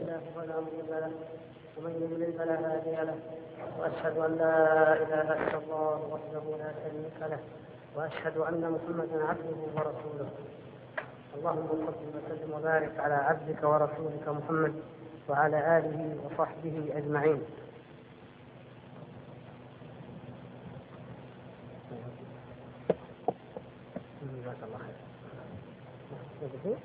الله 0.00 0.60
مضل 0.60 0.90
له 0.90 1.12
ومن 1.76 1.92
يضلل 2.02 2.32
فلا 2.38 2.54
هادي 2.54 2.96
له 3.08 3.18
وأشهد 3.78 4.16
أن 4.18 4.36
لا 4.38 4.56
إله 5.02 5.28
إلا 5.32 5.58
الله 5.58 5.98
وحده 6.12 6.44
لا 6.58 6.70
شريك 6.82 7.18
له 7.20 7.40
وأشهد 7.96 8.36
أن 8.36 8.62
محمدا 8.74 9.24
عبده 9.24 9.58
ورسوله. 9.76 10.30
اللهم 11.36 11.68
صل 11.86 12.04
وسلم 12.16 12.52
وبارك 12.52 12.98
على 12.98 13.14
عبدك 13.14 13.62
ورسولك 13.62 14.28
محمد 14.28 14.74
وعلى 15.28 15.78
آله 15.78 16.16
وصحبه 16.24 16.92
أجمعين. 16.96 17.42
جزاك 24.22 24.60
الله 24.62 24.78
خير. 24.78 26.76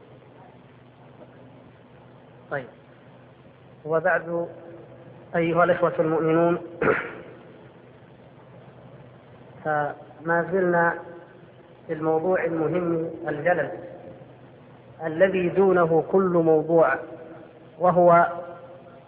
طيب. 2.52 2.68
وبعد 3.88 4.48
أيها 5.36 5.64
الإخوة 5.64 5.94
المؤمنون 6.00 6.58
فما 9.64 10.48
زلنا 10.52 10.94
في 11.88 11.94
الموضوع 11.94 12.44
المهم 12.44 13.10
الجلل 13.28 13.72
الذي 15.06 15.50
دونه 15.50 16.04
كل 16.12 16.42
موضوع 16.46 16.96
وهو 17.80 18.28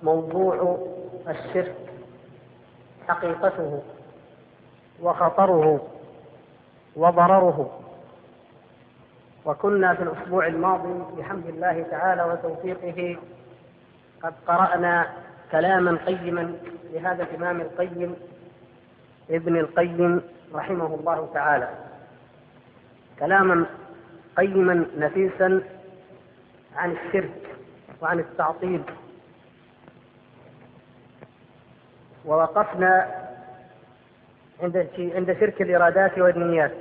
موضوع 0.03 0.77
الشرك 1.27 1.75
حقيقته 3.07 3.81
وخطره 5.01 5.87
وضرره. 6.95 7.79
وكنا 9.45 9.93
في 9.93 10.03
الأسبوع 10.03 10.47
الماضي 10.47 11.03
بحمد 11.17 11.45
الله 11.47 11.85
تعالى 11.91 12.23
وتوفيقه 12.23 13.17
قد 14.23 14.33
قرأنا 14.47 15.09
كلاما 15.51 15.97
قيما 16.05 16.53
لهذا 16.93 17.23
الإمام 17.23 17.61
القيم 17.61 18.15
ابن 19.29 19.57
القيم 19.57 20.21
رحمه 20.53 20.95
الله 20.95 21.29
تعالى. 21.33 21.69
كلاما 23.19 23.65
قيما 24.37 24.85
نفيسا 24.97 25.61
عن 26.75 26.91
الشرك 26.91 27.55
وعن 28.01 28.19
التعطيل. 28.19 28.83
ووقفنا 32.25 33.15
عند 34.63 34.89
عند 34.97 35.37
شرك 35.39 35.61
الإرادات 35.61 36.19
والنيات. 36.19 36.73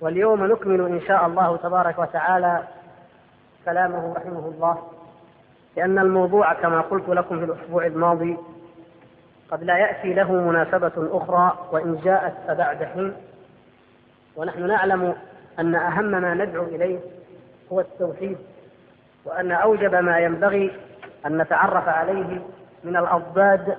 واليوم 0.00 0.46
نكمل 0.46 0.80
إن 0.80 1.00
شاء 1.00 1.26
الله 1.26 1.56
تبارك 1.56 1.98
وتعالى 1.98 2.68
كلامه 3.64 4.14
رحمه 4.14 4.52
الله. 4.54 4.91
لأن 5.76 5.98
الموضوع 5.98 6.52
كما 6.52 6.80
قلت 6.80 7.08
لكم 7.08 7.38
في 7.38 7.44
الأسبوع 7.44 7.86
الماضي 7.86 8.36
قد 9.50 9.64
لا 9.64 9.78
يأتي 9.78 10.14
له 10.14 10.32
مناسبة 10.32 10.92
أخرى 10.96 11.68
وإن 11.72 12.00
جاءت 12.04 12.34
فبعد 12.46 12.84
حين. 12.84 13.12
ونحن 14.36 14.66
نعلم 14.66 15.14
أن 15.58 15.74
أهم 15.74 16.04
ما 16.04 16.34
ندعو 16.34 16.64
إليه 16.64 16.98
هو 17.72 17.80
التوحيد 17.80 18.38
وأن 19.24 19.52
أوجب 19.52 19.94
ما 19.94 20.18
ينبغي 20.18 20.72
أن 21.26 21.38
نتعرف 21.38 21.88
عليه 21.88 22.40
من 22.84 22.96
الأضداد 22.96 23.76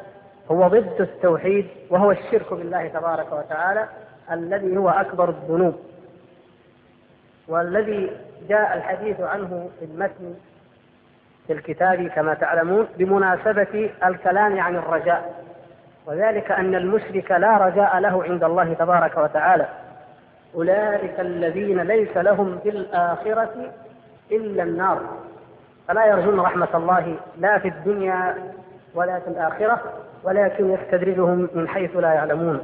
هو 0.52 0.68
ضد 0.68 0.96
التوحيد 1.02 1.68
وهو 1.90 2.12
الشرك 2.12 2.54
بالله 2.54 2.88
تبارك 2.88 3.32
وتعالى 3.32 3.88
الذي 4.32 4.78
هو 4.78 4.90
أكبر 4.90 5.30
الذنوب. 5.30 5.76
والذي 7.48 8.12
جاء 8.50 8.78
الحديث 8.78 9.22
عنه 9.22 9.70
في 9.80 9.86
المتن 9.86 10.36
في 11.48 11.54
الكتاب 11.54 12.08
كما 12.08 12.34
تعلمون 12.34 12.88
بمناسبة 12.98 13.90
الكلام 14.06 14.60
عن 14.60 14.76
الرجاء. 14.76 15.44
وذلك 16.06 16.52
أن 16.52 16.76
المشرك 16.76 17.32
لا 17.32 17.58
رجاء 17.58 18.00
له 18.00 18.24
عند 18.24 18.44
الله 18.44 18.74
تبارك 18.74 19.18
وتعالى. 19.18 19.68
أولئك 20.56 21.20
الذين 21.20 21.82
ليس 21.82 22.18
لهم 22.18 22.60
في 22.64 22.70
الآخرة 22.70 23.72
إلا 24.32 24.64
النار. 24.64 25.02
فلا 25.88 26.06
يرجون 26.06 26.40
رحمة 26.40 26.68
الله 26.74 27.16
لا 27.38 27.60
في 27.60 27.68
الدنيا 27.68 28.36
ولا 28.96 29.20
في 29.20 29.28
الآخرة 29.28 29.82
ولكن 30.24 30.74
يستدرجهم 30.74 31.50
من 31.54 31.68
حيث 31.68 31.96
لا 31.96 32.14
يعلمون. 32.14 32.62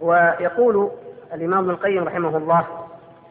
ويقول 0.00 0.90
الإمام 1.34 1.58
ابن 1.58 1.70
القيم 1.70 2.04
رحمه 2.04 2.36
الله 2.36 2.66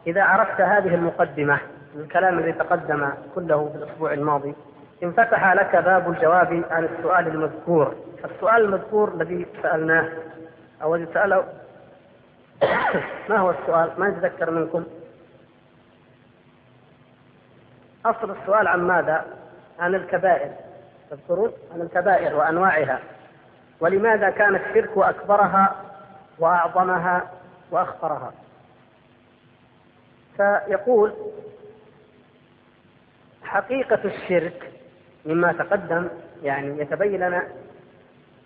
إذا 0.07 0.23
عرفت 0.23 0.61
هذه 0.61 0.95
المقدمة 0.95 1.59
الكلام 1.97 2.39
الذي 2.39 2.51
تقدم 2.51 3.09
كله 3.35 3.69
في 3.69 3.75
الأسبوع 3.77 4.13
الماضي 4.13 4.55
انفتح 5.03 5.53
لك 5.53 5.75
باب 5.75 6.09
الجواب 6.09 6.63
عن 6.69 6.83
السؤال 6.83 7.27
المذكور. 7.27 7.95
السؤال 8.25 8.65
المذكور 8.65 9.13
الذي 9.13 9.47
سألناه 9.61 10.09
أو 10.81 10.95
الذي 10.95 11.13
سأله 11.13 11.43
ما 13.29 13.37
هو 13.37 13.51
السؤال؟ 13.51 13.91
ما 13.97 14.07
يتذكر 14.07 14.51
منكم. 14.51 14.85
أصل 18.05 18.31
السؤال 18.31 18.67
عن 18.67 18.79
ماذا؟ 18.79 19.25
عن 19.79 19.95
الكبائر. 19.95 20.51
تذكرون؟ 21.09 21.51
عن 21.73 21.81
الكبائر 21.81 22.35
وأنواعها. 22.35 22.99
ولماذا 23.79 24.29
كان 24.29 24.55
الشرك 24.55 24.97
أكبرها 24.97 25.75
وأعظمها 26.39 27.31
وأخطرها؟ 27.71 28.31
فيقول 30.37 31.13
حقيقة 33.47 33.99
الشرك 34.05 34.71
مما 35.25 35.53
تقدم 35.53 36.07
يعني 36.43 36.81
يتبين 36.81 37.19
لنا 37.19 37.43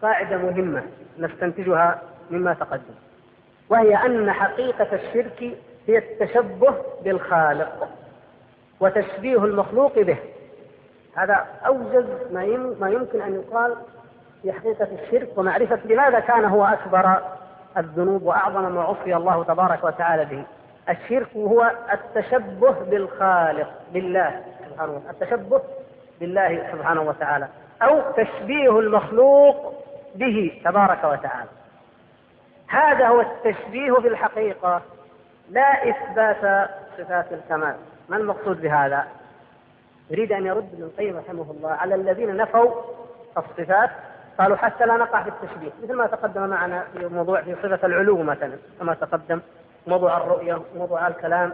قاعدة 0.02 0.38
مهمة 0.38 0.84
نستنتجها 1.20 2.02
مما 2.32 2.54
تقدم 2.54 2.94
وهي 3.70 3.96
أن 3.96 4.32
حقيقة 4.32 4.88
الشرك 4.96 5.58
هي 5.88 5.98
التشبه 5.98 6.76
بالخالق 7.04 7.88
وتشبيه 8.80 9.46
المخلوق 9.46 10.00
به. 10.00 10.18
هذا 11.16 11.46
أوجز 11.68 12.06
ما 12.80 12.90
يمكن 12.90 13.22
أن 13.22 13.36
يقال 13.36 13.76
في 14.42 14.52
حقيقة 14.52 14.88
الشرك 15.04 15.38
ومعرفة 15.38 15.80
لماذا 15.86 16.20
كان 16.20 16.46
هو 16.46 16.66
أكبر 16.66 17.22
الذنوب 17.78 18.24
وأعظم 18.24 18.76
ما 18.76 18.82
عصي 18.82 19.16
الله 19.16 19.44
تبارك 19.44 19.84
وتعالى 19.84 20.26
به. 20.26 20.44
الشرك 20.90 21.28
هو 21.36 21.72
التشبه 21.94 22.72
بالخالق 22.72 23.70
بالله 23.94 24.42
وتعالى 24.90 25.10
التشبه 25.10 25.62
بالله 26.20 26.72
سبحانه 26.72 27.02
وتعالى 27.02 27.48
أو 27.82 28.02
تشبيه 28.12 28.80
المخلوق 28.80 29.74
به 30.16 30.62
تبارك 30.66 31.04
وتعالى. 31.04 31.50
هذا 32.68 33.08
هو 33.08 33.22
التشبيه 33.22 33.94
في 33.94 34.08
الحقيقة. 34.08 34.82
لا 35.50 35.90
إثبات 35.90 36.70
صفات 36.98 37.26
الكمال. 37.34 37.76
ما 38.10 38.18
المقصود 38.18 38.62
بهذا؟ 38.62 39.08
يريد 40.10 40.32
أن 40.32 40.46
يرد 40.46 40.70
ابن 40.74 40.84
القيم 40.84 41.18
رحمه 41.18 41.52
الله 41.52 41.72
على 41.72 41.96
الذين 41.96 42.38
نفوا 42.38 42.72
الصفات 43.38 43.90
قالوا 44.38 44.58
حتى 44.58 44.86
لا 44.86 44.98
نقع 44.98 45.24
في 45.24 45.30
التشبيه 45.30 45.72
مثل 45.84 45.94
ما 45.94 46.08
تقدم 46.08 46.48
معنا 46.48 46.84
في 46.94 47.08
موضوع 47.08 47.42
في 47.42 47.56
صفة 47.56 47.88
العلو 47.88 48.18
مثلا 48.24 48.58
كما 48.80 48.94
تقدم 48.94 49.42
موضوع 49.88 50.18
الرؤية 50.18 50.62
موضوع 50.76 51.08
الكلام 51.08 51.54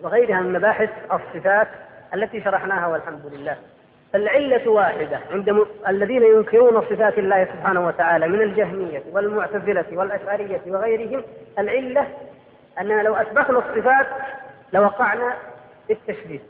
وغيرها 0.00 0.40
من 0.40 0.52
مباحث 0.52 0.90
الصفات 1.12 1.68
التي 2.14 2.40
شرحناها 2.40 2.86
والحمد 2.86 3.26
لله. 3.26 3.56
العلة 4.14 4.70
واحدة 4.70 5.20
عند. 5.30 5.66
الذين 5.88 6.22
ينكرون 6.22 6.80
صفات 6.80 7.18
الله 7.18 7.44
سبحانه 7.44 7.86
وتعالى 7.86 8.28
من 8.28 8.42
الجهمية 8.42 9.02
والمعتزلة 9.12 9.84
والأشعرية 9.92 10.60
وغيرهم 10.66 11.24
العلة 11.58 12.08
أننا 12.80 13.02
لو 13.02 13.14
أثبتنا 13.14 13.58
الصفات 13.58 14.06
لوقعنا 14.72 15.34
في 15.86 15.92
التشبيه. 15.92 16.40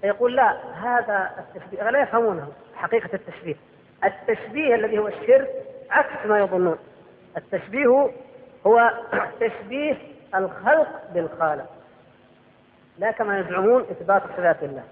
فيقول 0.00 0.36
لا 0.36 0.56
هذا 0.74 1.30
التشبيه 1.38 1.90
لا 1.90 2.02
يفهمونه 2.02 2.48
حقيقة 2.74 3.10
التشبيه. 3.14 3.56
التشبيه 4.04 4.74
الذي 4.74 4.98
هو 4.98 5.08
الشرك 5.08 5.50
عكس 5.90 6.26
ما 6.26 6.38
يظنون. 6.38 6.78
التشبيه 7.36 8.10
هو 8.66 8.90
تشبيه 9.40 9.96
الخلق 10.34 10.88
بالخالق. 11.14 11.66
لا 12.98 13.10
كما 13.10 13.38
يزعمون 13.38 13.82
إثبات 13.82 14.22
صفات 14.22 14.62
الله. 14.62 14.82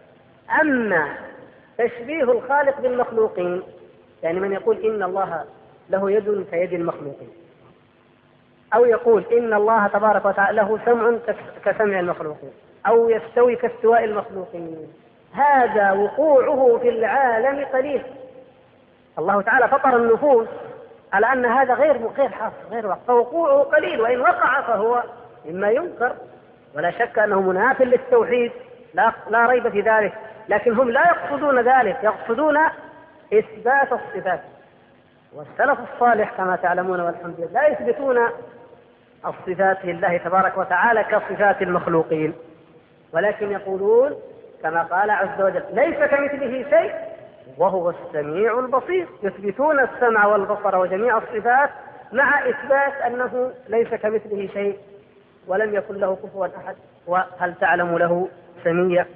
أما 0.61 1.15
تشبيه 1.79 2.23
الخالق 2.23 2.81
بالمخلوقين 2.81 3.63
يعني 4.23 4.41
من 4.41 4.53
يقول 4.53 4.85
إن 4.85 5.03
الله 5.03 5.45
له 5.91 6.11
يد 6.11 6.47
كيد 6.51 6.73
المخلوقين 6.73 7.31
أو 8.75 8.85
يقول 8.85 9.25
إن 9.33 9.55
الله 9.55 9.87
تبارك 9.87 10.25
وتعالى 10.25 10.57
له 10.57 10.79
سمع 10.85 11.19
كسمع 11.65 12.01
المخلوقين 12.01 12.51
أو 12.87 13.11
يستوي 13.11 13.57
كاستواء 13.57 14.05
المخلوقين. 14.05 14.93
هذا 15.33 15.93
وقوعه 15.93 16.79
في 16.79 16.89
العالم 16.89 17.65
قليل. 17.65 18.03
الله 19.19 19.43
تعالى 19.43 19.69
فطر 19.69 19.97
النفوس 19.97 20.49
على 21.13 21.33
أن 21.33 21.47
هذا 21.47 21.75
غير 21.75 22.07
غير 22.07 22.29
حاصل 22.29 22.55
غير 22.71 22.87
واقع. 22.87 23.01
فوقوعه 23.07 23.63
قليل 23.63 24.01
وإن 24.01 24.21
وقع 24.21 24.61
فهو 24.61 25.03
مما 25.45 25.71
ينكر 25.71 26.15
ولا 26.77 26.91
شك 26.91 27.19
أنه 27.19 27.41
مناف 27.41 27.83
للتوحيد 27.83 28.53
لا, 28.95 29.13
لا 29.31 29.47
ريب 29.47 29.69
في 29.69 29.81
ذلك. 29.81 30.13
لكن 30.49 30.73
هم 30.73 30.91
لا 30.91 31.01
يقصدون 31.01 31.61
ذلك 31.61 32.05
يقصدون 32.05 32.57
إثبات 33.35 33.93
الصفات. 33.93 34.41
والسلف 35.35 35.79
الصالح 35.95 36.33
كما 36.37 36.57
تعلمون 36.57 37.01
والحمد 37.01 37.35
لله 37.39 37.53
لا 37.53 37.69
يثبتون 37.69 38.19
الصفات 39.27 39.85
لله 39.85 40.17
تبارك 40.17 40.59
وتعالى 40.59 41.05
كصفات 41.05 41.63
المخلوقين. 41.63 42.35
ولكن 43.13 43.51
يقولون 43.51 44.15
كما 44.63 44.83
قال 44.83 45.11
عز 45.11 45.43
وجل 45.43 45.63
ليس 45.73 45.97
كمثله 45.97 46.71
شيء 46.71 46.95
وهو 47.59 47.91
السميع 47.91 48.59
البصير. 48.59 49.07
يثبتون 49.23 49.81
السمع 49.81 50.27
والبصر 50.27 50.79
وجميع 50.79 51.19
الصفات 51.19 51.71
مع 52.13 52.49
إثبات 52.49 52.93
أنه 53.07 53.53
ليس 53.69 53.89
كمثله 53.89 54.49
شيء 54.53 54.79
ولم 55.47 55.75
يكن 55.75 55.95
له 55.95 56.17
كفوا 56.17 56.47
أحد. 56.47 56.77
وهل 57.07 57.55
تعلم 57.61 57.99
له 57.99 58.29
سمية 58.65 59.07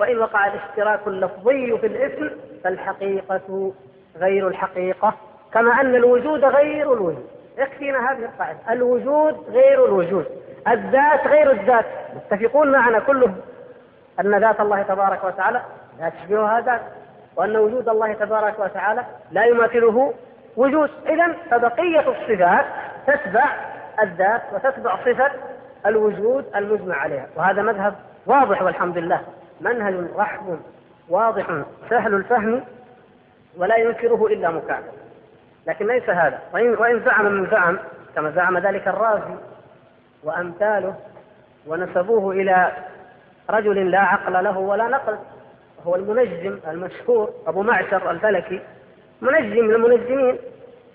وإن 0.00 0.18
وقع 0.18 0.46
الاشتراك 0.46 1.00
اللفظي 1.06 1.78
في 1.78 1.86
الاسم 1.86 2.30
فالحقيقة 2.64 3.72
غير 4.16 4.48
الحقيقة 4.48 5.14
كما 5.52 5.80
أن 5.80 5.94
الوجود 5.94 6.44
غير 6.44 6.92
الوجود. 6.92 7.26
يكفينا 7.58 8.12
هذه 8.12 8.24
القاعدة. 8.24 8.58
الوجود 8.70 9.34
غير 9.50 9.84
الوجود. 9.84 10.26
الذات 10.68 11.26
غير 11.26 11.50
الذات. 11.50 11.84
متفقون 12.14 12.72
معنا 12.72 12.98
كلهم 12.98 13.36
أن 14.20 14.38
ذات 14.38 14.60
الله 14.60 14.82
تبارك 14.82 15.24
وتعالى 15.24 15.62
لا 16.00 16.08
تشبهها 16.08 16.60
ذات 16.60 16.80
وأن 17.36 17.56
وجود 17.56 17.88
الله 17.88 18.12
تبارك 18.12 18.58
وتعالى 18.58 19.04
لا 19.32 19.44
يماثله 19.44 20.14
وجود. 20.56 20.90
إذا 21.06 21.36
فبقية 21.50 22.00
الصفات 22.08 22.66
تتبع 23.06 23.44
الذات 24.02 24.42
وتتبع 24.52 24.96
صفة 24.96 25.30
الوجود 25.86 26.44
المجمع 26.56 26.96
عليها. 26.96 27.26
وهذا 27.36 27.62
مذهب 27.62 27.94
واضح 28.26 28.62
والحمد 28.62 28.98
لله. 28.98 29.20
منهج 29.60 29.94
رحب 30.16 30.58
واضح 31.08 31.46
سهل 31.90 32.14
الفهم 32.14 32.64
ولا 33.56 33.76
ينكره 33.76 34.26
إلا 34.26 34.50
مكابر 34.50 34.92
لكن 35.66 35.86
ليس 35.86 36.10
هذا. 36.10 36.40
وإن, 36.54 36.74
وإن 36.74 37.00
زعم 37.04 37.26
من 37.26 37.50
زعم 37.50 37.78
كما 38.14 38.30
زعم 38.30 38.58
ذلك 38.58 38.88
الرازي 38.88 39.34
وأمثاله 40.24 40.94
ونسبوه 41.66 42.32
إلى 42.32 42.72
رجل 43.50 43.90
لا 43.90 44.00
عقل 44.00 44.44
له 44.44 44.58
ولا 44.58 44.88
نقل 44.88 45.18
هو 45.86 45.94
المنجم 45.94 46.58
المشهور 46.68 47.30
أبو 47.46 47.62
معشر 47.62 48.10
الفلكي 48.10 48.60
منجم 49.20 49.64
من 49.64 49.74
المنجمين 49.74 50.38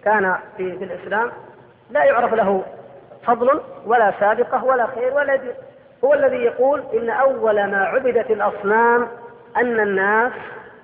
كان 0.04 0.36
في, 0.57 0.78
في 0.78 0.84
الإسلام 0.84 1.31
لا 1.92 2.04
يعرف 2.04 2.34
له 2.34 2.64
فضل 3.25 3.62
ولا 3.86 4.14
سابقة 4.19 4.64
ولا 4.66 4.88
خير 4.88 5.14
ولا 5.14 5.36
دين. 5.36 5.52
هو 6.03 6.13
الذي 6.13 6.38
يقول 6.38 6.83
إن 6.94 7.09
أول 7.09 7.71
ما 7.71 7.86
عبدت 7.86 8.31
الأصنام 8.31 9.07
أن 9.57 9.80
الناس 9.80 10.31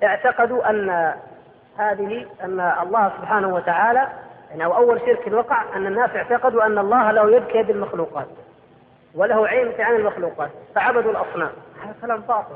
اعتقدوا 0.03 0.69
أن 0.69 1.13
هذه 1.77 2.25
أن 2.43 2.59
الله 2.83 3.11
سبحانه 3.17 3.47
وتعالى 3.47 4.07
يعني 4.49 4.65
أو 4.65 4.77
أول 4.77 4.99
شرك 4.99 5.33
وقع 5.33 5.63
أن 5.75 5.87
الناس 5.87 6.09
اعتقدوا 6.15 6.65
أن 6.65 6.77
الله 6.77 7.11
له 7.11 7.35
يد 7.35 7.43
كيد 7.43 7.69
المخلوقات 7.69 8.27
وله 9.15 9.47
عين 9.47 9.71
في 9.71 9.83
عين 9.83 9.95
المخلوقات 9.95 10.49
فعبدوا 10.75 11.11
الأصنام. 11.11 11.49
هذا 11.83 11.95
كلام 12.01 12.21
باطل. 12.21 12.55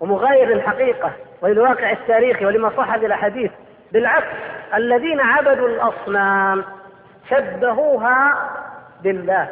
ومغاير 0.00 0.48
للحقيقة 0.48 1.12
وللواقع 1.42 1.90
التاريخي 1.90 2.46
ولما 2.46 2.70
صح 2.76 2.98
في 2.98 3.06
الأحاديث. 3.06 3.50
بالعكس 3.92 4.26
الذين 4.74 5.20
عبدوا 5.20 5.68
الأصنام 5.68 6.64
شبهوها 7.30 8.50
بالله. 9.02 9.50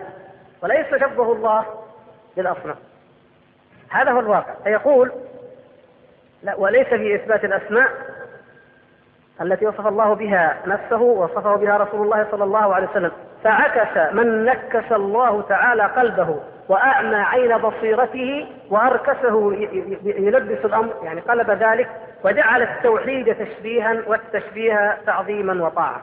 وليس 0.63 0.87
شبهوا 0.87 1.35
الله 1.35 1.65
بالأصنام 2.39 2.77
هذا 3.91 4.11
هو 4.11 4.21
الواقع. 4.21 4.55
فيقول 4.65 5.13
لا 6.43 6.55
وليس 6.55 6.87
في 6.87 7.15
إثبات 7.15 7.45
الأسماء 7.45 7.89
التي 9.41 9.67
وصف 9.67 9.87
الله 9.87 10.15
بها 10.15 10.57
نفسه 10.67 11.01
وصفه 11.01 11.57
بها 11.57 11.77
رسول 11.77 12.05
الله 12.05 12.27
صلى 12.31 12.45
الله 12.45 12.75
عليه 12.75 12.89
وسلم. 12.89 13.13
فعكس 13.45 14.15
من 14.15 14.45
نكس 14.45 14.93
الله 14.93 15.43
تعالى 15.43 15.83
قلبه 15.83 16.41
وأعمى 16.69 17.17
عين 17.17 17.59
بصيرته 17.59 18.47
وأركسه 18.71 19.53
يلبس 20.05 20.65
الأمر 20.65 20.95
يعني 21.03 21.21
قلب 21.21 21.51
ذلك 21.51 21.89
وجعل 22.25 22.63
التوحيد 22.63 23.35
تشبيها 23.35 24.03
والتشبيه 24.07 24.99
تعظيما 25.07 25.67
وطاعة. 25.67 26.03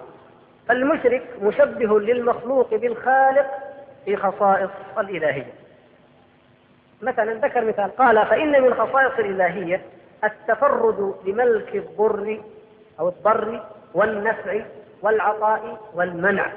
فالمشرك 0.67 1.23
مشبه 1.41 1.99
للمخلوق 1.99 2.75
بالخالق 2.75 3.45
في 4.05 4.15
خصائص 4.17 4.69
الإلهية. 4.97 5.64
مثلا 7.01 7.33
ذكر 7.33 7.65
مثال 7.65 7.95
قال 7.95 8.25
فإن 8.25 8.61
من 8.61 8.73
خصائص 8.73 9.19
الإلهية 9.19 9.81
التفرد 10.23 11.15
بملك 11.25 11.75
الضر 11.75 12.41
أو 12.99 13.07
الضر 13.09 13.63
والنفع 13.93 14.61
والعطاء 15.01 15.77
والمنع 15.93 16.51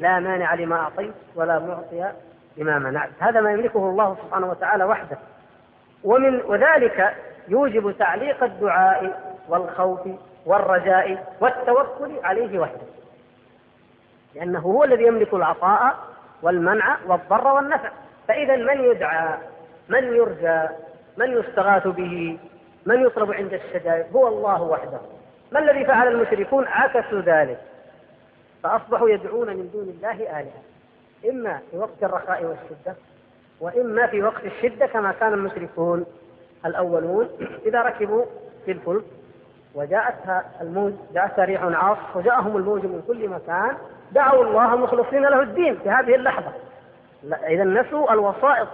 لا 0.00 0.20
مانع 0.20 0.54
لما 0.54 0.76
أعطيت 0.76 1.14
ولا 1.34 1.58
معطي 1.58 2.12
لما 2.56 2.78
منعت. 2.78 3.10
هذا 3.18 3.40
ما 3.40 3.52
يملكه 3.52 3.90
الله 3.90 4.16
سبحانه 4.24 4.50
وتعالى 4.50 4.84
وحده. 4.84 5.18
ومن 6.04 6.40
وذلك 6.40 7.14
يوجب 7.48 7.94
تعليق 7.98 8.44
الدعاء 8.44 9.34
والخوف 9.48 10.00
والرجاء 10.46 11.34
والتوكل 11.40 12.10
عليه 12.24 12.58
وحده. 12.58 12.86
لأنه 14.34 14.58
هو 14.58 14.84
الذي 14.84 15.04
يملك 15.04 15.34
العطاء 15.34 15.96
والمنع 16.42 16.96
والضر 17.06 17.48
والنفع. 17.48 17.90
فإذا 18.28 18.56
من 18.56 18.84
يدعى 18.84 19.38
من 19.88 20.04
يرجى 20.04 20.68
من 21.16 21.38
يستغاث 21.38 21.88
به 21.88 22.38
من 22.86 23.06
يطلب 23.06 23.32
عند 23.32 23.52
الشدائد 23.52 24.16
هو 24.16 24.28
الله 24.28 24.62
وحده. 24.62 25.00
ما 25.52 25.58
الذي 25.58 25.84
فعل 25.84 26.08
المشركون؟ 26.08 26.64
عكسوا 26.66 27.20
ذلك. 27.20 27.58
فأصبحوا 28.62 29.08
يدعون 29.10 29.48
من 29.48 29.70
دون 29.72 29.88
الله 29.88 30.40
آلهة. 30.40 30.62
إما 31.30 31.60
في 31.70 31.76
وقت 31.76 32.02
الرخاء 32.02 32.44
والشدة 32.44 32.94
وإما 33.60 34.06
في 34.06 34.22
وقت 34.22 34.44
الشدة 34.44 34.86
كما 34.86 35.12
كان 35.12 35.32
المشركون 35.32 36.06
الأولون. 36.66 37.28
إذا 37.66 37.82
ركبوا 37.82 38.24
في 38.64 38.72
الفلك 38.72 39.04
وجاءتها 39.74 40.44
الموج 40.60 40.92
جاءتها 41.14 41.44
ريح 41.44 41.62
عاصف 41.62 42.16
وجاءهم 42.16 42.56
الموج 42.56 42.84
من 42.84 43.02
كل 43.06 43.28
مكان 43.28 43.76
دعوا 44.12 44.44
الله 44.44 44.76
مخلصين 44.76 45.22
له 45.22 45.42
الدين 45.42 45.76
في 45.76 45.90
هذه 45.90 46.14
اللحظة. 46.14 46.52
إذا 47.24 47.64
نسوا 47.64 48.12
الوسائط 48.12 48.68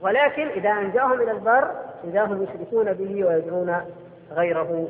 ولكن 0.00 0.48
إذا 0.48 0.70
أنجاهم 0.70 1.12
إلى 1.12 1.30
البر 1.30 1.70
إذا 2.04 2.24
هم 2.24 2.42
يشركون 2.42 2.92
به 2.92 3.24
ويدعون 3.24 3.76
غيره 4.32 4.88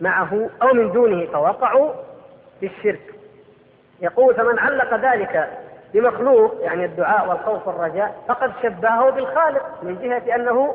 معه 0.00 0.50
أو 0.62 0.74
من 0.74 0.92
دونه 0.92 1.26
فوقعوا 1.26 1.92
في 2.60 2.66
الشرك. 2.66 3.14
يقول 4.00 4.34
فمن 4.34 4.58
علق 4.58 4.94
ذلك 4.94 5.48
بمخلوق 5.94 6.54
يعني 6.60 6.84
الدعاء 6.84 7.28
والخوف 7.28 7.68
والرجاء 7.68 8.14
فقد 8.28 8.52
شبهه 8.62 9.10
بالخالق 9.10 9.82
من 9.82 9.98
جهة 10.02 10.34
أنه 10.34 10.74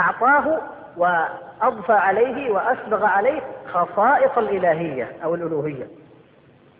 أعطاه 0.00 0.60
وأضفى 0.96 1.92
عليه 1.92 2.50
وأسبغ 2.50 3.04
عليه 3.04 3.40
خصائص 3.72 4.38
الإلهية 4.38 5.08
أو 5.24 5.34
الألوهية. 5.34 5.86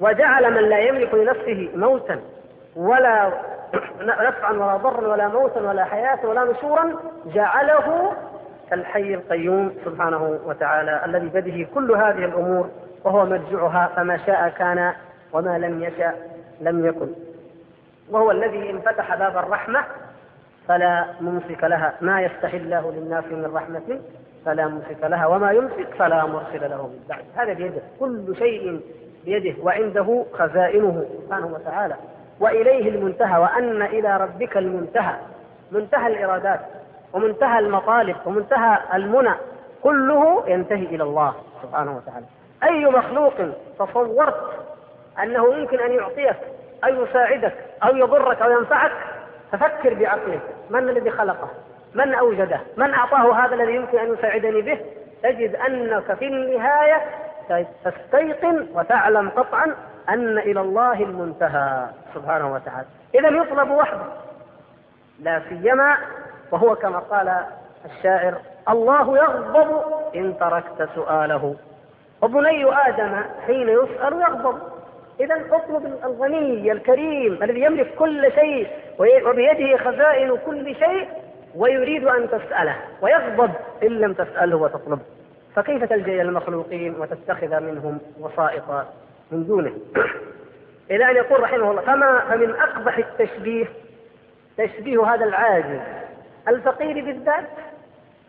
وجعل 0.01 0.55
من 0.55 0.69
لا 0.69 0.79
يملك 0.79 1.15
لنفسه 1.15 1.69
موتا 1.75 2.21
ولا 2.77 3.33
نفعا 4.01 4.53
ولا 4.53 4.77
ضرا 4.77 5.09
ولا 5.09 5.29
موتا 5.29 5.61
ولا 5.61 5.85
حياة 5.85 6.27
ولا 6.27 6.45
نشورا 6.45 6.97
جعله 7.27 8.13
كالحي 8.71 9.15
القيوم 9.15 9.75
سبحانه 9.85 10.39
وتعالى 10.47 11.05
الذي 11.05 11.29
بيده 11.29 11.69
كل 11.75 11.93
هذه 11.93 12.25
الأمور 12.25 12.69
وهو 13.05 13.27
مرجعها 13.27 13.91
فما 13.97 14.17
شاء 14.17 14.49
كان 14.49 14.93
وما 15.33 15.59
لم 15.59 15.83
يشأ 15.83 16.15
لم 16.61 16.87
يكن. 16.87 17.09
وهو 18.11 18.31
الذي 18.31 18.71
إن 18.71 18.81
فتح 18.81 19.15
باب 19.15 19.37
الرحمة 19.37 19.85
فلا 20.69 21.05
ممسك 21.21 21.65
لها. 21.65 21.95
ما 22.01 22.21
يفتح 22.21 22.55
الله 22.55 22.93
للناس 22.93 23.25
من 23.25 23.51
رحمة 23.55 24.01
فلا 24.47 24.69
ممسك 24.69 24.99
لها 25.03 25.27
وما 25.27 25.53
يمسك 25.53 25.95
فلا 25.99 26.27
مرسل 26.27 26.71
له 26.71 26.87
من 26.87 27.05
بعد. 27.09 27.25
هذا 27.37 27.53
بيده. 27.53 27.83
كل 28.01 28.37
شيء 28.39 28.81
بيده 29.25 29.63
وعنده 29.63 30.25
خزائنه 30.33 31.05
سبحانه 31.27 31.47
وتعالى. 31.47 31.95
وإليه 32.41 32.89
المنتهى 32.89 33.41
وأن 33.41 33.83
إلى 33.83 34.17
ربك 34.17 34.57
المنتهى 34.57 35.15
منتهى 35.71 36.07
الإرادات 36.07 36.61
ومنتهى 37.13 37.59
المطالب 37.59 38.17
ومنتهى 38.27 38.79
المنى 38.95 39.35
كله 39.83 40.45
ينتهي 40.49 40.85
إلى 40.85 41.03
الله 41.03 41.35
سبحانه 41.63 41.97
وتعالى. 41.97 42.27
أي 42.63 42.85
مخلوق 42.85 43.35
تصورت 43.79 44.51
أنه 45.23 45.55
يمكن 45.55 45.81
أن 45.81 45.93
يعطيك 45.93 46.37
أو 46.85 47.05
يساعدك 47.05 47.55
أو 47.85 47.97
يضرك 47.97 48.43
أو 48.43 48.51
ينفعك 48.51 48.93
ففكر 49.53 49.95
بعقلك. 49.95 50.41
من 50.71 50.89
الذي 50.89 51.11
خلقه؟ 51.11 51.49
من 51.95 52.15
أوجده؟ 52.15 52.61
من 52.77 52.95
أعطاه 52.95 53.35
هذا 53.47 53.55
الذي 53.55 53.75
يمكن 53.75 53.99
أن 53.99 54.13
يساعدني 54.15 54.63
به؟ 54.63 54.81
تجد 55.23 55.57
أنك 55.57 56.15
في 56.15 56.27
النهاية 56.27 57.03
تستيقن 57.85 58.67
وتعلم 58.75 59.31
قطعا 59.31 59.77
أن 60.11 60.39
إلى 60.39 60.61
الله 60.61 61.03
المنتهى 61.03 61.87
سبحانه 62.15 62.53
وتعالى. 62.53 62.87
إذا 63.15 63.29
يطلب 63.29 63.71
وحده 63.71 64.07
لا 65.21 65.43
سيما 65.49 65.97
وهو 66.51 66.75
كما 66.75 66.99
قال 66.99 67.37
الشاعر 67.85 68.35
الله 68.69 69.19
يغضب 69.19 69.83
إن 70.15 70.39
تركت 70.39 70.89
سؤاله. 70.95 71.57
وبني 72.23 72.65
آدم 72.89 73.23
حين 73.47 73.69
يسأل 73.69 74.21
يغضب. 74.21 74.59
إذا 75.21 75.35
اطلب 75.53 75.99
الغني 76.05 76.73
الكريم 76.73 77.43
الذي 77.43 77.61
يملك 77.61 77.95
كل 77.95 78.33
شيء 78.33 78.69
وبيده 78.99 79.77
خزائن 79.77 80.37
كل 80.47 80.75
شيء 80.75 81.09
ويريد 81.55 82.09
أن 82.09 82.31
تسأله 82.31 82.77
ويغضب 83.03 83.51
إن 83.83 83.89
لم 83.89 84.13
تسأله 84.13 84.57
وتطلب. 84.57 85.01
فكيف 85.57 85.85
تلجأ 85.85 86.13
إلى 86.13 86.23
المخلوقين 86.23 87.01
وتتخذ 87.01 87.61
منهم 87.61 87.99
وسائط 88.21 88.63
من 89.33 89.47
دونه. 89.47 89.73
إلى 90.91 91.11
أن 91.11 91.17
يقول 91.17 91.41
رحمه 91.41 91.71
الله 91.71 91.83
فما 91.83 92.21
فمن 92.21 92.51
أقبح 92.51 92.99
التشبيه 92.99 93.67
تشبيه 94.59 95.15
هذا 95.15 95.25
العاجز 95.25 95.81
الفقير 96.49 97.05
بالذات 97.05 97.49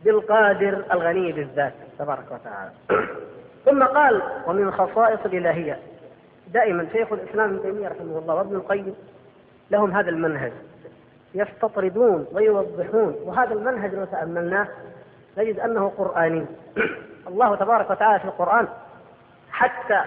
بالقادر 0.05 0.83
الغني 0.91 1.31
بالذات 1.31 1.73
تبارك 1.99 2.31
وتعالى. 2.31 2.71
ثم 3.65 3.83
قال 3.83 4.21
ومن 4.47 4.71
خصائص 4.71 5.19
الإلهية. 5.25 5.79
دائما 6.47 6.87
شيخ 6.93 7.13
الإسلام 7.13 7.49
ابن 7.49 7.61
تيمية 7.61 7.87
رحمه 7.87 8.17
الله 8.17 8.35
وابن 8.35 8.55
القيم 8.55 8.95
لهم 9.71 9.91
هذا 9.91 10.09
المنهج. 10.09 10.51
يستطردون 11.33 12.27
ويوضحون 12.31 13.15
وهذا 13.23 13.53
المنهج 13.53 13.95
لو 13.95 14.05
تأملناه 14.05 14.67
نجد 15.37 15.59
أنه 15.59 15.91
قرآني. 15.97 16.45
الله 17.27 17.55
تبارك 17.55 17.89
وتعالى 17.89 18.19
في 18.19 18.25
القرآن 18.25 18.67
حتى 19.51 20.01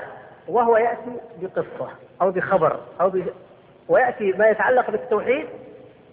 وهو 0.49 0.77
يأتي 0.77 1.21
بقصة 1.43 1.91
أو 2.23 2.31
بخبر 2.31 2.81
أو 3.01 3.11
ب... 3.11 3.25
ويأتي 3.89 4.33
ما 4.33 4.49
يتعلق 4.49 4.91
بالتوحيد 4.91 5.47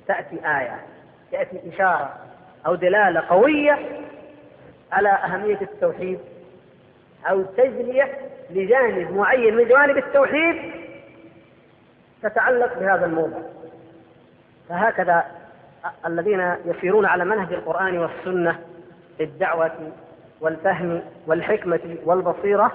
تأتي 0.07 0.35
آية 0.45 0.79
تأتي 1.31 1.61
إشارة 1.73 2.13
أو 2.65 2.75
دلالة 2.75 3.19
قوية 3.29 3.79
على 4.91 5.09
أهمية 5.09 5.61
التوحيد 5.61 6.19
أو 7.29 7.41
تجلية 7.43 8.17
لجانب 8.49 9.11
معين 9.11 9.55
من 9.55 9.67
جوانب 9.67 9.97
التوحيد 9.97 10.71
تتعلق 12.23 12.79
بهذا 12.79 13.05
الموضوع. 13.05 13.41
فهكذا 14.69 15.25
الذين 16.05 16.55
يسيرون 16.65 17.05
على 17.05 17.25
منهج 17.25 17.53
القرآن 17.53 17.97
والسنة 17.97 18.59
في 19.17 19.23
الدعوة 19.23 19.91
والفهم 20.41 21.01
والحكمة 21.27 21.97
والبصيرة 22.05 22.71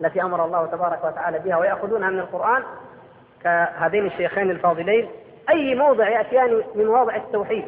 التي 0.00 0.22
أمر 0.22 0.44
الله 0.44 0.66
تبارك 0.66 1.04
وتعالى 1.04 1.38
بها 1.38 1.56
ويأخذونها 1.56 2.10
من 2.10 2.18
القرآن 2.18 2.62
كهذين 3.42 4.06
الشيخين 4.06 4.50
الفاضلين. 4.50 5.08
أي 5.50 5.74
موضع 5.74 6.08
يأتيان 6.08 6.62
من 6.74 6.86
مواضع 6.86 7.16
التوحيد؟ 7.16 7.64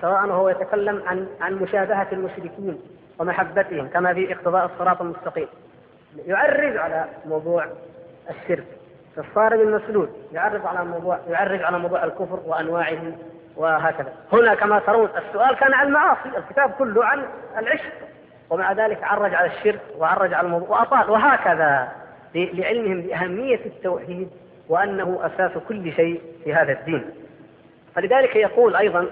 سواء 0.00 0.26
هو 0.26 0.48
يتكلم 0.48 1.02
عن 1.06 1.28
عن 1.40 1.54
مشابهة 1.54 2.08
المشركين 2.12 2.80
ومحبتهم 3.18 3.88
كما 3.88 4.14
في 4.14 4.32
اقتضاء 4.32 4.64
الصراط 4.64 5.00
المستقيم. 5.00 5.48
يعرج 6.26 6.76
على 6.76 7.04
موضوع 7.26 7.66
الشرك. 8.30 8.66
في 9.14 9.20
الصارم 9.20 9.60
المسلول 9.60 10.08
يعرج 10.32 10.66
على 10.66 10.84
موضوع 10.84 11.18
يعرج 11.28 11.62
على 11.62 11.78
موضوع 11.78 12.04
الكفر 12.04 12.40
وانواعه 12.46 13.12
وهكذا. 13.56 14.12
هنا 14.32 14.54
كما 14.54 14.78
ترون 14.78 15.08
السؤال 15.28 15.56
كان 15.56 15.74
عن 15.74 15.86
المعاصي 15.86 16.28
الكتاب 16.38 16.70
كله 16.70 17.04
عن 17.04 17.24
العشق. 17.58 17.92
ومع 18.50 18.72
ذلك 18.72 19.04
عرج 19.04 19.34
على 19.34 19.46
الشرك 19.46 19.80
وعرج 19.98 20.34
على 20.34 20.46
الموضوع 20.46 20.68
وأطال 20.68 21.10
وهكذا 21.10 21.92
لعلمهم 22.34 23.00
بأهمية 23.00 23.60
التوحيد 23.66 24.30
وأنه 24.68 25.20
أساس 25.22 25.58
كل 25.68 25.92
شيء 25.92 26.20
في 26.44 26.54
هذا 26.54 26.72
الدين 26.72 27.04
فلذلك 27.94 28.36
يقول 28.36 28.76
أيضا 28.76 29.06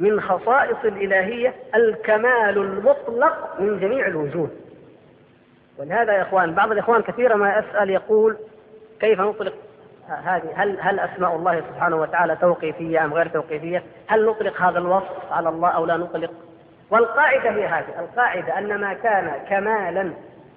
من 0.00 0.20
خصائص 0.20 0.76
الإلهية 0.84 1.54
الكمال 1.74 2.58
المطلق 2.58 3.60
من 3.60 3.80
جميع 3.80 4.06
الوجوه 4.06 4.50
ولهذا 5.78 6.12
يا 6.12 6.22
إخوان 6.22 6.54
بعض 6.54 6.72
الإخوان 6.72 7.02
كثيرا 7.02 7.36
ما 7.36 7.58
يسأل 7.58 7.90
يقول 7.90 8.36
كيف 9.00 9.20
نطلق 9.20 9.54
هذه 10.08 10.50
هل 10.54 10.80
هل 10.80 11.00
أسماء 11.00 11.36
الله 11.36 11.60
سبحانه 11.60 11.96
وتعالى 11.96 12.36
توقيفية 12.36 13.04
أم 13.04 13.14
غير 13.14 13.28
توقيفية؟ 13.28 13.82
هل 14.06 14.26
نطلق 14.26 14.62
هذا 14.62 14.78
الوصف 14.78 15.32
على 15.32 15.48
الله 15.48 15.68
أو 15.68 15.86
لا 15.86 15.96
نطلق؟ 15.96 16.30
والقاعدة 16.90 17.50
هي 17.50 17.66
هذه، 17.66 18.00
القاعدة 18.00 18.58
أن 18.58 18.80
ما 18.80 18.94
كان 18.94 19.32
كمالا 19.48 20.12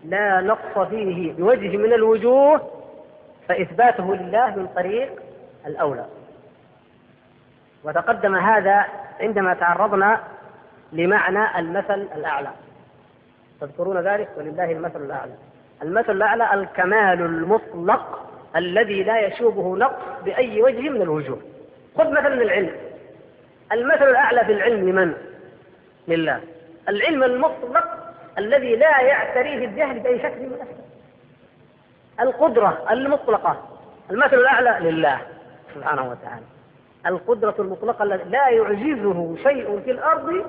لا 0.06 0.42
نقص 0.42 0.88
فيه 0.90 1.34
بوجه 1.34 1.78
من 1.78 1.94
الوجوه 1.94 2.62
فإثباته 3.48 4.16
لله 4.16 4.56
من 4.56 4.68
طريق 4.76 5.10
الأولى. 5.68 6.06
وتقدم 7.84 8.36
هذا 8.36 8.86
عندما 9.20 9.54
تعرضنا 9.54 10.20
لمعنى 10.92 11.60
المثل 11.60 12.08
الأعلى. 12.16 12.50
تذكرون 13.62 13.98
ذلك 13.98 14.30
ولله 14.38 14.72
المثل 14.72 15.02
الأعلى. 15.02 15.34
المثل 15.82 16.12
الأعلى 16.12 16.54
الكمال 16.54 17.22
المطلق 17.22 18.28
الذي 18.56 19.04
لا 19.04 19.20
يشوبه 19.20 19.78
نقص 19.78 20.24
بأي 20.26 20.62
وجه 20.62 20.90
من 20.90 21.02
الوجوه 21.02 21.40
خذ 21.98 22.12
مثلا 22.12 22.34
العلم 22.34 22.72
المثل 23.72 24.10
الأعلى 24.10 24.46
في 24.46 24.52
العلم 24.52 24.86
من؟ 24.86 25.14
لله 26.08 26.42
العلم 26.90 27.24
المطلق 27.24 27.88
الذي 28.38 28.76
لا 28.76 29.02
يعتريه 29.02 29.66
الجهل 29.66 30.00
بأي 30.00 30.20
شكل 30.20 30.40
من 30.40 30.46
الأشكال. 30.54 30.78
القدرة 32.20 32.86
المطلقة. 32.92 33.64
المثل 34.12 34.36
الأعلى 34.36 34.90
لله 34.92 35.20
سبحانه 35.76 36.10
وتعالى. 36.10 36.46
القدرة 37.06 37.56
المطلقة 37.60 38.04
التي 38.04 38.30
لا 38.30 38.50
يعجزه 38.50 39.36
شيء 39.44 39.82
في 39.86 39.92
الأرض 39.92 40.46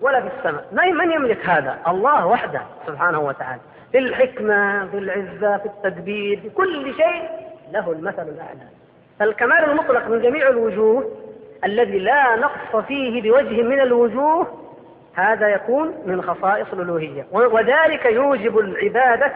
ولا 0.00 0.20
في 0.20 0.30
السماء. 0.38 0.92
من 0.92 1.12
يملك 1.12 1.46
هذا؟ 1.46 1.78
الله 1.88 2.26
وحده 2.26 2.62
سبحانه 2.86 3.20
وتعالى. 3.20 3.60
في 3.92 3.98
الحكمة 3.98 4.86
في 4.86 4.98
العزة 4.98 5.58
في 5.58 5.66
التدبير 5.66 6.40
في 6.40 6.50
كل 6.50 6.94
شيء 6.94 7.28
له 7.72 7.92
المثل 7.92 8.28
الأعلى. 8.28 8.68
فالكمال 9.18 9.64
المطلق 9.70 10.06
من 10.06 10.22
جميع 10.22 10.48
الوجوه 10.48 11.10
الذي 11.64 11.98
لا 11.98 12.36
نقص 12.36 12.84
فيه 12.86 13.22
بوجه 13.22 13.62
من 13.62 13.80
الوجوه 13.80 14.46
هذا 15.14 15.48
يكون 15.48 15.94
من 16.06 16.22
خصائص 16.22 16.66
الألوهية. 16.72 17.26
وذلك 17.32 18.04
يوجب 18.04 18.58
العبادة 18.58 19.32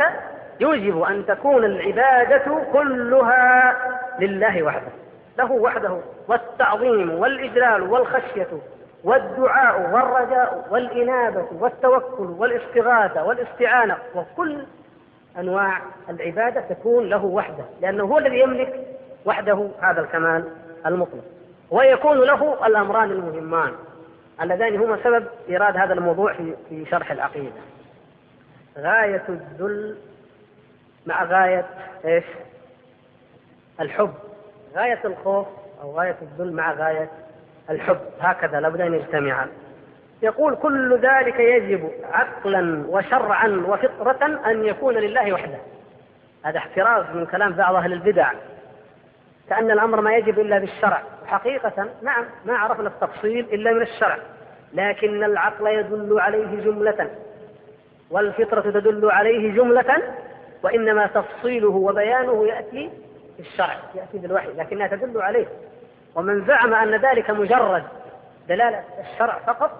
يوجب 0.61 1.03
أن 1.03 1.27
تكون 1.27 1.65
العبادة 1.65 2.63
كلها 2.73 3.77
لله 4.21 4.63
وحده. 4.63 4.93
له 5.39 5.53
وحده 5.53 5.99
والتعظيم 6.29 7.11
والإجلال 7.11 7.83
والخشية 7.83 8.49
والدعاء 9.05 9.91
والرجاء 9.93 10.67
والإنابة 10.71 11.47
والتوكل 11.61 12.35
والاستغاثة 12.39 13.25
والاستعانة. 13.25 13.97
وكل 14.15 14.67
أنواع 15.39 15.79
العبادة 16.11 16.61
تكون 16.61 17.09
له 17.09 17.25
وحده 17.25 17.65
لأنه 17.81 18.05
هو 18.05 18.19
الذي 18.19 18.41
يملك 18.41 18.81
وحده 19.25 19.69
هذا 19.81 20.01
الكمال 20.01 20.45
المطلق. 20.87 21.25
ويكون 21.71 22.19
له 22.19 22.67
الأمران 22.67 23.11
المهمان. 23.11 23.73
اللذان 24.41 24.77
هما 24.77 24.99
سبب 25.05 25.27
إيراد 25.49 25.77
هذا 25.77 25.95
الموضوع 25.95 26.33
في 26.69 26.87
شرح 26.91 27.11
العقيدة. 27.11 27.61
غاية 28.79 29.23
الذل 29.29 29.97
مع 31.07 31.25
غاية 31.25 31.67
إيش؟ 32.05 32.25
الحب. 33.81 34.15
غاية 34.77 35.01
الخوف 35.05 35.47
أو 35.83 35.99
غاية 35.99 36.17
الذل 36.23 36.53
مع 36.53 36.73
غاية 36.73 37.11
الحب. 37.71 38.01
هكذا 38.21 38.61
لابد 38.61 38.81
أن 38.81 38.95
يجتمعا. 38.95 39.49
يقول 40.23 40.57
كل 40.57 40.99
ذلك 40.99 41.41
يجب 41.41 41.91
عقلا 42.13 42.85
وشرعا 42.89 43.49
وفطرة 43.49 44.51
أن 44.51 44.65
يكون 44.65 44.95
لله 44.95 45.33
وحده. 45.33 45.59
هذا 46.45 46.59
احتراز 46.59 47.05
من 47.15 47.27
كلام 47.27 47.53
بعض 47.53 47.75
أهل 47.75 47.93
البدع. 47.93 48.33
كأن 49.49 49.71
الأمر 49.71 50.01
ما 50.01 50.17
يجب 50.17 50.39
إلا 50.39 50.59
بالشرع. 50.59 51.03
حقيقة 51.27 51.89
نعم 52.03 52.25
ما 52.45 52.57
عرفنا 52.57 52.89
التفصيل 52.89 53.47
إلا 53.53 53.73
من 53.73 53.83
الشرع. 53.83 54.19
لكن 54.75 55.25
العقل 55.25 55.67
يدل 55.67 56.21
عليه 56.21 56.61
جملة 56.61 57.11
والفطرة 58.11 58.61
تدل 58.61 59.11
عليه 59.11 59.55
جملة 59.55 60.03
وإنما 60.63 61.07
تفصيله 61.07 61.69
وبيانه 61.69 62.47
يأتي 62.47 62.91
في 63.37 63.41
الشرع 63.41 63.77
يأتي 63.95 64.19
بالوحي 64.19 64.49
لكنها 64.53 64.87
تدل 64.87 65.23
عليه. 65.23 65.47
ومن 66.15 66.45
زعم 66.47 66.75
أن 66.75 66.95
ذلك 66.95 67.31
مجرد 67.31 67.83
دلالة 68.49 68.85
الشرع 69.01 69.39
فقط 69.47 69.71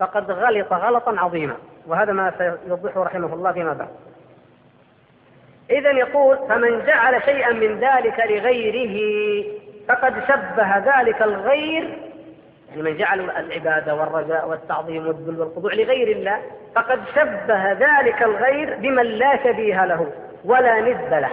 فقد 0.00 0.30
غلط 0.30 0.72
غلطا 0.72 1.16
عظيما. 1.18 1.56
وهذا 1.86 2.12
ما 2.12 2.32
سيوضحه 2.38 3.02
رحمه 3.02 3.34
الله 3.34 3.52
فيما 3.52 3.72
بعد. 3.72 3.88
إذا 5.70 5.90
يقول 5.90 6.38
فمن 6.48 6.86
جعل 6.86 7.22
شيئا 7.22 7.52
من 7.52 7.80
ذلك 7.80 8.20
لغيره 8.30 9.44
فقد 9.88 10.14
شبه 10.28 10.78
ذلك 10.78 11.22
الغير 11.22 11.98
يعني 12.70 12.82
من 12.82 12.96
جعل 12.96 13.20
العبادة 13.20 13.94
والرجاء 13.94 14.48
والتعظيم 14.48 15.06
والذل 15.06 15.40
والخضوع 15.40 15.74
لغير 15.74 16.16
الله 16.16 16.42
فقد 16.74 17.00
شبه 17.14 17.72
ذلك 17.72 18.22
الغير 18.22 18.76
بمن 18.76 19.02
لا 19.02 19.44
شبيه 19.44 19.84
له 19.84 20.12
ولا 20.44 20.80
ند 20.80 21.14
له 21.14 21.30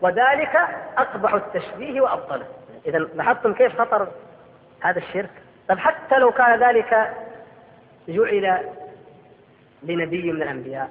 وذلك 0.00 0.56
أقبح 0.98 1.34
التشبيه 1.34 2.00
وأبطله. 2.00 2.46
إذا 2.86 2.98
لاحظتم 2.98 3.54
كيف 3.54 3.80
خطر 3.80 4.08
هذا 4.80 4.98
الشرك؟ 4.98 5.30
طب 5.68 5.78
حتى 5.78 6.18
لو 6.18 6.30
كان 6.32 6.60
ذلك 6.60 7.10
جعل 8.08 8.58
لنبي 9.82 10.32
من 10.32 10.42
الأنبياء 10.42 10.88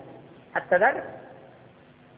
حتى 0.56 0.76
ذلك؟ 0.76 1.04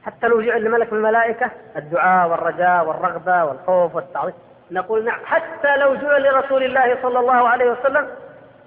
حتى 0.06 0.28
لو 0.28 0.42
جعل 0.42 0.64
لملك 0.64 0.94
من 0.94 1.00
الملائكة 1.00 1.52
الدعاء 1.76 2.30
والرجاء 2.30 2.88
والرغبة 2.88 3.44
والخوف 3.44 3.96
والتعظيم. 3.96 4.34
نقول 4.72 5.06
نعم 5.06 5.20
حتى 5.26 5.78
لو 5.78 5.96
جعل 5.96 6.24
لرسول 6.24 6.64
الله 6.64 6.98
صلى 7.02 7.20
الله 7.20 7.50
عليه 7.50 7.72
وسلم 7.72 8.08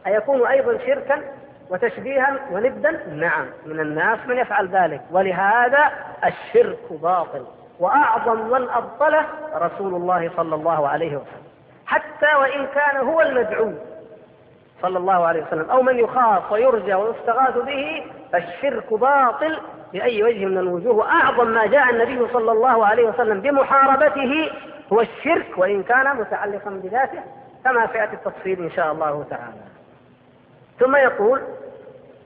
أيكون 0.06 0.46
أيضا 0.46 0.78
شركا 0.86 1.22
وتشبيها 1.70 2.36
وندا 2.52 2.90
نعم 3.14 3.46
من 3.66 3.80
الناس 3.80 4.18
من 4.26 4.38
يفعل 4.38 4.68
ذلك. 4.68 5.00
ولهذا 5.10 5.90
الشرك 6.24 6.78
باطل 6.90 7.46
وأعظم 7.80 8.50
من 8.50 8.68
أبطله 8.68 9.24
رسول 9.54 9.94
الله 9.94 10.30
صلى 10.36 10.54
الله 10.54 10.88
عليه 10.88 11.16
وسلم. 11.16 11.48
حتى 11.86 12.36
وإن 12.40 12.66
كان 12.66 12.96
هو 12.96 13.20
المدعو 13.20 13.72
صلى 14.82 14.98
الله 14.98 15.26
عليه 15.26 15.42
وسلم 15.46 15.70
أو 15.70 15.82
من 15.82 15.98
يخاف 15.98 16.52
ويرجى 16.52 16.94
ويستغاث 16.94 17.58
به 17.58 18.04
فالشرك 18.32 18.94
باطل 18.94 19.58
بأي 19.92 20.22
وجه 20.22 20.44
من 20.44 20.58
الوجوه 20.58 20.94
وأعظم 20.94 21.48
ما 21.48 21.66
جاء 21.66 21.90
النبي 21.90 22.32
صلى 22.32 22.52
الله 22.52 22.86
عليه 22.86 23.08
وسلم 23.08 23.40
بمحاربته 23.40 24.50
هو 24.92 25.00
الشرك 25.00 25.46
وإن 25.56 25.82
كان 25.82 26.16
متعلقا 26.16 26.70
بذاته 26.70 27.22
كما 27.64 27.86
سيأتي 27.92 28.12
التفصيل 28.12 28.62
إن 28.62 28.70
شاء 28.70 28.92
الله 28.92 29.24
تعالى. 29.30 29.60
ثم 30.80 30.96
يقول 30.96 31.40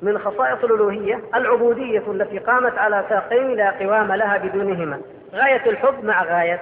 من 0.02 0.18
خصائص 0.18 0.64
الألوهية 0.64 1.20
العبودية 1.34 2.02
التي 2.08 2.38
قامت 2.38 2.78
على 2.78 3.04
ساقين 3.08 3.56
لا 3.56 3.70
قوام 3.70 4.12
لها 4.12 4.38
بدونهما 4.38 5.00
غاية 5.34 5.70
الحب 5.70 6.04
مع 6.04 6.24
غاية 6.24 6.60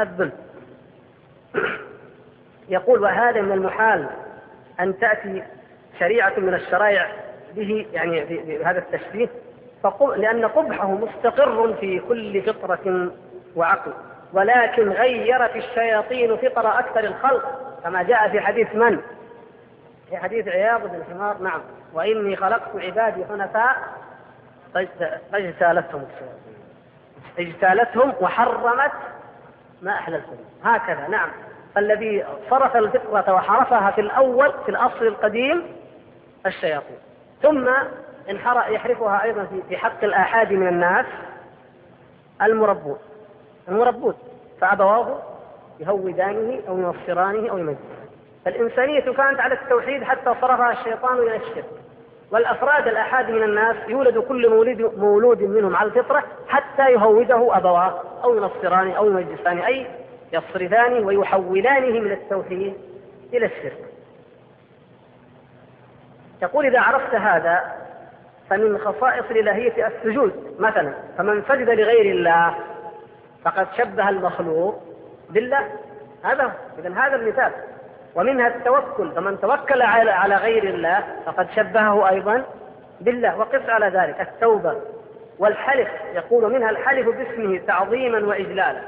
الذل. 0.00 0.32
يقول 2.68 3.02
وهذا 3.02 3.40
من 3.40 3.52
المحال 3.52 4.06
أن 4.80 4.98
تأتي 4.98 5.42
شريعة 6.00 6.32
من 6.36 6.54
الشرائع 6.54 7.08
به 7.54 7.86
يعني 7.92 8.24
بهذا 8.24 8.78
التشبيه 8.78 9.28
لأن 10.16 10.46
قبحه 10.46 10.90
مستقر 10.90 11.74
في 11.80 11.98
كل 12.08 12.42
فطرة 12.42 13.10
وعقل 13.56 13.92
ولكن 14.32 14.88
غيرت 14.88 15.56
الشياطين 15.56 16.36
فطر 16.36 16.78
أكثر 16.78 17.04
الخلق 17.04 17.76
كما 17.84 18.02
جاء 18.02 18.28
في 18.28 18.40
حديث 18.40 18.74
من؟ 18.74 19.00
في 20.10 20.16
حديث 20.16 20.48
عياض 20.48 20.80
بن 20.80 21.02
حمار 21.10 21.38
نعم. 21.38 21.60
وإني 21.92 22.36
خلقت 22.36 22.76
عبادي 22.76 23.24
حنفاء 23.24 23.76
فاجتالتهم 25.32 26.06
الشياطين. 26.12 26.56
اجتالتهم 27.38 28.12
وحرمت 28.20 28.92
ما 29.82 29.92
أحللتم 29.92 30.36
هكذا 30.64 31.08
نعم. 31.08 31.28
الذي 31.76 32.24
صرف 32.50 32.76
الفطرة 32.76 33.34
وحرفها 33.34 33.90
في 33.90 34.00
الأول 34.00 34.52
في 34.64 34.68
الأصل 34.68 35.06
القديم 35.06 35.62
الشياطين. 36.46 36.98
ثم 37.42 37.68
يحرفها 38.28 39.22
أيضا 39.22 39.46
في 39.68 39.76
حق 39.76 40.04
الآحاد 40.04 40.52
من 40.52 40.68
الناس 40.68 41.06
المربون. 42.42 42.98
المربون. 43.68 44.14
فأبواه 44.60 45.22
يهودانه 45.80 46.60
أو 46.68 46.78
ينصرانه 46.78 47.50
أو 47.50 47.58
يمجدانه 47.58 47.96
فالإنسانية 48.44 49.00
كانت 49.00 49.40
على 49.40 49.54
التوحيد 49.54 50.02
حتى 50.04 50.34
صرفها 50.40 50.72
الشيطان 50.72 51.18
إلى 51.18 51.36
الشرك. 51.36 51.64
والأفراد 52.30 52.88
الآحاد 52.88 53.30
من 53.30 53.42
الناس 53.42 53.76
يولد 53.88 54.18
كل 54.18 54.50
مولد, 54.50 54.92
مولود 54.96 55.42
منهم 55.42 55.76
على 55.76 55.88
الفطرة 55.88 56.24
حتى 56.48 56.92
يهوده 56.92 57.56
أبواه 57.56 58.02
أو 58.24 58.36
ينصرانه 58.36 58.92
أو 58.92 59.06
يمجسانه 59.06 59.66
أي 59.66 59.86
يصرفانه 60.32 61.06
ويحولانه 61.06 62.00
من 62.00 62.12
التوحيد 62.12 62.74
إلى 63.32 63.46
الشرك. 63.46 63.86
يقول 66.42 66.66
إذا 66.66 66.80
عرفت 66.80 67.14
هذا 67.14 67.85
فمن 68.50 68.78
خصائص 68.78 69.24
الإلهية 69.30 69.86
السجود 69.86 70.56
مثلا 70.58 70.94
فمن 71.18 71.42
سجد 71.48 71.70
لغير 71.70 72.14
الله 72.16 72.54
فقد 73.44 73.66
شبه 73.76 74.08
المخلوق 74.08 74.82
بالله. 75.30 75.68
هذا 76.24 76.52
إذا 76.78 76.94
هذا 76.94 77.16
المثال. 77.16 77.52
ومنها 78.14 78.48
التوكل 78.48 79.12
فمن 79.12 79.40
توكل 79.40 79.82
على 79.82 80.36
غير 80.36 80.64
الله 80.64 81.04
فقد 81.26 81.50
شبهه 81.50 82.08
أيضا 82.08 82.44
بالله. 83.00 83.38
وقف 83.38 83.70
على 83.70 83.88
ذلك 83.88 84.20
التوبة 84.20 84.76
والحلف 85.38 85.88
يقول 86.14 86.52
منها 86.52 86.70
الحلف 86.70 87.08
باسمه 87.08 87.60
تعظيما 87.66 88.26
وإجلالا. 88.26 88.80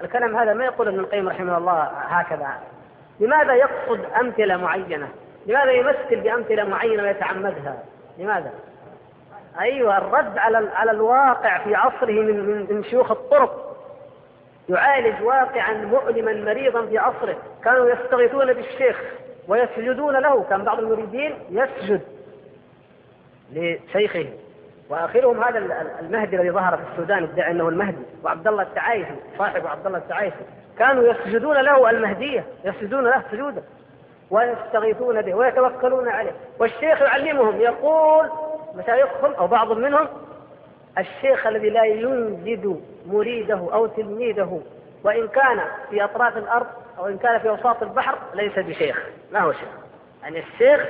الكلام 0.00 0.36
هذا 0.36 0.54
ما 0.54 0.64
يقول 0.64 0.88
ابن 0.88 0.98
القيم 0.98 1.28
رحمه 1.28 1.58
الله 1.58 1.82
هكذا. 2.08 2.48
لماذا 3.20 3.54
يقصد 3.54 4.00
أمثلة 4.20 4.56
معينة؟ 4.56 5.08
لماذا 5.46 5.70
يمثل 5.70 6.20
بأمثلة 6.20 6.64
معينة 6.64 7.02
ويتعمدها؟ 7.02 7.76
لماذا؟ 8.18 8.50
أيوة 9.60 9.98
الرد 9.98 10.38
على 10.38 10.70
على 10.74 10.90
الواقع 10.90 11.64
في 11.64 11.74
عصره 11.74 12.12
من 12.12 12.46
من, 12.46 12.66
من 12.70 12.84
شيوخ 12.84 13.10
الطرق. 13.10 13.76
يعالج 14.68 15.22
واقعا 15.22 15.72
مؤلما 15.72 16.32
مريضا 16.32 16.86
في 16.86 16.98
عصره. 16.98 17.36
كانوا 17.64 17.90
يستغيثون 17.90 18.52
بالشيخ 18.52 19.02
ويسجدون 19.48 20.16
له. 20.16 20.42
كان 20.50 20.64
بعض 20.64 20.78
المريدين 20.78 21.34
يسجد 21.50 22.00
لشيخه 23.52 24.26
وآخرهم 24.90 25.44
هذا 25.44 25.58
المهدي 26.00 26.36
الذي 26.36 26.50
ظهر 26.50 26.76
في 26.76 26.82
السودان 26.92 27.22
ادعى 27.22 27.50
إنه 27.50 27.68
المهدي 27.68 28.02
وعبد 28.24 28.48
الله 28.48 28.62
التعايشي 28.62 29.14
صاحب 29.38 29.66
عبد 29.66 29.86
الله 29.86 29.98
التعايشي. 29.98 30.36
كانوا 30.78 31.02
يسجدون 31.02 31.56
له 31.56 31.90
المهدية 31.90 32.44
يسجدون 32.64 33.04
له 33.04 33.22
سجودا 33.32 33.62
ويستغيثون 34.30 35.22
به 35.22 35.34
ويتوكلون 35.34 36.08
عليه. 36.08 36.32
والشيخ 36.58 37.02
يعلمهم 37.02 37.60
يقول 37.60 38.30
مشايخهم 38.74 39.34
أو 39.34 39.46
بعض 39.46 39.72
منهم 39.72 40.08
الشيخ 40.98 41.46
الذي 41.46 41.70
لا 41.70 41.84
ينجد 41.84 42.80
مريده 43.06 43.68
أو 43.72 43.86
تلميذه 43.86 44.62
وإن 45.04 45.28
كان 45.28 45.60
في 45.90 46.04
أطراف 46.04 46.36
الأرض 46.36 46.66
أو 46.98 47.06
إن 47.06 47.18
كان 47.18 47.38
في 47.38 47.48
اوساط 47.48 47.82
البحر 47.82 48.18
ليس 48.34 48.58
بشيخ. 48.58 49.06
ما 49.32 49.40
هو 49.40 49.52
شيخ؟ 49.52 49.68
يعني 50.22 50.38
الشيخ 50.38 50.88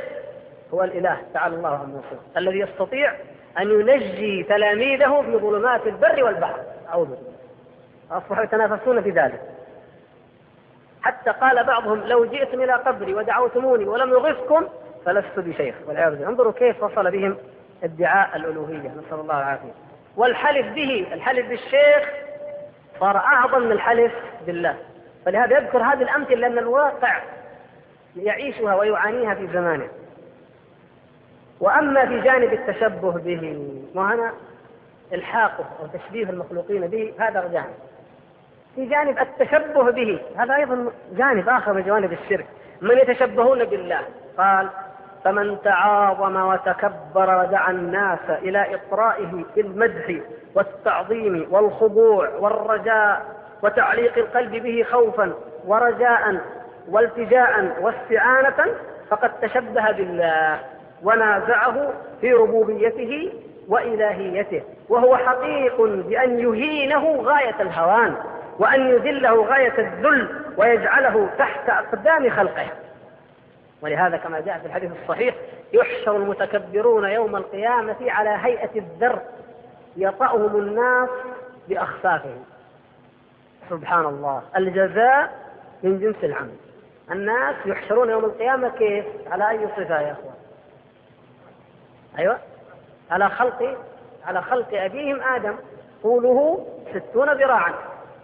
هو 0.75 0.85
الإله 0.85 1.19
تعالى 1.35 1.57
الله 1.57 1.69
عن 1.69 2.01
الذي 2.37 2.59
يستطيع 2.59 3.13
أن 3.59 3.71
ينجي 3.71 4.43
تلاميذه 4.43 5.23
في 5.23 5.37
ظلمات 5.37 5.87
البر 5.87 6.25
والبحر. 6.25 6.61
أعوذ 6.89 7.07
بالله. 7.07 7.33
أصبحوا 8.11 8.45
يتنافسون 8.45 9.03
في 9.03 9.11
ذلك. 9.11 9.41
حتى 11.03 11.31
قال 11.31 11.65
بعضهم 11.65 12.01
لو 12.01 12.25
جئتم 12.25 12.61
إلى 12.61 12.73
قبري 12.73 13.15
ودعوتموني 13.15 13.85
ولم 13.85 14.11
يغفكم 14.11 14.69
فلست 15.07 15.39
بشيخ 15.39 15.75
والعياذ 15.87 16.11
بالله. 16.11 16.29
انظروا 16.29 16.53
كيف 16.53 16.83
وصل 16.83 17.11
بهم 17.11 17.37
ادعاء 17.85 18.37
الألوهية. 18.37 18.89
نسأل 18.89 19.21
الله 19.21 19.39
العافية. 19.39 19.73
والحلف 20.17 20.67
به 20.67 21.07
الحلف 21.13 21.49
بالشيخ 21.49 22.09
صار 23.01 23.17
أعظم 23.17 23.63
من 23.63 23.73
الحلف 23.73 24.13
بالله. 24.47 24.77
فلهذا 25.25 25.59
يذكر 25.59 25.83
هذه 25.83 26.03
الأمثلة 26.03 26.37
لأن 26.37 26.59
الواقع 26.59 27.23
يعيشها 28.17 28.75
ويعانيها 28.75 29.35
في 29.35 29.47
زمانه. 29.47 29.89
وأما 31.61 32.07
في 32.07 32.21
جانب 32.21 32.53
التشبه 32.53 33.11
به 33.11 33.73
وهنا 33.95 34.33
إلحاقه 35.13 35.65
أو 35.81 35.87
تشبيه 35.87 36.31
المخلوقين 36.31 36.87
به 36.87 37.15
هذا 37.19 37.49
جانب 37.53 37.75
في 38.79 38.87
جانب 38.87 39.19
التشبه 39.19 39.91
به. 39.91 40.21
هذا 40.37 40.55
أيضا 40.55 40.93
جانب 41.13 41.49
آخر 41.49 41.73
من 41.73 41.83
جوانب 41.83 42.13
الشرك. 42.13 42.47
من 42.81 42.99
يتشبهون 42.99 43.65
بالله؟ 43.65 44.01
قال 44.39 44.69
فمن 45.25 45.63
تعاظم 45.65 46.37
وتكبر 46.37 47.41
ودعا 47.41 47.71
الناس 47.71 48.19
إلى 48.31 48.75
إطرائه 48.75 49.45
بالمدح 49.57 50.15
والتعظيم 50.55 51.47
والخضوع 51.51 52.29
والرجاء 52.29 53.23
وتعليق 53.63 54.19
القلب 54.19 54.53
به 54.53 54.87
خوفا 54.91 55.33
ورجاء 55.67 56.41
والتجاء 56.89 57.77
واستعانة 57.81 58.75
فقد 59.11 59.31
تشبه 59.41 59.91
بالله 59.91 60.61
ونازعه 61.03 61.93
في 62.21 62.33
ربوبيته 62.33 63.33
وإلهيته 63.69 64.63
وهو 64.89 65.17
حقيق 65.17 65.83
بأن 65.83 66.39
يهينه 66.39 67.23
غاية 67.23 67.55
الهوان. 67.61 68.15
وأن 68.59 68.89
يذله 68.89 69.45
غاية 69.45 69.79
الذل 69.79 70.45
ويجعله 70.57 71.29
تحت 71.39 71.71
أقدام 71.71 72.31
خلقه. 72.31 72.67
ولهذا 73.83 74.17
كما 74.17 74.41
جاء 74.41 74.59
في 74.59 74.67
الحديث 74.67 74.91
الصحيح 75.03 75.35
يحشر 75.73 76.17
المتكبرون 76.17 77.05
يوم 77.05 77.37
القيامة 77.37 77.97
على 78.01 78.31
هيئة 78.31 78.79
الذر 78.79 79.21
يطأهم 79.97 80.57
الناس 80.57 81.09
بأخفافهم. 81.69 82.45
سبحان 83.71 84.05
الله. 84.05 84.43
الجزاء 84.57 85.33
من 85.83 86.01
جنس 86.01 86.25
العمل. 86.25 86.57
الناس 87.11 87.57
يحشرون 87.67 88.11
يوم 88.11 88.25
القيامة 88.25 88.69
كيف؟ 88.69 89.05
على 89.31 89.51
أي 89.51 89.69
صفة 89.77 90.01
يا 90.01 90.13
أخوان؟ 90.13 90.35
أيوة. 92.19 92.39
على 93.11 93.29
خلق 93.29 93.77
على 94.27 94.43
خلق 94.43 94.69
أبيهم 94.73 95.21
آدم. 95.23 95.57
طوله 96.03 96.67
ستون 96.95 97.33
ذراعا. 97.33 97.75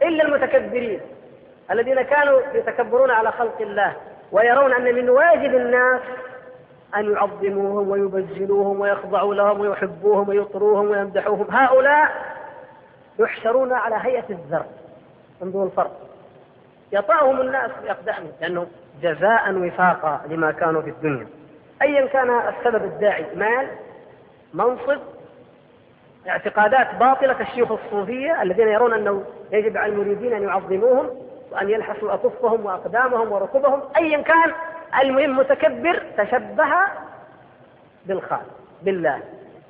إلا 0.05 0.25
المتكبرين 0.25 1.01
الذين 1.71 2.03
كانوا 2.03 2.41
يتكبرون 2.55 3.11
على 3.11 3.33
خلق 3.33 3.61
الله 3.61 3.97
ويرون 4.33 4.73
أن 4.73 4.95
من 4.95 5.11
واجب 5.11 5.55
الناس 5.55 6.01
أن 6.97 7.13
يعظموهم 7.13 7.91
ويبجلوهم 7.91 8.81
ويخضعوا 8.81 9.35
لهم 9.35 9.61
ويحبوهم 9.61 10.29
ويطروهم 10.29 10.91
ويمدحوهم. 10.91 11.47
هؤلاء 11.51 12.13
يحشرون 13.19 13.73
على 13.73 13.97
هيئة 14.01 14.25
الذر 14.31 14.65
انظروا 15.43 15.67
الفرق 15.67 16.01
يطأهم 16.93 17.41
الناس 17.41 17.71
بأقدامهم 17.83 18.33
لأنه 18.41 18.67
جزاء 19.03 19.55
وفاقا 19.55 20.21
لما 20.29 20.53
كانوا 20.53 20.83
في 20.83 20.91
الدنيا. 20.91 21.27
أيا 21.83 22.07
كان 22.07 22.31
السبب 22.31 22.85
الداعي 22.85 23.27
مال 23.37 23.69
منصب 24.55 25.01
اعتقادات 26.29 26.95
باطلة 26.95 27.33
كالشيوخ 27.33 27.73
الصوفية 27.73 28.43
الذين 28.43 28.69
يرون 28.69 28.95
أنه 28.95 29.25
يجب 29.55 29.77
على 29.77 29.93
المريدين 29.93 30.33
أن 30.33 30.43
يعظموهم 30.43 31.11
وأن 31.53 31.71
يلحسوا 31.71 32.15
أكفهم 32.15 32.67
وأقدامهم 32.67 33.33
وركبهم 33.33 33.81
أيا 33.97 34.23
كان 34.23 34.53
المهم 35.03 35.37
متكبر 35.37 36.03
تشبه 36.19 36.71
بالخالق 38.07 38.51
بالله. 38.83 39.21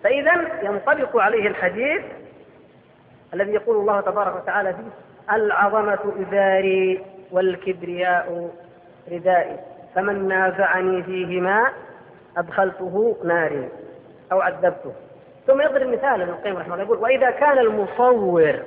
فإذا 0.04 0.32
ينطبق 0.62 1.16
عليه 1.16 1.48
الحديث 1.48 2.02
الذي 3.34 3.52
يقول 3.52 3.76
الله 3.76 4.00
تبارك 4.00 4.36
وتعالى 4.36 4.72
فيه 4.74 5.34
العظمة 5.34 5.98
إزاري 6.28 7.04
والكبرياء 7.32 8.50
ردائي 9.12 9.56
فمن 9.94 10.28
نازعني 10.28 11.02
فيهما 11.02 11.68
أدخلته 12.36 13.16
ناري 13.24 13.68
أو 14.32 14.40
عذبته. 14.40 14.92
ثم 15.46 15.60
يضرب 15.60 15.86
مثال 15.88 16.22
ابن 16.22 16.30
القيم 16.32 16.56
رحمه 16.56 16.74
الله 16.74 16.84
يقول 16.84 16.98
وإذا 16.98 17.30
كان 17.30 17.58
المصور 17.58 18.58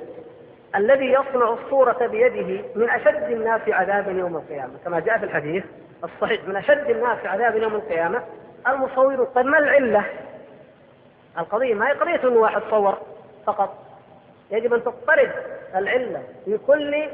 الذي 0.78 1.12
يصنع 1.12 1.48
الصورة 1.52 2.06
بيده 2.06 2.64
من 2.74 2.90
أشد 2.90 3.30
الناس 3.30 3.60
عذابا 3.68 4.10
يوم 4.10 4.36
القيامة. 4.36 4.72
كما 4.84 5.00
جاء 5.00 5.18
في 5.18 5.24
الحديث 5.24 5.64
الصحيح 6.04 6.40
من 6.48 6.56
أشد 6.56 6.90
الناس 6.90 7.18
عذابا 7.26 7.58
يوم 7.58 7.74
القيامة 7.74 8.22
المصور 8.68 9.24
طيب 9.24 9.46
ما 9.46 9.58
العلة؟ 9.58 10.04
القضية 11.38 11.74
ما 11.74 11.88
هي 11.88 11.92
قضية 11.92 12.28
أنه 12.28 12.40
واحد 12.40 12.62
صور 12.70 12.98
فقط. 13.46 13.78
يجب 14.50 14.74
أن 14.74 14.84
تضطرد 14.84 15.30
العلة 15.74 16.22
في 16.44 16.58
كل 16.66 17.08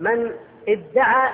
من 0.00 0.32
ادعى 0.68 1.30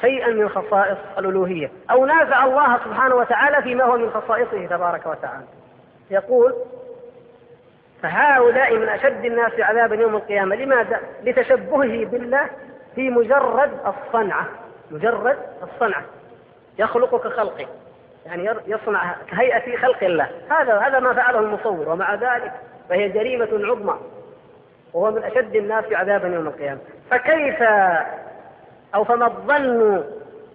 شيئا 0.00 0.28
من 0.28 0.48
خصائص 0.48 0.98
الألوهية 1.18 1.70
أو 1.90 2.06
نازع 2.06 2.44
الله 2.44 2.78
سبحانه 2.84 3.14
وتعالى 3.14 3.62
فيما 3.62 3.84
هو 3.84 3.96
من 3.96 4.10
خصائصه 4.10 4.66
تبارك 4.66 5.06
وتعالى. 5.06 5.44
يقول 6.10 6.54
فهؤلاء 8.04 8.76
من 8.76 8.88
أشد 8.88 9.24
الناس 9.24 9.52
عذابا 9.60 9.94
يوم 9.94 10.16
القيامة. 10.16 10.56
لماذا؟ 10.56 11.00
لتشبهه 11.22 12.04
بالله 12.04 12.48
في 12.94 13.10
مجرد 13.10 13.70
الصنعة. 13.86 14.48
مجرد 14.90 15.36
الصنعة. 15.62 16.02
يخلق 16.78 17.26
كخلقه 17.26 17.66
يعني 18.26 18.50
يصنع 18.66 19.14
كهيئة 19.30 19.76
خلق 19.76 20.04
الله. 20.04 20.28
هذا 20.50 20.78
هذا 20.78 21.00
ما 21.00 21.14
فعله 21.14 21.38
المصور. 21.38 21.88
ومع 21.88 22.14
ذلك 22.14 22.52
فهي 22.88 23.08
جريمة 23.08 23.48
عظمى. 23.52 23.96
وهو 24.94 25.10
من 25.10 25.24
أشد 25.24 25.56
الناس 25.56 25.84
عذابا 25.92 26.28
يوم 26.28 26.46
القيامة. 26.46 26.80
فكيف 27.10 27.62
أو 28.94 29.04
فما 29.04 29.26
الظن 29.26 30.04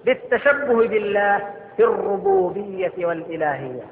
بالتشبه 0.05 0.87
بالله 0.87 1.53
في 1.77 1.83
الربوبية 1.83 2.93
والإلهية؟ 2.97 3.83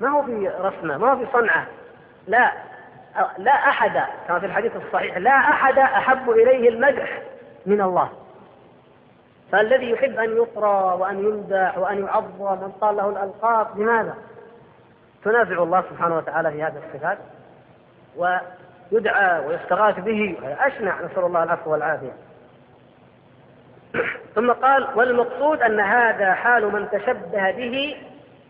ما 0.00 0.08
هو 0.08 0.22
في 0.22 0.50
رسمة 0.60 0.98
ما 0.98 1.12
هو 1.12 1.16
في 1.16 1.26
صنعة. 1.32 1.66
لا 2.28 2.52
لا 3.38 3.52
أحد 3.52 4.02
كما 4.28 4.38
في 4.38 4.46
الحديث 4.46 4.72
الصحيح 4.76 5.16
لا 5.16 5.30
أحد 5.30 5.78
أحب 5.78 6.30
إليه 6.30 6.68
المدح 6.68 7.22
من 7.66 7.80
الله. 7.80 8.10
فالذي 9.52 9.90
يحب 9.90 10.18
أن 10.18 10.36
يطرى 10.36 10.96
وأن 10.98 11.18
يمدح 11.18 11.78
وأن 11.78 12.04
يعظم 12.04 12.40
وأن 12.40 12.72
قال 12.80 12.96
له 12.96 13.08
الألقاب 13.08 13.80
لماذا؟ 13.80 14.14
تنازع 15.24 15.62
الله 15.62 15.84
سبحانه 15.90 16.16
وتعالى 16.16 16.50
في 16.50 16.62
هذه 16.62 16.82
الصفات 16.86 17.18
ويدعى 18.16 19.46
ويستغاث 19.46 20.00
به 20.00 20.36
أشنع. 20.42 21.00
نسأل 21.00 21.24
الله 21.24 21.42
العفو 21.42 21.72
والعافية. 21.72 22.12
ثم 24.34 24.52
قال 24.52 24.88
والمقصود 24.94 25.62
أن 25.62 25.80
هذا 25.80 26.34
حال 26.34 26.72
من 26.72 26.90
تشبه 26.90 27.50
به 27.50 27.96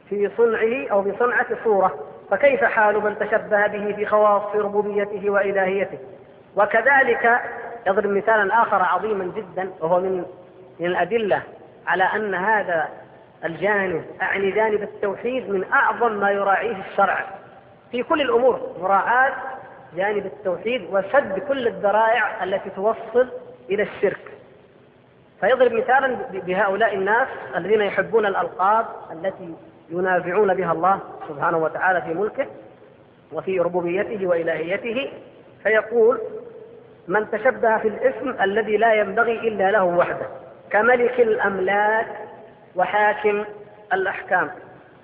في 0.08 0.30
صنعه 0.36 0.88
أو 0.92 1.02
في 1.02 1.14
صنعة 1.18 1.46
صورة. 1.64 2.08
فكيف 2.30 2.64
حال 2.64 3.04
من 3.04 3.18
تشبه 3.18 3.66
به 3.66 3.92
في 3.96 4.06
خواص 4.06 4.56
ربوبيته 4.56 5.30
وإلهيته؟ 5.30 5.98
وكذلك 6.56 7.40
يضرب 7.86 8.10
مثالا 8.10 8.62
آخر 8.62 8.82
عظيما 8.82 9.24
جدا 9.36 9.70
وهو 9.80 10.00
من 10.00 10.24
من 10.80 10.86
الأدلة 10.86 11.42
على 11.86 12.04
أن 12.04 12.34
هذا 12.34 12.88
الجانب 13.44 14.04
أعني 14.22 14.50
جانب 14.50 14.82
التوحيد 14.82 15.50
من 15.50 15.64
أعظم 15.72 16.12
ما 16.12 16.30
يراعيه 16.30 16.76
الشرع. 16.90 17.24
في 17.90 18.02
كل 18.02 18.20
الأمور 18.20 18.76
مراعاة 18.80 19.32
جانب 19.96 20.26
التوحيد 20.26 20.88
وسد 20.90 21.38
كل 21.48 21.66
الذرائع 21.66 22.44
التي 22.44 22.70
توصل 22.70 23.28
إلى 23.70 23.82
الشرك. 23.82 24.20
فيضرب 25.40 25.72
مثالا 25.72 26.16
بهؤلاء 26.32 26.94
الناس 26.94 27.28
الذين 27.56 27.80
يحبون 27.80 28.26
الألقاب 28.26 28.86
التي 29.12 29.54
ينازعون 29.90 30.55
بها 30.55 30.72
الله 30.72 31.01
سبحانه 31.29 31.59
وتعالى 31.59 32.03
في 32.03 32.14
ملكه 32.14 32.46
وفي 33.33 33.61
ربوبيته 33.61 34.27
وإلهيته 34.27 35.12
فيقول 35.62 36.20
من 37.09 37.31
تشبه 37.31 37.79
في 37.79 37.88
الاسم 37.88 38.42
الذي 38.42 38.77
لا 38.77 38.94
ينبغي 38.94 39.38
إلا 39.48 39.70
له 39.70 39.85
وحده 39.85 40.27
كملك 40.70 41.20
الأملاك 41.20 42.07
وحاكم 42.77 43.44
الأحكام 43.92 44.51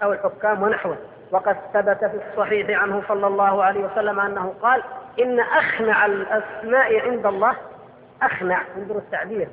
أو 0.03 0.13
الحكام 0.13 0.63
ونحوه. 0.63 0.97
وقد 1.31 1.57
ثبت 1.75 2.05
في 2.05 2.21
الصحيح 2.31 2.83
عنه 2.83 3.03
صلى 3.09 3.27
الله 3.27 3.65
عليه 3.65 3.85
وسلم 3.85 4.21
أنه 4.21 4.55
قال 4.63 4.83
إن 5.21 5.41
أخنع 5.41 6.07
الأسماء 6.07 7.01
عند 7.01 7.27
الله 7.27 7.57
أخنع. 8.23 8.63
انظروا 8.77 9.01
التعبير. 9.01 9.49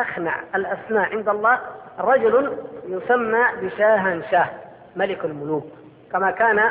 أخنع 0.00 0.34
الأسماء 0.54 1.16
عند 1.16 1.28
الله 1.28 1.58
رجل 1.98 2.56
يسمى 2.88 3.44
بشاها 3.62 4.20
شاه 4.30 4.48
ملك 4.96 5.24
الملوك. 5.24 5.66
كما 6.12 6.30
كان 6.30 6.70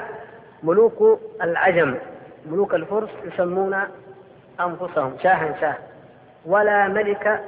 ملوك 0.64 1.20
العجم 1.42 1.96
ملوك 2.46 2.74
الفرس 2.74 3.10
يسمون 3.24 3.84
أنفسهم 4.60 5.18
شاها 5.24 5.56
شاه 5.62 5.76
ولا 6.46 6.88
ملك 6.88 7.42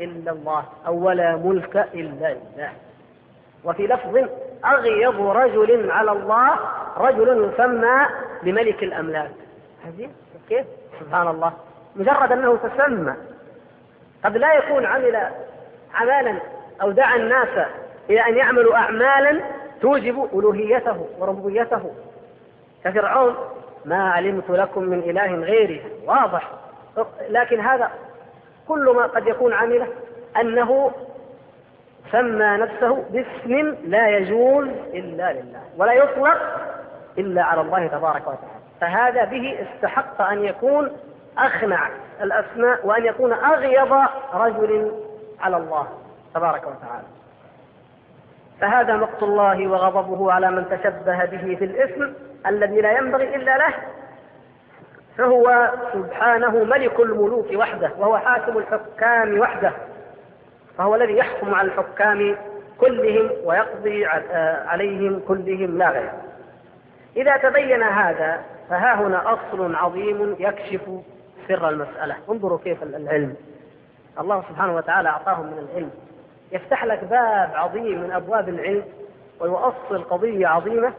إلا 0.00 0.32
الله 0.32 0.64
أو 0.86 1.06
ولا 1.06 1.36
ملك 1.36 1.88
إلا 1.94 2.34
لله 2.34 2.72
وفي 3.64 3.86
لفظ 3.86 4.28
أغيض 4.64 5.20
رجل 5.20 5.90
على 5.90 6.12
الله 6.12 6.50
رجل 6.96 7.50
يسمى 7.52 8.06
بملك 8.42 8.82
الأملاك. 8.82 9.30
هذه؟ 9.84 10.10
كيف 10.48 10.66
سبحان 11.00 11.28
الله. 11.28 11.52
مجرد 11.96 12.32
أنه 12.32 12.56
تسمى. 12.56 13.14
قد 14.24 14.36
لا 14.36 14.54
يكون 14.54 14.86
عمل 14.86 15.28
عمالا 15.94 16.34
أو 16.82 16.90
دعا 16.90 17.16
الناس 17.16 17.66
إلى 18.10 18.20
أن 18.20 18.36
يعملوا 18.36 18.76
أعمالا 18.76 19.40
توجب 19.80 20.28
ألوهيته 20.34 21.06
وربوبيته. 21.18 21.90
كفرعون 22.84 23.36
ما 23.84 24.10
علمت 24.10 24.50
لكم 24.50 24.82
من 24.82 24.98
إله 24.98 25.34
غيري. 25.34 25.82
واضح. 26.06 26.50
لكن 27.28 27.60
هذا 27.60 27.90
كل 28.68 28.92
ما 28.96 29.06
قد 29.06 29.26
يكون 29.26 29.52
عمله 29.52 29.88
أنه 30.40 30.92
سمى 32.12 32.56
نفسه 32.56 33.04
باسم 33.10 33.76
لا 33.84 34.08
يجوز 34.08 34.68
إلا 34.94 35.32
لله 35.32 35.60
ولا 35.76 35.92
يطلق 35.92 36.38
إلا 37.18 37.42
على 37.42 37.60
الله 37.60 37.86
تبارك 37.86 38.22
وتعالى. 38.22 38.54
فهذا 38.80 39.24
به 39.24 39.58
استحق 39.62 40.22
أن 40.22 40.44
يكون 40.44 40.96
أخنع. 41.38 41.88
الأسماء 42.22 42.86
وأن 42.86 43.06
يكون 43.06 43.32
أغيض 43.32 43.92
رجل 44.34 44.92
على 45.40 45.56
الله 45.56 45.88
تبارك 46.34 46.62
وتعالى. 46.62 47.06
فهذا 48.60 48.96
مقت 48.96 49.22
الله 49.22 49.68
وغضبه 49.68 50.32
على 50.32 50.50
من 50.50 50.68
تشبه 50.68 51.24
به 51.24 51.56
في 51.58 51.64
الاسم 51.64 52.14
الذي 52.46 52.80
لا 52.80 52.98
ينبغي 52.98 53.36
إلا 53.36 53.58
له 53.58 53.74
فهو 55.18 55.72
سبحانه 55.92 56.64
ملك 56.64 57.00
الملوك 57.00 57.46
وحده 57.54 57.90
وهو 57.98 58.18
حاكم 58.18 58.58
الحكام 58.58 59.38
وحده 59.38 59.72
فهو 60.78 60.94
الذي 60.94 61.16
يحكم 61.16 61.54
على 61.54 61.68
الحكام 61.68 62.36
كلهم 62.80 63.30
ويقضي 63.44 64.06
عليهم 64.66 65.20
كلهم 65.28 65.78
لا 65.78 65.90
غير. 65.90 66.12
إذا 67.16 67.36
تبين 67.36 67.82
هذا 67.82 68.42
فها 68.70 68.94
هنا 68.94 69.32
أصل 69.32 69.74
عظيم 69.74 70.36
يكشف 70.38 70.80
سر 71.48 71.68
المسألة. 71.68 72.16
انظروا 72.30 72.58
كيف 72.64 72.82
العلم. 72.82 73.36
الله 74.20 74.44
سبحانه 74.48 74.76
وتعالى 74.76 75.08
أعطاهم 75.08 75.46
من 75.46 75.58
العلم. 75.58 75.90
يفتح 76.52 76.84
لك 76.84 77.04
باب 77.04 77.50
عظيم 77.54 78.02
من 78.02 78.10
أبواب 78.12 78.48
العلم 78.48 78.84
ويؤصل 79.40 80.02
قضية 80.02 80.46
عظيمة 80.46 80.92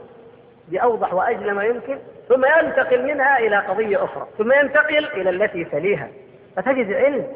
بأوضح 0.68 1.14
وأجل 1.14 1.52
ما 1.52 1.64
يمكن 1.64 1.98
ثم 2.30 2.46
ينتقل 2.46 3.04
منها 3.04 3.38
إلى 3.40 3.58
قضية 3.58 4.04
أخرى 4.04 4.28
ثم 4.38 4.52
ينتقل 4.52 5.06
إلى 5.06 5.30
التي 5.30 5.66
تليها. 5.66 6.08
فتجد 6.56 6.94
علم. 6.94 7.28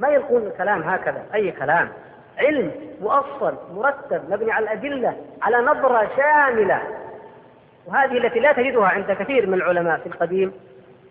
ما 0.00 0.08
يلقون 0.08 0.46
الكلام 0.46 0.82
هكذا 0.82 1.22
أي 1.34 1.52
كلام. 1.52 1.88
علم 2.38 2.72
مؤصل 3.00 3.54
مرتب 3.74 4.30
مبني 4.30 4.52
على 4.52 4.64
الأدلة 4.64 5.16
على 5.42 5.56
نظرة 5.56 6.10
شاملة. 6.16 6.82
وهذه 7.86 8.18
التي 8.18 8.40
لا 8.40 8.52
تجدها 8.52 8.86
عند 8.86 9.12
كثير 9.12 9.46
من 9.46 9.54
العلماء 9.54 9.98
في 9.98 10.06
القديم 10.06 10.52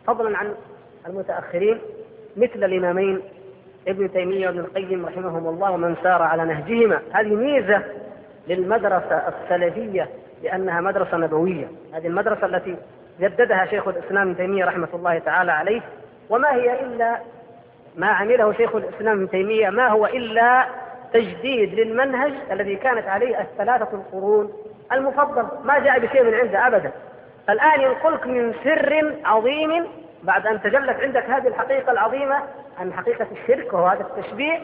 فضلا 0.08 0.38
عن 0.38 0.56
المتأخرين 1.08 1.80
مثل 2.38 2.64
الإمامين 2.64 3.22
ابن 3.88 4.12
تيمية 4.12 4.48
وابن 4.48 4.60
القيم 4.60 5.06
رحمهم 5.06 5.48
الله 5.48 5.72
ومن 5.72 5.96
سار 6.04 6.22
على 6.22 6.46
نهجهما. 6.46 7.02
هذه 7.12 7.36
ميزة 7.36 7.84
للمدرسة 8.48 9.22
السلفية 9.28 10.10
لأنها 10.44 10.82
مدرسة 10.82 11.18
نبوية. 11.18 11.68
هذه 11.94 12.08
المدرسة 12.08 12.46
التي 12.46 12.76
جددها 13.20 13.66
شيخ 13.66 13.88
الإسلام 13.88 14.28
ابن 14.28 14.38
تيمية 14.38 14.66
رحمة 14.66 14.88
الله 14.94 15.20
تعالى 15.20 15.52
عليه. 15.52 15.82
وما 16.30 16.54
هي 16.54 16.82
إلا 16.82 17.18
ما 17.96 18.08
عمله 18.08 18.54
شيخ 18.54 18.76
الإسلام 18.76 19.18
ابن 19.18 19.30
تيمية 19.30 19.70
ما 19.70 19.88
هو 19.88 20.06
إلا 20.06 20.66
تجديد 21.14 21.74
للمنهج 21.74 22.34
الذي 22.52 22.76
كانت 22.76 23.08
عليه 23.08 23.42
الثلاثة 23.42 23.88
القرون 23.94 24.54
المفضل. 24.92 25.48
ما 25.64 25.80
جاء 25.80 26.00
بشيء 26.00 26.24
من 26.24 26.34
عنده 26.34 26.68
أبدا. 26.68 26.92
الآن 27.50 27.82
ينقلك 27.82 28.28
من 28.28 28.54
سر 28.64 29.16
عظيم 29.26 29.86
بعد 30.24 30.48
أن 30.48 30.62
تجلت 30.62 31.00
عندك 31.00 31.24
هذه 31.24 31.48
الحقيقة 31.48 31.92
العظيمة 31.92 32.44
عن 32.80 32.94
حقيقة 32.94 33.28
الشرك 33.32 33.74
وهو 33.74 33.88
هذا 33.88 34.02
التشبيه 34.02 34.60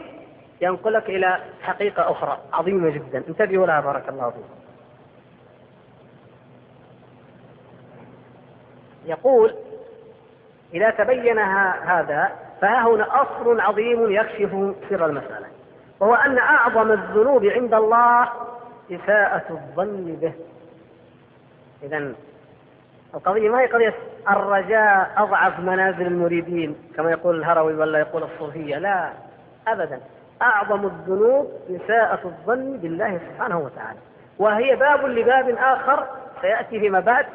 ينقلك 0.60 1.10
إلى 1.10 1.38
حقيقة 1.62 2.10
أخرى 2.10 2.38
عظيمة 2.52 2.90
جدا. 2.90 3.22
انتبهوا 3.28 3.66
لها 3.66 3.80
بارك 3.80 4.08
الله 4.08 4.30
فيكم 4.30 4.56
يقول 9.06 9.54
إذا 10.74 10.90
تبين 10.90 11.38
هذا 11.38 12.30
فها 12.60 12.88
هنا 12.88 13.22
أصل 13.22 13.60
عظيم 13.60 14.12
يكشف 14.12 14.74
سر 14.90 15.06
المسألة 15.06 15.46
وهو 16.00 16.14
أن 16.14 16.38
أعظم 16.38 16.92
الذنوب 16.92 17.44
عند 17.44 17.74
الله 17.74 18.28
إساءة 18.92 19.44
الظن 19.50 20.18
به. 20.20 20.32
إذا 21.82 22.12
القضية 23.16 23.48
ما 23.48 23.60
هي 23.60 23.66
قضية 23.66 23.94
الرجاء 24.30 25.10
أضعف 25.16 25.60
منازل 25.60 26.06
المريدين 26.06 26.76
كما 26.96 27.10
يقول 27.10 27.38
الهروي 27.38 27.74
ولا 27.74 27.98
يقول 27.98 28.22
الصوفية 28.22 28.78
لا 28.78 29.10
أبدا. 29.68 30.00
أعظم 30.42 30.86
الذنوب 30.86 31.50
إساءة 31.70 32.20
الظن 32.24 32.76
بالله 32.76 33.18
سبحانه 33.18 33.58
وتعالى. 33.58 33.98
وهي 34.38 34.76
باب 34.76 35.06
لباب 35.06 35.48
آخر 35.58 36.06
سيأتي 36.40 36.80
فيما 36.80 37.00
بعد 37.00 37.26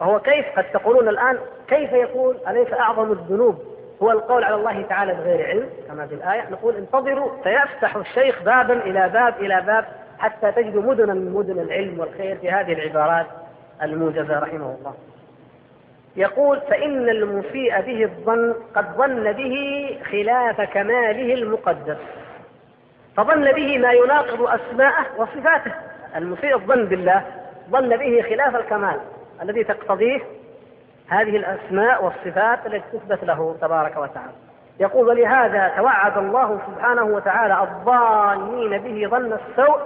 وهو 0.00 0.20
كيف 0.20 0.46
قد 0.56 0.64
تقولون 0.64 1.08
الآن 1.08 1.38
كيف 1.68 1.92
يقول 1.92 2.36
أليس 2.48 2.72
أعظم 2.72 3.12
الذنوب؟ 3.12 3.58
هو 4.02 4.10
القول 4.10 4.44
على 4.44 4.54
الله 4.54 4.82
تعالى 4.82 5.14
بغير 5.14 5.46
علم 5.46 5.68
كما 5.88 6.06
في 6.06 6.14
الآية 6.14 6.50
نقول 6.50 6.74
انتظروا 6.76 7.30
سيفتح 7.44 7.96
الشيخ 7.96 8.42
بابا 8.42 8.74
إلى 8.74 9.08
باب 9.08 9.34
إلى 9.38 9.62
باب 9.66 9.84
حتى 10.18 10.52
تجدوا 10.52 10.82
مدنا 10.82 11.14
من 11.14 11.32
مدن 11.32 11.58
العلم 11.58 12.00
والخير 12.00 12.36
في 12.36 12.50
هذه 12.50 12.72
العبارات. 12.72 13.26
الموجزة 13.82 14.38
رحمه 14.38 14.76
الله. 14.78 14.94
يقول 16.16 16.60
فإن 16.60 17.08
المسيء 17.08 17.80
به 17.80 18.04
الظن 18.04 18.54
قد 18.74 18.96
ظن 18.96 19.32
به 19.32 19.56
خلاف 20.10 20.60
كماله 20.60 21.34
المقدس 21.34 21.96
فظن 23.16 23.52
به 23.52 23.78
ما 23.78 23.92
يناقض 23.92 24.42
أسماءه 24.42 25.06
وصفاته. 25.16 25.72
المسيء 26.16 26.54
الظن 26.54 26.84
بالله 26.84 27.24
ظن 27.70 27.96
به 27.96 28.22
خلاف 28.22 28.56
الكمال 28.56 29.00
الذي 29.42 29.64
تقتضيه 29.64 30.20
هذه 31.08 31.36
الأسماء 31.36 32.04
والصفات 32.04 32.66
التي 32.66 32.84
تثبت 32.92 33.24
له 33.24 33.56
تبارك 33.60 33.96
وتعالى. 33.96 34.32
يقول 34.80 35.08
ولهذا 35.08 35.72
توعد 35.76 36.18
الله 36.18 36.60
سبحانه 36.66 37.04
وتعالى 37.04 37.62
الظانين 37.62 38.78
به 38.78 39.08
ظن 39.08 39.32
السوء 39.32 39.78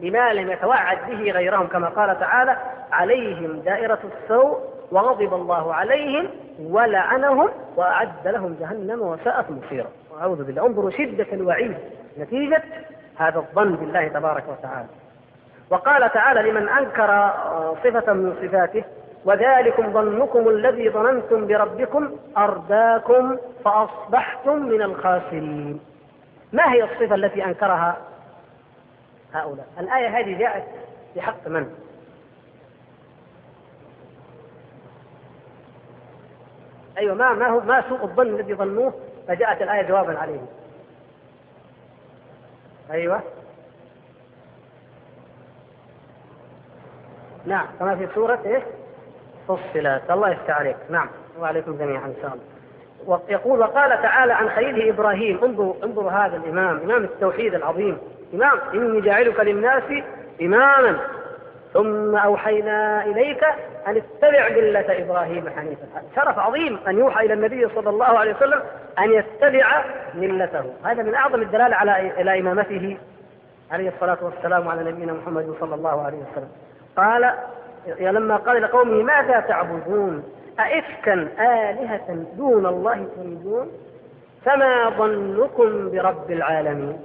بما 0.00 0.32
لم 0.32 0.50
يتوعد 0.50 0.98
به 1.08 1.30
غيرهم 1.30 1.66
كما 1.66 1.88
قال 1.88 2.20
تعالى 2.20 2.56
عليهم 2.92 3.60
دائرة 3.60 3.98
السوء 4.04 4.58
وغضب 4.92 5.34
الله 5.34 5.74
عليهم 5.74 6.28
ولعنهم 6.60 7.48
وأعد 7.76 8.28
لهم 8.28 8.56
جهنم 8.60 9.02
وساءت 9.02 9.50
مصيرا. 9.50 9.88
وأعوذ 10.10 10.44
بالله. 10.44 10.66
انظروا 10.66 10.90
شدة 10.90 11.26
الوعيد. 11.32 11.76
نتيجة 12.18 12.62
هذا 13.16 13.38
الظن 13.38 13.72
بالله 13.76 14.08
تبارك 14.08 14.44
وتعالى. 14.48 14.88
وقال 15.70 16.12
تعالى 16.12 16.50
لمن 16.50 16.68
أنكر 16.68 17.32
صفة 17.84 18.12
من 18.12 18.36
صفاته 18.42 18.84
وذلكم 19.24 19.92
ظنكم 19.92 20.48
الذي 20.48 20.90
ظننتم 20.90 21.46
بربكم 21.46 22.10
أرداكم 22.38 23.36
فأصبحتم 23.64 24.56
من 24.56 24.82
الخاسرين. 24.82 25.80
ما 26.52 26.72
هي 26.72 26.84
الصفة 26.84 27.14
التي 27.14 27.44
أنكرها 27.44 27.96
هؤلاء. 29.32 29.66
الآية 29.78 30.18
هذه 30.18 30.38
جاءت 30.38 30.64
في 31.14 31.20
حق 31.20 31.48
من؟ 31.48 31.74
أيوة 36.98 37.14
ما 37.14 37.32
ما 37.32 37.48
هو 37.48 37.60
ما 37.60 37.88
سوء 37.88 38.02
الظن 38.04 38.26
الذي 38.26 38.54
ظنوه 38.54 38.94
فجاءت 39.28 39.62
الآية 39.62 39.82
جوابا 39.82 40.18
عليه. 40.18 40.40
أيوة. 42.90 43.22
نعم 47.46 47.66
كما 47.78 47.96
في 47.96 48.08
سورة 48.14 48.40
إيه؟ 48.44 48.62
فصلت. 49.48 50.10
الله 50.10 50.30
يفتح 50.30 50.50
عليك. 50.50 50.76
نعم. 50.90 51.08
وعليكم 51.38 51.76
جميعا. 51.76 52.06
إن 52.06 52.16
شاء 52.22 52.32
الله. 52.34 52.57
ويقول 53.08 53.60
وقال 53.60 54.02
تعالى 54.02 54.32
عن 54.32 54.48
خليله 54.48 54.90
إبراهيم 54.90 55.44
انظروا 55.44 55.74
انظروا 55.84 56.10
هذا 56.10 56.36
الإمام 56.36 56.80
إمام 56.84 57.04
التوحيد 57.04 57.54
العظيم. 57.54 57.98
إمام 58.34 58.58
إني 58.74 59.00
جاعلك 59.00 59.40
للناس 59.40 59.82
إماما. 60.42 60.96
ثم 61.72 62.16
أوحينا 62.16 63.04
إليك 63.04 63.44
أن 63.86 63.96
اتبع 63.96 64.48
ملة 64.48 65.04
إبراهيم 65.04 65.48
حنيفا. 65.56 65.86
شرف 66.16 66.38
عظيم 66.38 66.78
أن 66.88 66.98
يوحى 66.98 67.26
إلى 67.26 67.34
النبي 67.34 67.68
صلى 67.74 67.90
الله 67.90 68.18
عليه 68.18 68.34
وسلم 68.34 68.60
أن 68.98 69.12
يتبع 69.12 69.84
ملته. 70.14 70.64
هذا 70.84 71.02
من 71.02 71.14
أعظم 71.14 71.42
الدلالة 71.42 71.76
على 71.76 72.20
إلى 72.20 72.40
إمامته 72.40 72.96
عليه 73.72 73.88
الصلاة 73.88 74.18
والسلام 74.22 74.68
على 74.68 74.90
نبينا 74.90 75.12
محمد 75.12 75.54
صلى 75.60 75.74
الله 75.74 76.02
عليه 76.02 76.18
وسلم. 76.18 76.48
قال 76.96 77.32
لما 78.00 78.36
قال 78.36 78.62
لقومه 78.62 79.02
ماذا 79.02 79.40
تعبدون؟ 79.40 80.37
أئفكا 80.60 81.14
آلهة 81.38 82.26
دون 82.36 82.66
الله 82.66 83.08
تريدون؟ 83.16 83.68
فما 84.44 84.90
ظنكم 84.90 85.90
برب 85.90 86.30
العالمين؟ 86.30 86.98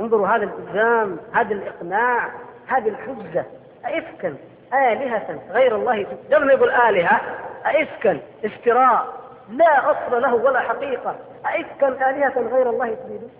انظروا 0.00 0.28
هذا 0.28 0.44
الإلزام 0.44 1.18
هذا 1.32 1.54
الإقناع 1.54 2.30
هذه 2.66 2.88
الحجة. 2.88 3.44
أئفكا 3.86 4.34
آلهة 4.72 5.40
غير 5.50 5.76
الله 5.76 6.06
ما 6.30 6.52
يقول 6.52 6.70
آلهة 6.70 7.20
أئفكا 7.66 8.20
افتراء. 8.44 9.06
لا 9.50 9.90
أصل 9.90 10.22
له 10.22 10.34
ولا 10.34 10.60
حقيقة. 10.60 11.16
أئفكا 11.46 12.10
آلهة 12.10 12.40
غير 12.40 12.70
الله 12.70 12.86
تريدون؟ 12.94 13.30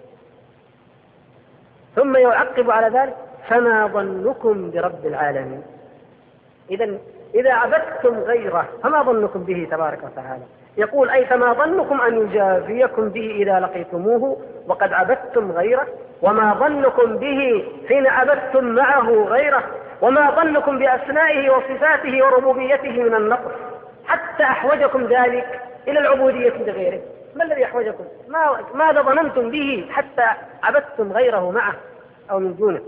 ثم 1.96 2.16
يعقب 2.16 2.70
على 2.70 2.98
ذلك 2.98 3.16
فما 3.48 3.86
ظنكم 3.86 4.70
برب 4.70 5.06
العالمين؟ 5.06 5.62
إذا 6.70 6.98
إذا 7.34 7.52
عبدتم 7.52 8.18
غيره 8.20 8.68
فما 8.82 9.02
ظنكم 9.02 9.40
به 9.40 9.68
تبارك 9.70 9.98
وتعالى؟ 10.04 10.42
يقول 10.76 11.10
أي 11.10 11.26
فما 11.26 11.52
ظنكم 11.52 12.00
أن 12.00 12.16
يجازيكم 12.16 13.08
به 13.08 13.30
إذا 13.30 13.60
لقيتموه؟ 13.60 14.36
وقد 14.68 14.92
عبدتم 14.92 15.52
غيره. 15.52 15.86
وما 16.22 16.54
ظنكم 16.54 17.16
به 17.16 17.64
حين 17.88 18.06
عبدتم 18.06 18.64
معه 18.64 19.10
غيره. 19.10 19.62
وما 20.02 20.30
ظنكم 20.30 20.78
بأسمائه 20.78 21.50
وصفاته 21.50 22.24
وربوبيته 22.24 23.02
من 23.02 23.14
النقص. 23.14 23.52
حتى 24.06 24.42
أحوجكم 24.42 25.04
ذلك 25.04 25.60
إلى 25.88 25.98
العبودية 25.98 26.52
لغيره 26.66 27.00
ما 27.36 27.44
الذي 27.44 27.64
أحوجكم؟ 27.64 28.04
ما 28.28 28.60
ماذا 28.74 29.02
ظننتم 29.02 29.50
به 29.50 29.86
حتى 29.90 30.26
عبدتم 30.62 31.12
غيره 31.12 31.50
معه 31.50 31.74
أو 32.30 32.38
من 32.38 32.56
دونه؟ 32.56 32.80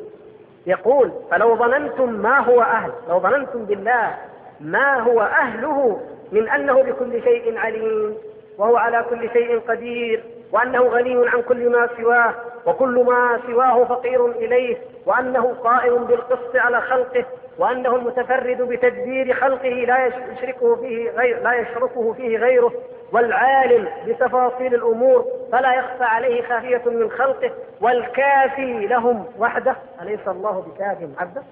يقول 0.67 1.13
فلو 1.31 1.57
ظننتم 1.57 2.13
ما 2.13 2.39
هو 2.39 2.63
أهل 2.63 2.91
لو 3.09 3.21
ظننتم 3.21 3.65
بالله 3.65 4.17
ما 4.61 5.01
هو 5.01 5.21
أهله 5.21 6.01
من 6.33 6.49
أنه 6.49 6.83
بكل 6.83 7.23
شيء 7.23 7.59
عليم 7.59 8.15
وهو 8.59 8.77
على 8.77 9.05
كل 9.11 9.31
شيء 9.33 9.61
قدير 9.69 10.25
وأنه 10.53 10.83
غني 10.83 11.29
عن 11.29 11.43
كل 11.43 11.71
ما 11.71 11.89
سواه 11.97 12.35
وكل 12.67 13.05
ما 13.05 13.41
سواه 13.47 13.85
فقير 13.85 14.27
إليه 14.27 14.77
وأنه 15.07 15.55
قائم 15.65 16.05
بالقسط 16.05 16.57
على 16.57 16.81
خلقه 16.81 17.25
وأنه 17.59 17.97
المتفرد 17.97 18.63
بتدبير 18.63 19.35
خلقه 19.35 19.69
لا 19.69 20.07
يشركه 20.07 20.77
فيه 20.77 21.11
غير 21.11 21.43
لا 21.43 21.55
يشركه 21.55 22.13
فيه 22.13 22.39
غيره 22.39 22.73
والعالم 23.13 23.89
بتفاصيل 24.07 24.75
الأمور 24.75 25.25
فلا 25.53 25.75
يخفى 25.75 26.05
عليه 26.05 26.43
خافية 26.43 26.83
من 26.87 27.11
خلقه 27.11 27.51
والكافي 27.81 28.87
لهم 28.87 29.27
وحده 29.39 29.77
أليس 30.03 30.29
الله 30.29 30.61
بكاف 30.61 30.99
عبده؟ 31.19 31.43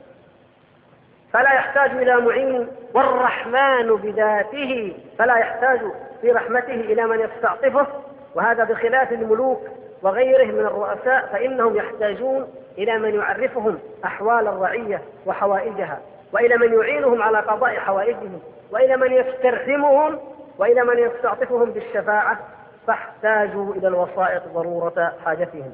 فلا 1.33 1.53
يحتاج 1.53 1.91
إلى 1.91 2.17
معين 2.17 2.69
والرحمن 2.95 3.97
بذاته 3.97 4.97
فلا 5.19 5.37
يحتاج 5.37 5.81
في 6.21 6.33
رحمته 6.33 6.75
إلى 6.75 7.05
من 7.07 7.21
يستعطفه 7.21 7.87
وهذا 8.35 8.65
بخلاف 8.65 9.13
الملوك 9.13 9.61
وغيره 10.03 10.45
من 10.45 10.67
الرؤساء 10.67 11.29
فإنهم 11.33 11.77
يحتاجون 11.77 12.49
إلى 12.79 12.99
من 12.99 13.15
يعرفهم 13.15 13.79
أحوال 14.05 14.49
الرعية 14.49 15.03
وحوائجها 15.27 16.01
وإلى 16.33 16.57
من 16.57 16.73
يعينهم 16.81 17.23
على 17.23 17.39
قضاء 17.39 17.75
حوائجهم 17.75 18.41
وإلى 18.73 18.97
من 18.97 19.13
يسترحمهم 19.13 20.19
وإلى 20.59 20.85
من 20.85 20.99
يستعطفهم 20.99 21.71
بالشفاعة 21.71 22.39
فاحتاجوا 22.87 23.75
إلى 23.75 23.89
الوسائط 23.89 24.43
ضرورة 24.55 25.13
حاجتهم. 25.25 25.73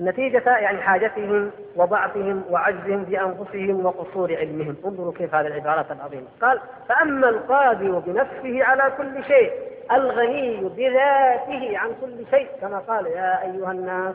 نتيجة 0.00 0.58
يعني 0.58 0.82
حاجتهم 0.82 1.50
وضعفهم 1.76 2.44
وعجزهم 2.50 3.04
بأنفسهم 3.04 3.86
وقصور 3.86 4.36
علمهم. 4.36 4.76
انظروا 4.84 5.12
كيف 5.12 5.34
هذه 5.34 5.46
العبارات 5.46 5.90
العظيمة. 5.90 6.26
قال 6.42 6.60
فأما 6.88 7.28
القادر 7.28 7.98
بنفسه 7.98 8.64
على 8.64 8.92
كل 8.96 9.24
شيء 9.24 9.52
الغني 9.92 10.56
بذاته 10.56 11.78
عن 11.78 11.90
كل 12.00 12.24
شيء. 12.30 12.48
كما 12.60 12.78
قال 12.78 13.06
يا 13.06 13.42
أيها 13.42 13.72
الناس 13.72 14.14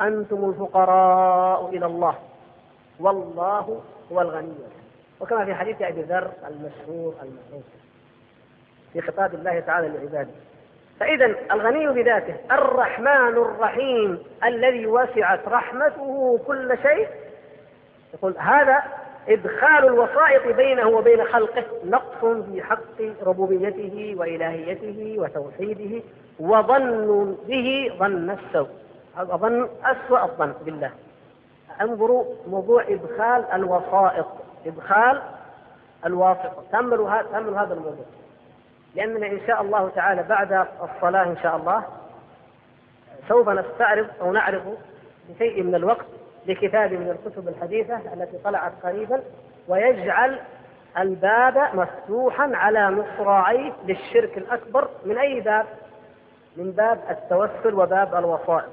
أنتم 0.00 0.44
الفقراء 0.44 1.68
إلى 1.68 1.86
الله. 1.86 2.14
والله 3.00 3.82
هو 4.12 4.20
الغني. 4.20 4.54
وكما 5.20 5.44
في 5.44 5.54
حديث 5.54 5.82
أبي 5.82 6.02
ذر 6.02 6.30
المشهور 6.48 7.14
المعروف 7.22 7.64
في 8.94 9.00
خطاب 9.00 9.34
الله 9.34 9.60
تعالى 9.60 9.88
لعباده. 9.88 10.30
فإذا 11.00 11.34
الغني 11.52 11.88
بذاته 11.88 12.34
الرحمن 12.52 13.36
الرحيم 13.36 14.18
الذي 14.44 14.86
وسعت 14.86 15.48
رحمته 15.48 16.40
كل 16.46 16.78
شيء. 16.82 17.08
يقول 18.14 18.34
هذا 18.38 18.82
إدخال 19.28 19.84
الوسائط 19.84 20.56
بينه 20.56 20.88
وبين 20.88 21.24
خلقه 21.24 21.64
نقص 21.84 22.24
في 22.24 22.62
حق 22.62 23.26
ربوبيته 23.26 24.14
وإلهيته 24.18 25.14
وتوحيده 25.18 26.02
وظن 26.40 27.36
به 27.48 27.92
ظن 27.98 28.30
السوء. 28.30 28.68
هذا 29.16 29.36
ظن 29.36 29.68
أسوأ 29.84 30.24
الظن 30.24 30.52
بالله. 30.64 30.90
انظروا 31.80 32.24
موضوع 32.46 32.82
إدخال 32.88 33.44
الوسائط. 33.52 34.26
إدخال 34.66 35.22
الواسطة. 36.06 36.64
تأملوا 36.72 37.10
هذا 37.10 37.74
الموضوع. 37.74 38.06
لأننا 38.94 39.26
إن 39.26 39.40
شاء 39.46 39.62
الله 39.62 39.88
تعالى 39.88 40.22
بعد 40.22 40.66
الصلاة 40.82 41.22
إن 41.24 41.36
شاء 41.42 41.56
الله 41.56 41.84
سوف 43.28 43.48
نستعرض 43.48 44.06
أو 44.20 44.32
نعرض 44.32 44.78
بشيء 45.28 45.62
من 45.62 45.74
الوقت 45.74 46.06
لكتاب 46.46 46.92
من 46.92 47.10
الكتب 47.10 47.48
الحديثة 47.48 47.96
التي 48.14 48.38
طلعت 48.38 48.72
قريبا 48.82 49.22
ويجعل 49.68 50.40
الباب 50.98 51.58
مفتوحا 51.74 52.50
على 52.54 52.90
مصراعيه 52.90 53.72
للشرك 53.84 54.38
الأكبر 54.38 54.88
من 55.04 55.18
أي 55.18 55.40
باب؟ 55.40 55.66
من 56.56 56.70
باب 56.70 56.98
التوسل 57.10 57.74
وباب 57.74 58.14
الوسائط 58.14 58.70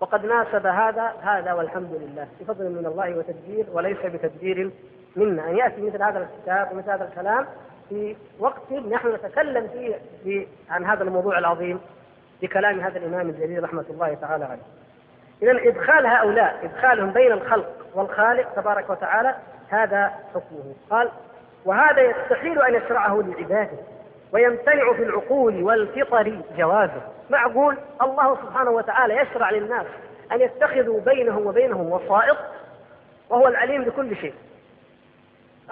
وقد 0.00 0.24
ناسب 0.24 0.66
هذا 0.66 1.12
هذا 1.22 1.52
والحمد 1.52 1.92
لله 1.92 2.28
بفضل 2.40 2.70
من 2.70 2.86
الله 2.86 3.18
وتدبير 3.18 3.66
وليس 3.72 3.98
بتدبير 3.98 4.70
منا 5.16 5.50
أن 5.50 5.56
يأتي 5.56 5.80
مثل 5.80 6.02
هذا 6.02 6.18
الكتاب 6.18 6.72
ومثل 6.72 6.90
هذا 6.90 7.04
الكلام 7.04 7.46
في 7.88 8.16
وقت 8.38 8.72
نحن 8.72 9.14
نتكلم 9.14 9.68
فيه 9.68 9.94
في 10.24 10.46
عن 10.70 10.84
هذا 10.84 11.02
الموضوع 11.02 11.38
العظيم 11.38 11.80
بكلام 12.42 12.80
هذا 12.80 12.98
الإمام 12.98 13.28
الجليل 13.28 13.64
رحمة 13.64 13.84
الله 13.90 14.14
تعالى 14.14 14.44
عليه. 14.44 14.62
إذا 15.42 15.68
إدخال 15.68 16.06
هؤلاء 16.06 16.58
إدخالهم 16.62 17.10
بين 17.10 17.32
الخلق 17.32 17.86
والخالق 17.94 18.54
تبارك 18.54 18.90
وتعالى 18.90 19.34
هذا 19.68 20.12
حكمه. 20.34 20.74
قال 20.90 21.10
وهذا 21.64 22.00
يستحيل 22.02 22.62
أن 22.62 22.74
يشرعه 22.74 23.22
لعباده 23.22 23.78
ويمتنع 24.32 24.92
في 24.92 25.02
العقول 25.02 25.62
والفطر 25.62 26.40
جوازه. 26.56 27.02
معقول؟ 27.30 27.76
الله 28.02 28.36
سبحانه 28.36 28.70
وتعالى 28.70 29.16
يشرع 29.16 29.50
للناس 29.50 29.86
أن 30.32 30.40
يتخذوا 30.40 31.00
بينهم 31.00 31.46
وبينهم 31.46 31.92
وسائط 31.92 32.36
وهو 33.30 33.48
العليم 33.48 33.84
بكل 33.84 34.16
شيء 34.16 34.34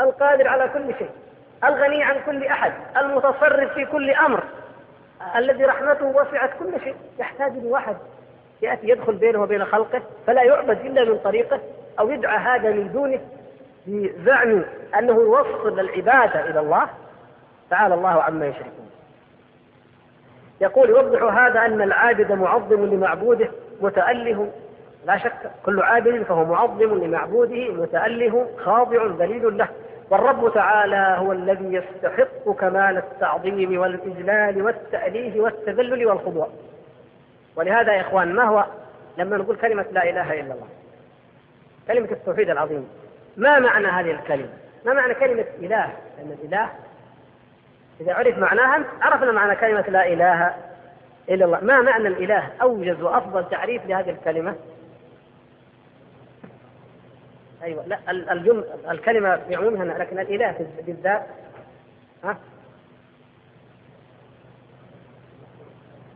القادر 0.00 0.48
على 0.48 0.68
كل 0.68 0.94
شيء. 0.98 1.10
الغني 1.64 2.02
عن 2.02 2.16
كل 2.26 2.44
أحد 2.44 2.72
المتصرف 2.96 3.72
في 3.72 3.86
كل 3.86 4.10
أمر. 4.10 4.44
الذي 5.36 5.64
رحمته 5.64 6.06
وسعت 6.06 6.50
كل 6.58 6.80
شيء. 6.84 6.96
يحتاج 7.18 7.52
لواحد 7.56 7.96
يأتي 8.62 8.88
يدخل 8.88 9.12
بينه 9.12 9.42
وبين 9.42 9.64
خلقه 9.64 10.02
فلا 10.26 10.42
يعبد 10.42 10.80
إلا 10.86 11.04
من 11.04 11.18
طريقه 11.18 11.60
أو 11.98 12.10
يدعى 12.10 12.38
هذا 12.38 12.70
من 12.70 12.92
دونه 12.92 13.20
بزعم 13.86 14.64
أنه 14.98 15.14
يوصل 15.14 15.80
العبادة 15.80 16.50
إلى 16.50 16.60
الله. 16.60 16.88
تعالى 17.70 17.94
الله 17.94 18.22
عما 18.22 18.46
يشركون. 18.46 18.90
يقول 20.60 20.90
يوضح 20.90 21.22
هذا 21.22 21.60
أن 21.60 21.82
العابد 21.82 22.32
معظم 22.32 22.84
لمعبوده 22.84 23.48
متأله. 23.80 24.52
لا 25.06 25.18
شك 25.18 25.50
كل 25.64 25.82
عابد 25.82 26.22
فهو 26.22 26.44
معظم 26.44 27.04
لمعبوده 27.04 27.72
متأله 27.72 28.46
خاضع 28.64 29.06
ذليل 29.06 29.58
له. 29.58 29.68
والرب 30.10 30.54
تعالى 30.54 31.16
هو 31.18 31.32
الذي 31.32 31.74
يستحق 31.74 32.50
كمال 32.60 32.96
التعظيم 32.96 33.80
والإجلال 33.80 34.62
والتأليه 34.62 35.40
والتذلل 35.40 36.06
والخضوع. 36.06 36.48
ولهذا 37.56 37.92
يا 37.92 38.00
إخوان 38.00 38.34
ما 38.34 38.44
هو 38.44 38.64
لما 39.18 39.36
نقول 39.36 39.56
كلمة 39.56 39.86
لا 39.92 40.10
إله 40.10 40.32
إلا 40.32 40.54
الله؟ 40.54 40.68
كلمة 41.88 42.08
التوحيد 42.10 42.50
العظيم. 42.50 42.88
ما 43.36 43.58
معنى 43.58 43.86
هذه 43.86 44.10
الكلمة؟ 44.10 44.48
ما 44.84 44.92
معنى 44.92 45.14
كلمة 45.14 45.44
إله؟ 45.58 45.92
لأن 46.18 46.36
الإله 46.42 46.68
إذا 48.00 48.14
عرف 48.14 48.38
معناها 48.38 48.84
عرفنا 49.00 49.32
معنى 49.32 49.56
كلمة 49.56 49.84
لا 49.88 50.06
إله 50.06 50.54
إلا 51.28 51.44
الله. 51.44 51.60
ما 51.60 51.80
معنى 51.80 52.08
الإله؟ 52.08 52.48
أوجز 52.62 53.00
وأفضل 53.00 53.48
تعريف 53.48 53.86
لهذه 53.86 54.10
الكلمة 54.10 54.54
أيوه. 57.62 57.86
لا 57.86 57.98
الجمله 58.10 58.64
الكلمة 58.90 59.40
بعمومها 59.50 59.98
لكن 59.98 60.18
الإله 60.18 60.66
بالذات 60.86 61.26
ها؟ 62.24 62.38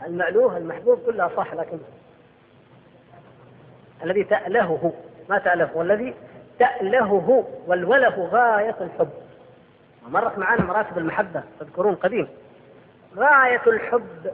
المألوه 0.07 0.57
المحبوب 0.57 0.99
كلها 1.07 1.31
صح 1.37 1.55
لكن 1.55 1.79
الذي 4.05 4.25
تألهه 4.25 4.93
ما 5.29 5.39
تألهه 5.39 5.71
والذي 5.75 6.15
تألهه 6.59 7.47
والوله 7.67 8.29
غاية 8.33 8.77
الحب. 8.81 9.11
مرت 10.09 10.39
معنا 10.39 10.65
مراتب 10.65 10.99
المحبة 10.99 11.43
تذكرون 11.61 11.95
قديم. 11.95 12.29
غاية 13.17 13.63
الحب 13.67 14.33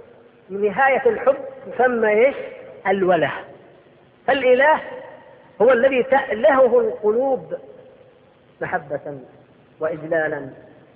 نهاية 0.51 1.09
الحب 1.09 1.37
تسمى 1.73 2.09
إيش؟ 2.09 2.37
الوله. 2.87 3.33
فالإله 4.27 4.81
هو 5.62 5.73
الذي 5.73 6.03
تألهه 6.03 6.81
القلوب 6.81 7.55
محبة 8.61 9.19
وإجلالا 9.81 10.51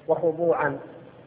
وخضوعا 0.08 0.78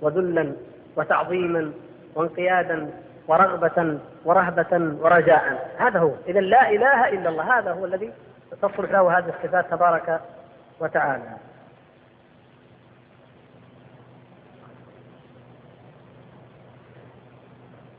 وذلا 0.02 0.54
وتعظيما 0.96 1.72
وانقيادا 2.16 2.90
ورغبة 3.28 4.00
ورهبة 4.26 4.96
ورجاء. 5.02 5.76
هذا 5.78 6.00
هو. 6.00 6.12
إذا 6.28 6.40
لا 6.40 6.70
إله 6.70 7.10
إلا 7.10 7.30
الله. 7.30 7.60
هذا 7.60 7.72
هو 7.72 7.86
الذي 7.86 8.14
تصلح 8.62 8.92
له 8.92 9.18
هذه 9.18 9.30
الصفات 9.30 9.72
تبارك 9.72 10.22
وتعالى. 10.80 11.38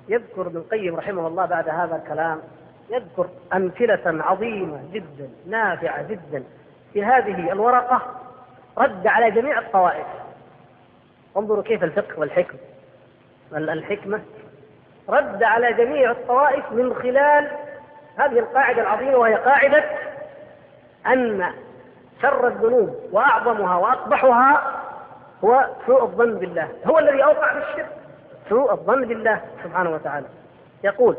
يذكر 0.09 0.47
ابن 0.47 0.57
القيم 0.57 0.97
رحمه 0.97 1.27
الله 1.27 1.47
بعد 1.47 1.69
هذا 1.69 1.97
الكلام 1.97 2.41
يذكر 2.91 3.29
أمثلة 3.53 4.25
عظيمة 4.25 4.81
جدا 4.93 5.29
نافعة 5.47 6.03
جدا. 6.03 6.45
في 6.93 7.05
هذه 7.05 7.53
الورقة 7.53 8.03
رد 8.79 9.07
على 9.07 9.31
جميع 9.31 9.59
الطوائف. 9.59 10.07
انظروا 11.37 11.63
كيف 11.63 11.85
الفقه 11.85 12.21
والحكم 12.21 12.59
الحكمة 13.53 14.21
رد 15.09 15.43
على 15.43 15.73
جميع 15.73 16.11
الطوائف 16.11 16.73
من 16.73 16.95
خلال 16.95 17.51
هذه 18.17 18.39
القاعدة 18.39 18.83
العظيمة 18.83 19.17
وهي 19.17 19.35
قاعدة 19.35 19.85
أن 21.07 21.53
شر 22.23 22.49
الذنوب 22.49 22.97
وأعظمها 23.13 23.77
وأقبحها 23.77 24.81
هو 25.45 25.67
سوء 25.87 26.03
الظن 26.03 26.39
بالله. 26.39 26.69
هو 26.87 26.99
الذي 26.99 27.25
أوقع 27.25 27.53
في 27.53 27.59
الشرك. 27.59 27.89
سوء 28.49 28.73
الظن 28.73 29.05
بالله 29.05 29.41
سبحانه 29.65 29.91
وتعالى. 29.91 30.27
يقول 30.85 31.17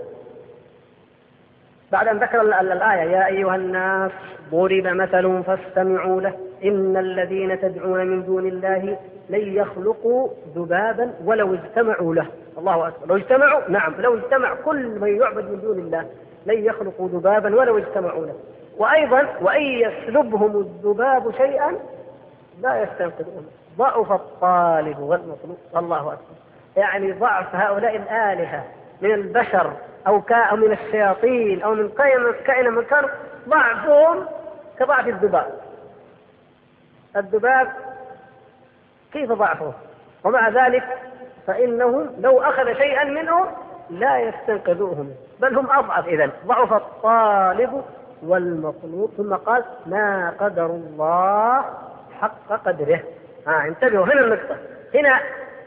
بعد 1.92 2.08
أن 2.08 2.18
ذكر 2.18 2.42
الآية 2.42 3.12
يا 3.12 3.28
أيها 3.28 3.56
الناس 3.56 4.12
ضرب 4.52 4.88
مثل 4.88 5.44
فاستمعوا 5.44 6.22
له. 6.22 6.34
إن 6.64 6.98
الذين 6.98 7.62
تدعون 7.62 8.08
من 8.08 8.26
دون 8.26 8.48
الله 8.48 8.98
لن 9.30 9.54
يخلقوا 9.54 10.30
ذبابا 10.56 11.14
ولو 11.26 11.54
اجتمعوا 11.54 12.16
له. 12.16 12.28
الله 12.58 12.88
أكبر. 12.88 13.08
لو 13.08 13.16
اجتمعوا؟ 13.16 13.62
نعم. 13.70 13.94
لو 13.98 14.18
اجتمع 14.18 14.56
كل 14.66 15.00
من 15.00 15.22
يعبد 15.22 15.50
من 15.52 15.62
دون 15.62 15.80
الله 15.80 16.06
لن 16.46 16.66
يخلقوا 16.66 17.10
ذبابا 17.10 17.56
ولو 17.56 17.78
اجتمعوا 17.78 18.26
له. 18.26 18.36
وأيضا 18.78 19.28
وإن 19.42 19.62
يسلبهم 19.62 20.60
الذباب 20.60 21.32
شيئا 21.32 21.76
لا 22.62 22.84
يستنقذون. 22.84 23.48
ضعف 23.78 24.12
الطالب 24.12 25.00
والمطلوب. 25.00 25.58
الله 25.78 26.02
أكبر. 26.14 26.36
يعني 26.78 27.12
ضعف 27.12 27.56
هؤلاء 27.56 27.96
الآلهة 27.96 28.64
من 29.02 29.12
البشر. 29.12 29.74
أو 30.08 30.22
من 30.56 30.72
الشياطين 30.72 31.62
أو 31.62 31.74
من 31.74 31.90
كائن 32.46 32.74
من 32.74 32.84
كان 32.84 33.06
ضعفهم 33.50 34.26
كضعف 34.80 35.08
الذباب. 35.08 35.60
الذباب 37.16 37.68
كيف 39.14 39.32
ضعفه 39.32 39.74
ومع 40.24 40.50
ذلك 40.50 40.84
فإنهم 41.48 42.10
لو 42.20 42.42
أخذ 42.42 42.74
شيئا 42.74 43.04
منهم 43.04 43.48
لا 43.90 44.20
يستنقذوهم 44.20 45.12
بل 45.40 45.58
هم 45.58 45.72
أضعف 45.72 46.08
إذا 46.08 46.30
ضعف 46.46 46.74
الطالب 46.74 47.84
والمطلوب 48.24 49.12
ثم 49.18 49.34
قال 49.36 49.64
ما 49.86 50.34
قدر 50.40 50.66
الله 50.66 51.66
حق 52.22 52.48
قدره. 52.66 53.00
ها 53.48 53.68
انتبهوا 53.68 54.06
هنا 54.06 54.22
النقطة. 54.22 54.58
هنا 54.96 55.20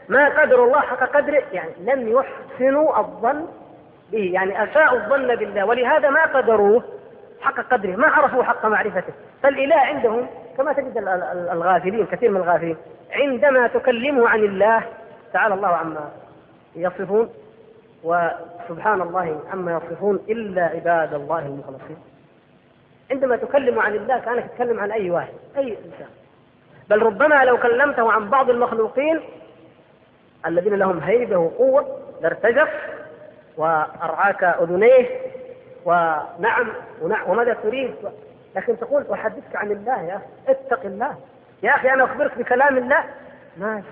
ما 0.09 0.41
قدر 0.41 0.63
الله 0.63 0.79
حق 0.79 1.03
قدره 1.03 1.43
يعني 1.53 1.71
لم 1.79 2.07
يحسنوا 2.07 2.99
الظن 2.99 3.47
به 4.11 4.31
يعني 4.33 4.63
أساءوا 4.63 4.99
الظن 4.99 5.35
بالله. 5.35 5.65
ولهذا 5.65 6.09
ما 6.09 6.25
قدروه 6.25 6.83
حق 7.41 7.61
قدره 7.61 7.95
ما 7.95 8.07
عرفوا 8.07 8.43
حق 8.43 8.65
معرفته. 8.65 9.13
فالإله 9.43 9.75
عندهم 9.75 10.27
كما 10.57 10.73
تجد 10.73 10.97
الغافلين 11.51 12.05
كثير 12.05 12.31
من 12.31 12.37
الغافلين 12.37 12.77
عندما 13.11 13.67
تكلمه 13.67 14.29
عن 14.29 14.39
الله 14.39 14.83
تعالى 15.33 15.53
الله 15.53 15.67
عما 15.67 16.11
يصفون 16.75 17.29
وسبحان 18.03 19.01
الله 19.01 19.39
عما 19.53 19.71
يصفون 19.71 20.15
إلا 20.29 20.63
عباد 20.63 21.13
الله 21.13 21.39
المخلصين. 21.39 21.97
عندما 23.11 23.35
تكلم 23.35 23.79
عن 23.79 23.95
الله 23.95 24.19
كأنك 24.19 24.45
تتكلم 24.45 24.79
عن 24.79 24.91
أي 24.91 25.11
واحد 25.11 25.33
أي 25.57 25.77
إنسان. 25.85 26.09
بل 26.89 27.01
ربما 27.03 27.45
لو 27.45 27.57
كلمته 27.57 28.11
عن 28.11 28.29
بعض 28.29 28.49
المخلوقين 28.49 29.21
الذين 30.45 30.73
لهم 30.73 30.99
هيبة 30.99 31.37
وقوة 31.37 31.99
لارتجف 32.21 32.69
وأرعاك 33.59 34.43
أذنيه 34.43 35.05
ونعم 35.85 36.67
وماذا 37.27 37.53
تريد؟ 37.53 37.95
لكن 38.55 38.79
تقول 38.79 39.05
أحدثك 39.13 39.55
عن 39.55 39.71
الله 39.71 40.01
يا 40.01 40.15
أخي. 40.15 40.25
اتق 40.47 40.85
الله. 40.85 41.15
يا 41.63 41.75
أخي 41.75 41.89
أنا 41.89 42.03
أخبرك 42.03 42.37
بكلام 42.37 42.77
الله؟ 42.77 43.03
ما 43.57 43.83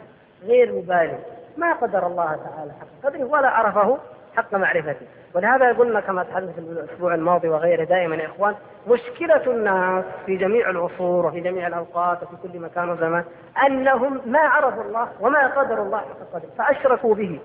غير 0.43 0.73
مبالي 0.73 1.17
ما 1.57 1.73
قدر 1.73 2.07
الله 2.07 2.25
تعالى 2.25 2.71
حق 2.71 3.09
قدره 3.09 3.23
ولا 3.23 3.49
عرفه 3.49 3.97
حق 4.35 4.55
معرفته. 4.55 5.07
ولهذا 5.33 5.73
قلنا 5.73 5.99
كما 5.99 6.23
تحدث 6.23 6.53
في 6.55 6.59
الأسبوع 6.59 7.15
الماضي 7.15 7.49
وغيره 7.49 7.83
دائما 7.83 8.15
يا 8.15 8.25
إخوان 8.25 8.55
مشكلة 8.87 9.51
الناس 9.51 10.05
في 10.25 10.37
جميع 10.37 10.69
العصور 10.69 11.25
وفي 11.25 11.39
جميع 11.39 11.67
الأوقات 11.67 12.23
وفي 12.23 12.35
كل 12.47 12.59
مكان 12.59 12.89
وزمان 12.89 13.23
أنهم 13.65 14.21
ما 14.25 14.39
عرفوا 14.39 14.83
الله 14.83 15.09
وما 15.19 15.47
قدروا 15.47 15.85
الله 15.85 15.97
حق 15.97 16.33
قدره 16.33 16.49
فأشركوا 16.57 17.15
به. 17.15 17.39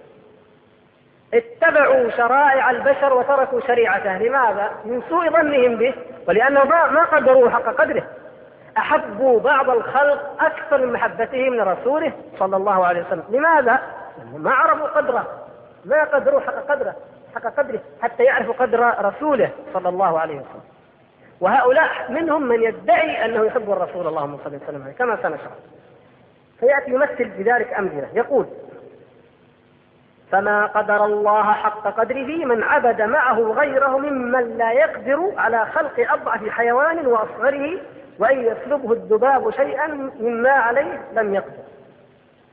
اتبعوا 1.35 2.11
شرائع 2.11 2.71
البشر 2.71 3.15
وتركوا 3.15 3.61
شريعته. 3.61 4.19
لماذا؟ 4.19 4.71
من 4.85 5.03
سوء 5.09 5.31
ظنهم 5.31 5.77
به 5.77 5.95
ولأنه 6.29 6.65
ما 6.65 7.05
قدروا 7.05 7.51
حق 7.51 7.75
قدره. 7.75 8.03
أحبوا 8.79 9.41
بعض 9.41 9.71
الخلق 9.71 10.43
أكثر 10.45 10.87
من 10.87 10.93
محبته 10.93 11.51
من 11.51 11.61
رسوله 11.61 12.13
صلى 12.39 12.57
الله 12.57 12.87
عليه 12.87 13.07
وسلم. 13.07 13.25
لماذا؟ 13.29 13.79
ما 14.37 14.51
عرفوا 14.51 14.87
قدره 14.87 15.27
ما 15.85 16.05
قدروا 16.05 16.41
حق 16.41 16.55
قدره 16.55 16.95
حق 17.35 17.47
قدره 17.57 17.81
حتى 18.03 18.25
يعرفوا 18.25 18.55
قدر 18.55 18.95
رسوله 19.01 19.51
صلى 19.75 19.89
الله 19.89 20.21
عليه 20.21 20.35
وسلم. 20.35 20.63
وهؤلاء 21.41 21.89
منهم 22.09 22.43
من 22.43 22.63
يدعي 22.63 23.25
أنه 23.25 23.45
يحب 23.45 23.73
الرسول 23.73 24.07
اللهم 24.07 24.39
صل 24.45 24.57
وسلم 24.57 24.83
عليه 24.83 24.93
كما 24.93 25.17
سنشرح. 25.17 25.53
فيأتي 26.61 26.91
يمثل 26.91 27.25
بذلك 27.25 27.73
أمثلة. 27.73 28.09
يقول 28.15 28.47
فما 30.33 30.67
قدر 30.67 31.05
الله 31.05 31.53
حق 31.53 32.01
قدره 32.01 32.45
من 32.45 32.63
عبد 32.63 33.03
معه 33.03 33.39
غيره 33.41 33.99
ممن 33.99 34.57
لا 34.59 34.73
يقدر 34.73 35.33
على 35.37 35.67
خلق 35.67 36.13
أضعف 36.13 36.49
حيوان 36.49 37.07
وأصغره 37.07 37.79
وأن 38.19 38.41
يسلبه 38.41 38.93
الذباب 38.93 39.51
شيئا 39.51 40.11
مما 40.21 40.51
عليه 40.51 41.01
لم 41.13 41.35
يقدر. 41.35 41.63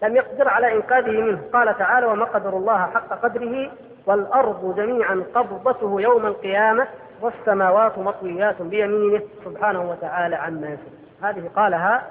لم 0.04 0.16
يقدر 0.16 0.48
على 0.48 0.76
إنقاذه 0.76 1.22
منه. 1.22 1.40
قال 1.54 1.78
تعالى 1.78 2.06
وما 2.06 2.26
قدر 2.26 2.58
الله 2.58 2.78
حق 2.78 3.10
قدره 3.24 3.72
والأرض 4.06 4.76
جميعا 4.76 5.24
قبضته 5.36 6.02
يوم 6.02 6.26
القيامة 6.26 6.88
والسماوات 7.22 7.98
مطويات 7.98 8.62
بيمينه 8.62 9.22
سبحانه 9.46 9.92
وتعالى 9.92 10.36
عما 10.36 10.68
يصف 10.68 11.24
هذه 11.24 11.50
قالها 11.56 12.04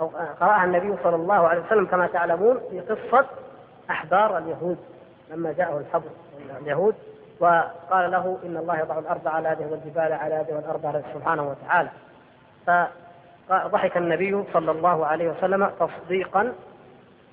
أو 0.00 0.06
قرأها 0.40 0.64
النبي 0.64 0.94
صلى 1.04 1.16
الله 1.16 1.48
عليه 1.48 1.60
وسلم 1.60 1.86
كما 1.86 2.06
تعلمون 2.06 2.60
في 2.70 2.80
قصة 2.80 3.26
أحبار 3.90 4.38
اليهود. 4.38 4.78
لما 5.30 5.52
جاءه 5.52 5.78
الحبر 5.78 6.10
اليهود 6.62 6.94
وقال 7.40 8.10
له 8.10 8.38
إن 8.44 8.56
الله 8.56 8.78
يضع 8.78 8.98
الأرض 8.98 9.28
على 9.28 9.48
يده 9.48 9.66
والجبال 9.66 10.12
على 10.12 10.34
يده 10.34 10.56
والأرض 10.56 10.86
على 10.86 11.02
سبحانه 11.14 11.48
وتعالى. 11.48 11.88
فضحك 13.48 13.96
النبي 13.96 14.44
صلى 14.52 14.70
الله 14.70 15.06
عليه 15.06 15.30
وسلم 15.30 15.70
تصديقا 15.80 16.52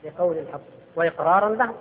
لقول 0.04 0.38
الحق 0.38 0.60
وإقرارا 0.96 1.50
له. 1.50 1.74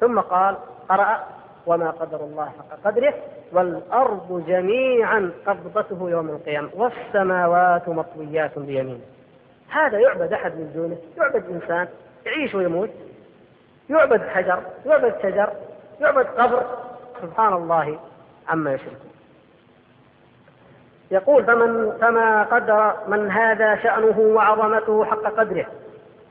ثم 0.00 0.20
قال 0.20 0.56
قرأ 0.88 1.24
وما 1.66 1.90
قدر 1.90 2.20
الله 2.20 2.44
حق 2.44 2.78
قدره 2.84 3.14
والأرض 3.52 4.44
جميعا 4.46 5.32
قبضته 5.46 6.10
يوم 6.10 6.28
القيامة 6.28 6.68
والسماوات 6.74 7.88
مطويات 7.88 8.58
بيمينه. 8.58 9.00
هذا 9.68 9.98
يعبد 9.98 10.32
أحد 10.32 10.52
من 10.52 10.72
دونه 10.74 10.96
يعبد 11.16 11.44
إنسان 11.50 11.88
يعيش 12.26 12.54
ويموت 12.54 12.90
يعبد 13.90 14.28
حجر 14.28 14.60
يعبد 14.86 15.14
شجر 15.22 15.48
يعبد 16.00 16.26
قبر 16.26 16.62
سبحان 17.22 17.52
الله 17.52 17.98
عما 18.48 18.74
يشركون. 18.74 19.10
يقول 21.10 21.44
فمن 21.44 21.98
فما 22.00 22.42
قدر 22.42 22.94
من 23.08 23.30
هذا 23.30 23.76
شأنه 23.76 24.18
وعظمته 24.18 25.04
حق 25.04 25.22
قدره. 25.22 25.66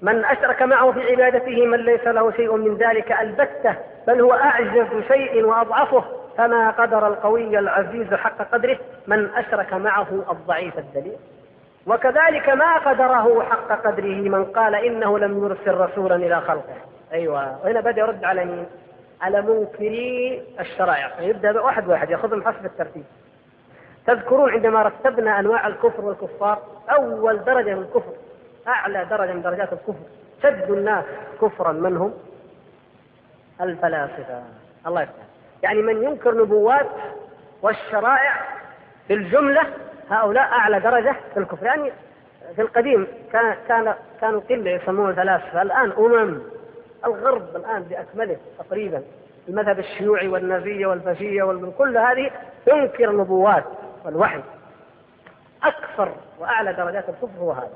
من 0.02 0.26
أشرك 0.26 0.62
معه 0.62 0.92
في 0.92 1.12
عبادته 1.12 1.66
من 1.66 1.78
ليس 1.78 2.08
له 2.08 2.32
شيء 2.32 2.56
من 2.56 2.78
ذلك 2.78 3.12
البتة 3.12 3.76
بل 4.08 4.22
هو 4.22 4.34
أعجز 4.34 5.04
شيء 5.08 5.46
وأضعفه. 5.46 6.04
فما 6.38 6.70
قدر 6.70 7.08
القوي 7.08 7.60
العزيز 7.60 8.14
حق 8.14 8.38
قدره 8.52 8.78
من 9.08 9.30
أشرك 9.36 9.74
معه 9.74 10.08
الضعيف 10.32 10.78
الدليل 10.78 11.18
وكذلك 11.88 12.50
ما 12.50 12.78
قدره 12.78 13.44
حق 13.44 13.88
قدره 13.88 14.30
من 14.30 14.46
قال 14.46 14.76
إنه 14.76 15.20
لم 15.20 15.46
يرسل 15.46 15.78
رسولا 15.78 16.16
إلى 16.16 16.42
خلقه. 16.42 16.76
أيوة. 17.14 17.66
وهنا 17.66 17.82
بدأ 17.82 18.02
يرد 18.02 18.24
على 18.24 18.46
مين؟ 18.46 18.66
على 19.22 19.42
منكري 19.42 20.44
الشرائع. 20.60 21.22
يبدأ 21.22 21.62
واحد 21.62 21.88
واحد 21.88 22.10
يأخذهم 22.10 22.44
حسب 22.44 22.66
الترتيب. 22.66 23.04
تذكرون 24.08 24.52
عندما 24.52 24.84
رتبنا 24.84 25.40
أنواع 25.40 25.68
الكفر 25.68 26.06
والكفار 26.06 26.62
أول 26.90 27.44
درجة 27.44 27.76
من 27.76 27.82
الكفر 27.82 28.14
أعلى 28.68 29.06
درجة 29.06 29.34
من 29.34 29.42
درجات 29.42 29.74
الكفر. 29.74 30.06
شد 30.44 30.72
الناس 30.72 31.06
كفرا. 31.42 31.72
من 31.72 31.98
هم؟ 31.98 32.14
الفلاسفة. 33.62 34.44
الله 34.88 35.02
يفتح. 35.02 35.24
يعني 35.64 35.82
من 35.82 36.04
ينكر 36.04 36.42
نبوات 36.42 36.88
والشرائع 37.62 38.42
في 39.08 39.14
الجملة 39.14 39.62
هؤلاء 40.10 40.44
أعلى 40.44 40.80
درجة 40.80 41.16
في 41.34 41.40
الكفر. 41.40 41.66
يعني 41.66 41.92
في 42.56 42.62
القديم 42.62 43.08
كان 43.34 43.56
كان 43.68 43.96
كانوا 44.22 44.42
قلة 44.50 44.72
يسمون 44.72 45.10
الفلاسفة. 45.10 45.62
الآن 45.62 45.92
أمم. 45.92 46.57
الغرب 47.06 47.56
الآن 47.56 47.84
بأكمله 47.84 48.38
تقريبا 48.60 49.04
المذهب 49.50 49.80
الشيوعي 49.80 50.28
والنازية 50.28 50.88
والفاشية 50.88 51.44
وكل 51.44 51.98
هذه 51.98 52.32
تنكر 52.66 53.10
النبوات 53.10 53.64
والوحي. 54.06 54.42
أكثر 55.64 56.12
وأعلى 56.40 56.74
درجات 56.74 57.10
الكفر 57.10 57.40
هو 57.40 57.52
هذا. 57.52 57.72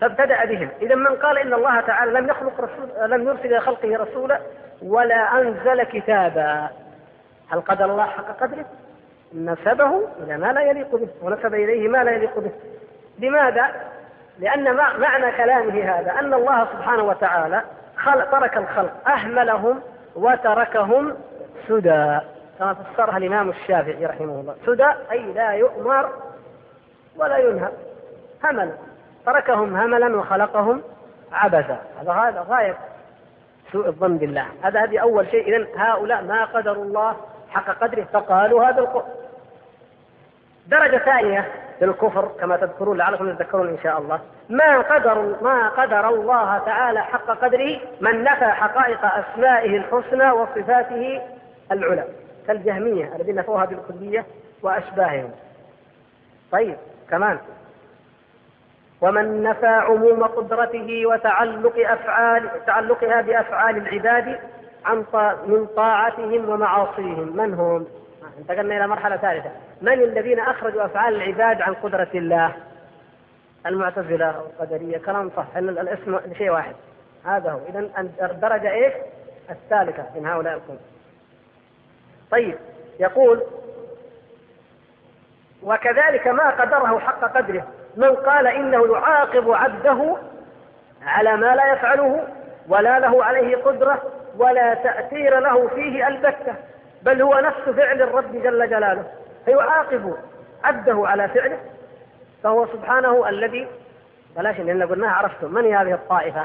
فابتدأ 0.00 0.44
بهم. 0.44 0.68
إذا 0.82 0.94
من 0.94 1.16
قال 1.16 1.38
إن 1.38 1.54
الله 1.54 1.80
تعالى 1.80 2.12
لم 2.12 2.28
يخلق 2.28 2.60
رسول 2.60 3.10
لم 3.10 3.28
يرسل 3.28 3.46
إلى 3.46 3.60
خلقه 3.60 3.96
رسولا 3.96 4.40
ولا 4.82 5.40
أنزل 5.40 5.82
كتابا. 5.82 6.68
هل 7.48 7.60
قدر 7.60 7.84
الله 7.84 8.06
حق 8.06 8.40
قدره؟ 8.40 8.64
نسبه 9.34 10.08
إلى 10.22 10.36
ما 10.36 10.52
لا 10.52 10.60
يليق 10.60 10.96
به 10.96 11.08
ونسب 11.22 11.54
إليه 11.54 11.88
ما 11.88 12.04
لا 12.04 12.10
يليق 12.10 12.38
به. 12.38 12.50
لماذا؟ 13.18 13.66
لأن 14.38 14.76
معنى 14.76 15.32
كلامه 15.36 15.82
هذا 15.82 16.10
أن 16.10 16.34
الله 16.34 16.64
سبحانه 16.64 17.02
وتعالى 17.02 17.62
خلق 18.00 18.30
ترك 18.30 18.56
الخلق. 18.56 19.08
أهملهم 19.08 19.82
وتركهم 20.16 21.16
سدى. 21.68 22.18
كما 22.58 22.74
فسرها 22.74 23.16
الإمام 23.16 23.50
الشافعي 23.50 24.06
رحمه 24.06 24.40
الله. 24.40 24.54
سدى 24.66 24.86
أي 25.10 25.32
لا 25.32 25.50
يؤمر 25.50 26.10
ولا 27.16 27.38
ينهى 27.38 27.68
هملا. 28.44 28.72
تركهم 29.26 29.76
هملا 29.76 30.16
وخلقهم 30.16 30.82
عبثا. 31.32 31.78
هذا 32.00 32.12
هذا 32.12 32.46
غاية 32.48 32.76
سوء 33.72 33.86
الظن 33.86 34.18
بالله. 34.18 34.46
هذا 34.62 34.84
هذه 34.84 34.98
أول 34.98 35.30
شيء. 35.30 35.56
إذا 35.56 35.66
هؤلاء 35.76 36.22
ما 36.22 36.44
قدروا 36.44 36.84
الله 36.84 37.16
حق 37.50 37.70
قدره 37.70 38.06
فقالوا 38.12 38.64
هذا 38.64 38.80
القرآن. 38.80 39.12
درجة 40.66 40.98
ثانية. 40.98 41.52
في 41.80 41.86
الكفر 41.86 42.30
كما 42.40 42.56
تذكرون 42.56 42.96
لعلكم 42.96 43.34
تذكرون 43.34 43.68
إن 43.68 43.78
شاء 43.82 43.98
الله. 43.98 44.20
ما 44.48 44.80
قدر 44.80 45.36
ما 45.42 45.68
قدر 45.68 46.08
الله 46.08 46.58
تعالى 46.58 47.02
حق 47.02 47.26
قدره 47.26 47.80
من 48.00 48.24
نفى 48.24 48.44
حقائق 48.44 48.98
أسمائه 49.04 49.76
الحسنى 49.76 50.30
وصفاته 50.30 51.22
العلى. 51.72 52.04
كالجهمية 52.46 53.16
الذين 53.16 53.34
نفوها 53.34 53.64
بالكلية 53.64 54.26
وأشباههم. 54.62 55.30
طيب 56.52 56.76
كمان. 57.10 57.38
ومن 59.00 59.42
نفى 59.42 59.66
عموم 59.66 60.22
قدرته 60.24 61.06
وتعلق 61.06 61.74
أفعال 61.76 62.50
تعلقها 62.66 63.20
بأفعال 63.20 63.76
العباد 63.76 64.38
عن 64.84 65.04
من 65.46 65.66
طاعتهم 65.76 66.48
ومعاصيهم. 66.48 67.36
من 67.36 67.54
هم؟ 67.54 67.86
انتقلنا 68.38 68.76
إلى 68.76 68.86
مرحلة 68.86 69.16
ثالثة. 69.16 69.50
من 69.82 69.92
الذين 69.92 70.40
أخرجوا 70.40 70.84
أفعال 70.84 71.14
العباد 71.14 71.62
عن 71.62 71.74
قدرة 71.74 72.08
الله؟ 72.14 72.54
المعتزلة 73.66 74.42
والقدرية 74.42 74.98
كلام 74.98 75.30
صح 75.36 75.46
أن 75.56 75.68
الاسم 75.68 76.20
شيء 76.38 76.50
واحد. 76.50 76.74
هذا 77.24 77.50
هو. 77.50 77.58
إذا 77.68 77.90
الدرجة 78.22 78.70
إيش؟ 78.72 78.92
الثالثة 79.50 80.06
من 80.14 80.26
هؤلاء 80.26 80.54
القوم. 80.54 80.78
طيب 82.30 82.58
يقول 83.00 83.42
وكذلك 85.62 86.26
ما 86.26 86.50
قدره 86.50 86.98
حق 86.98 87.36
قدره. 87.36 87.66
من 87.96 88.14
قال 88.14 88.46
إنه 88.46 88.92
يعاقب 88.92 89.50
عبده 89.50 90.16
على 91.06 91.36
ما 91.36 91.54
لا 91.54 91.72
يفعله 91.72 92.28
ولا 92.68 92.98
له 92.98 93.24
عليه 93.24 93.56
قدرة 93.56 94.02
ولا 94.38 94.74
تأثير 94.74 95.38
له 95.40 95.68
فيه 95.68 96.08
البتة. 96.08 96.54
بل 97.02 97.22
هو 97.22 97.34
نفس 97.34 97.76
فعل 97.76 98.02
الرب 98.02 98.32
جل 98.32 98.70
جلاله 98.70 99.04
فيعاقب 99.44 100.14
عبده 100.64 101.08
على 101.08 101.28
فعله 101.28 101.58
فهو 102.42 102.66
سبحانه 102.66 103.28
الذي 103.28 103.68
بلاش 104.36 104.60
لأن 104.60 104.82
قلناها 104.82 105.10
عرفتم 105.10 105.54
من 105.54 105.74
هذه 105.74 105.94
الطائفة؟ 105.94 106.44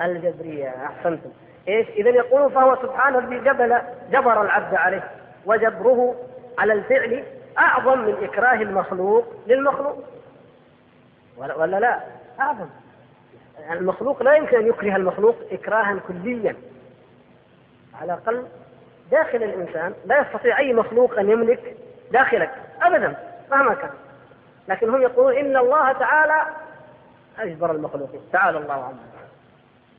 الجبرية 0.00 0.68
أحسنتم 0.68 1.30
إيش؟ 1.68 1.88
اذا 1.88 2.10
يقول 2.10 2.52
فهو 2.52 2.76
سبحانه 2.82 3.18
الذي 3.18 3.38
جبل 3.38 3.78
جبر 4.10 4.42
العبد 4.42 4.74
عليه 4.74 5.10
وجبره 5.46 6.14
على 6.58 6.72
الفعل 6.72 7.24
أعظم 7.58 7.98
من 7.98 8.24
إكراه 8.24 8.54
المخلوق 8.54 9.24
للمخلوق 9.46 10.04
ولا, 11.36 11.54
ولا 11.54 11.80
لا؟ 11.80 12.00
أعظم 12.40 12.66
المخلوق 13.70 14.22
لا 14.22 14.34
يمكن 14.34 14.56
أن 14.56 14.66
يكره 14.66 14.96
المخلوق 14.96 15.36
إكراها 15.52 16.00
كليا 16.08 16.56
على 18.00 18.04
الأقل 18.04 18.46
داخل 19.10 19.42
الإنسان 19.42 19.94
لا 20.06 20.20
يستطيع 20.20 20.58
أي 20.58 20.72
مخلوق 20.72 21.18
أن 21.18 21.30
يملك 21.30 21.76
داخلك. 22.12 22.50
ابدا 22.82 23.14
مهما 23.50 23.74
كان. 23.74 23.90
لكن 24.68 24.88
هم 24.88 25.02
يقولون 25.02 25.36
إن 25.36 25.56
الله 25.56 25.92
تعالى 25.92 26.42
أجبر 27.38 27.70
المخلوقين. 27.70 28.20
تعالى 28.32 28.58
الله 28.58 28.84
عنه 28.84 28.98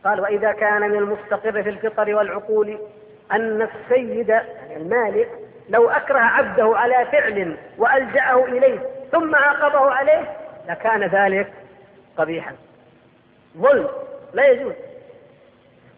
قال 0.05 0.21
وإذا 0.21 0.51
كان 0.51 0.81
من 0.81 0.97
المستقر 0.97 1.63
في 1.63 1.69
الفطر 1.69 2.15
والعقول 2.15 2.77
أن 3.31 3.61
السيد 3.61 4.29
يعني 4.29 4.77
المالك 4.77 5.29
لو 5.69 5.89
أكره 5.89 6.19
عبده 6.19 6.77
على 6.77 7.05
فعل 7.11 7.57
وألجأه 7.77 8.45
إليه 8.45 8.79
ثم 9.11 9.35
عاقبه 9.35 9.91
عليه 9.91 10.37
لكان 10.69 11.03
ذلك 11.03 11.53
قبيحا. 12.17 12.55
ظلم 13.57 13.87
لا 14.33 14.45
يجوز. 14.45 14.73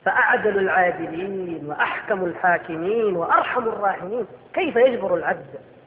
فأعدل 0.08 0.58
العادلين 0.58 1.66
وأحكم 1.66 2.26
الحاكمين 2.26 3.16
وأرحم 3.16 3.68
الراحمين. 3.68 4.26
كيف 4.54 4.76
يجبر 4.76 5.16
العبد؟ 5.16 5.46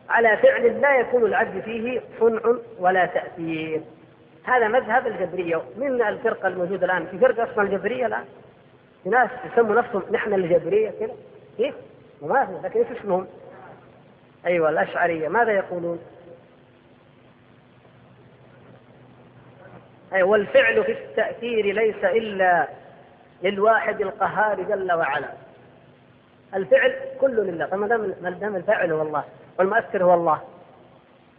على 0.08 0.36
فعل 0.36 0.80
لا 0.80 1.00
يكون 1.00 1.24
العبد 1.24 1.60
فيه 1.60 2.00
صنع 2.20 2.40
ولا 2.78 3.06
تأثير. 3.06 3.80
هذا 4.44 4.68
مذهب 4.68 5.06
الجبرية. 5.06 5.62
من 5.76 6.02
الفرقة 6.02 6.48
الموجودة 6.48 6.86
الآن؟ 6.86 7.06
في 7.06 7.18
فرقة 7.18 7.52
اسمها 7.52 7.64
الجبرية 7.64 8.06
الآن. 8.06 8.24
في 9.02 9.08
ناس 9.08 9.30
يسموا 9.52 9.74
نفسهم 9.74 10.02
نحن 10.10 10.34
الجبرية 10.34 10.90
كذا 11.00 11.14
كيف؟ 11.56 11.74
في 12.20 12.26
لكن 12.64 12.80
إيش 12.80 13.00
اسمهم؟ 13.00 13.26
أيوه 14.46 14.68
الأشعرية. 14.68 15.28
ماذا 15.28 15.52
يقولون؟ 15.52 16.00
أيوة 20.12 20.28
والفعل 20.28 20.84
في 20.84 20.92
التأثير 20.92 21.74
ليس 21.74 22.04
إلا 22.04 22.68
للواحد 23.42 24.00
القهار 24.00 24.62
جل 24.62 24.92
وعلا. 24.92 25.28
الفعل 26.54 26.94
كله 27.20 27.42
لله. 27.42 27.66
فما 27.66 27.88
دام 28.40 28.56
الفاعل 28.56 28.92
هو 28.92 29.02
الله 29.02 29.24
والمؤثر 29.58 30.04
هو 30.04 30.14
الله 30.14 30.40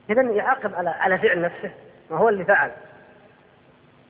إذا 0.09 0.21
يعاقب 0.21 0.75
على 0.75 0.89
على 0.89 1.17
فعل 1.17 1.41
نفسه 1.41 1.71
ما 2.11 2.17
هو 2.17 2.29
اللي 2.29 2.45
فعل. 2.45 2.71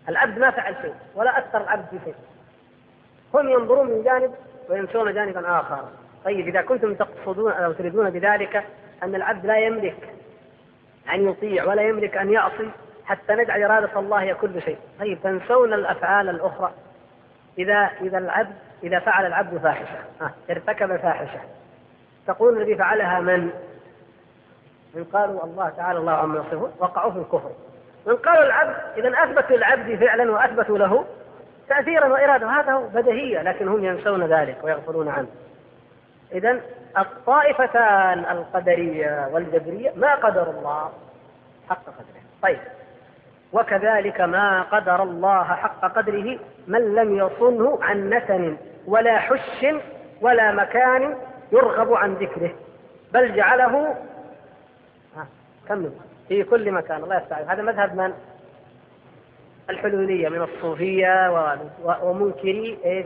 العبد 0.09 0.39
ما 0.39 0.51
فعل 0.51 0.75
شيء 0.81 0.95
ولا 1.15 1.39
أثر 1.39 1.61
العبد 1.61 1.85
في 1.89 1.97
شيء. 2.05 2.15
هم 3.33 3.49
ينظرون 3.49 3.87
من 3.87 4.03
جانب 4.03 4.33
وينسون 4.69 5.13
جانبا 5.13 5.59
آخر. 5.59 5.85
طيب 6.25 6.47
إذا 6.47 6.61
كنتم 6.61 6.93
تقصدون 6.93 7.51
أو 7.51 7.71
تريدون 7.71 8.09
بذلك 8.09 8.63
أن 9.03 9.15
العبد 9.15 9.45
لا 9.45 9.57
يملك 9.57 10.13
أن 11.13 11.29
يطيع 11.29 11.65
ولا 11.65 11.81
يملك 11.81 12.17
أن 12.17 12.31
يعصي 12.31 12.69
حتى 13.05 13.33
نجعل 13.33 13.63
إرادة 13.63 13.99
الله 13.99 14.21
هي 14.21 14.33
كل 14.33 14.61
شيء. 14.61 14.77
طيب 14.99 15.17
تنسون 15.23 15.73
الأفعال 15.73 16.29
الأخرى. 16.29 16.73
إذا 17.57 17.89
إذا 18.01 18.17
العبد 18.17 18.55
إذا 18.83 18.99
فعل 18.99 19.25
العبد 19.25 19.57
فاحشة. 19.57 19.99
ارتكب 20.49 20.97
فاحشة. 20.97 21.39
تقول 22.27 22.57
الذي 22.57 22.75
فعلها 22.75 23.19
من؟ 23.19 23.49
من 24.95 25.03
قالوا 25.03 25.43
الله 25.43 25.69
تعالى 25.69 25.99
الله 25.99 26.11
عما 26.11 26.39
يصفون 26.39 26.71
وقعوا 26.79 27.11
في 27.11 27.17
الكفر. 27.19 27.51
من 28.07 28.15
قالوا 28.15 28.43
العبد 28.43 28.75
إذا 28.97 29.23
أثبتوا 29.23 29.55
العبد 29.55 29.95
فعلا 29.95 30.31
وأثبتوا 30.31 30.77
له 30.77 31.05
تأثيرا 31.69 32.07
وإرادة 32.07 32.49
هذا 32.49 32.71
هو 32.71 32.87
بديهية 32.87 33.41
لكن 33.41 33.67
هم 33.67 33.85
ينسون 33.85 34.23
ذلك 34.23 34.57
ويغفلون 34.63 35.07
عنه. 35.07 35.27
إذا 36.31 36.59
الطائفتان 36.97 38.19
القدرية 38.19 39.29
والجبرية 39.31 39.91
ما 39.95 40.15
قدر 40.15 40.49
الله 40.49 40.91
حق 41.69 41.83
قدره. 41.83 42.21
طيب. 42.43 42.59
وكذلك 43.53 44.21
ما 44.21 44.61
قدر 44.61 45.03
الله 45.03 45.43
حق 45.43 45.97
قدره 45.97 46.39
من 46.67 46.95
لم 46.95 47.17
يصنه 47.17 47.79
عن 47.81 48.09
نتن 48.09 48.57
ولا 48.87 49.19
حش 49.19 49.65
ولا 50.21 50.51
مكان 50.51 51.15
يرغب 51.51 51.93
عن 51.93 52.13
ذكره. 52.13 52.55
بل 53.13 53.35
جعله 53.35 53.95
كمل. 55.69 55.91
في 56.27 56.43
كل 56.43 56.71
مكان. 56.71 57.03
الله 57.03 57.17
يستعين 57.17 57.49
هذا 57.49 57.61
مذهب 57.61 57.95
من؟ 57.95 58.13
الحلولية 59.69 60.29
من 60.29 60.41
الصوفية 60.41 61.31
ومنكري 62.03 62.77
إيش؟ 62.85 63.05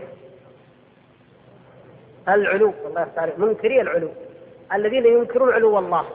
العلو. 2.27 2.73
الله 2.85 3.01
يستعين 3.01 3.33
منكري 3.37 3.81
العلو. 3.81 4.09
الذين 4.73 5.05
ينكرون 5.05 5.53
علو 5.53 5.79
الله 5.79 6.05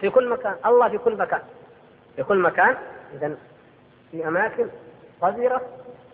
في 0.00 0.10
كل 0.10 0.28
مكان. 0.28 0.54
الله 0.66 0.88
في 0.88 0.98
كل 0.98 1.16
مكان. 1.16 1.40
في 2.16 2.22
كل 2.22 2.38
مكان. 2.38 2.76
إذا 3.14 3.36
في 4.10 4.28
أماكن 4.28 4.66
قذرة 5.22 5.60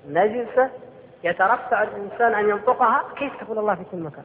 نجسة 0.08 0.70
يترفع 1.24 1.82
الإنسان 1.82 2.34
أن 2.34 2.48
ينطقها. 2.48 3.04
كيف 3.16 3.32
تقول 3.40 3.58
الله 3.58 3.74
في 3.74 3.84
كل 3.92 3.98
مكان؟ 3.98 4.24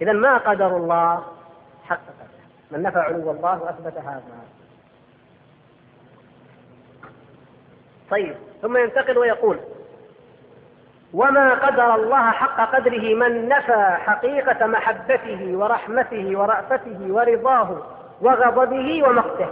إذا 0.00 0.12
ما 0.12 0.38
قدر 0.38 0.76
الله 0.76 1.24
حق 1.84 1.96
قدره. 1.96 2.42
من 2.70 2.82
نفى 2.82 2.98
علو 2.98 3.30
الله 3.30 3.62
وأثبت 3.62 3.98
هذا. 3.98 4.22
طيب 8.10 8.36
ثم 8.62 8.76
ينتقل 8.76 9.18
ويقول 9.18 9.58
وما 11.14 11.54
قدر 11.54 11.94
الله 11.94 12.30
حق 12.30 12.74
قدره 12.74 13.14
من 13.14 13.48
نفى 13.48 13.96
حقيقة 13.98 14.66
محبته 14.66 15.56
ورحمته 15.56 16.38
ورأفته 16.38 16.98
ورضاه 17.00 17.82
وغضبه 18.20 19.08
ومقته. 19.08 19.50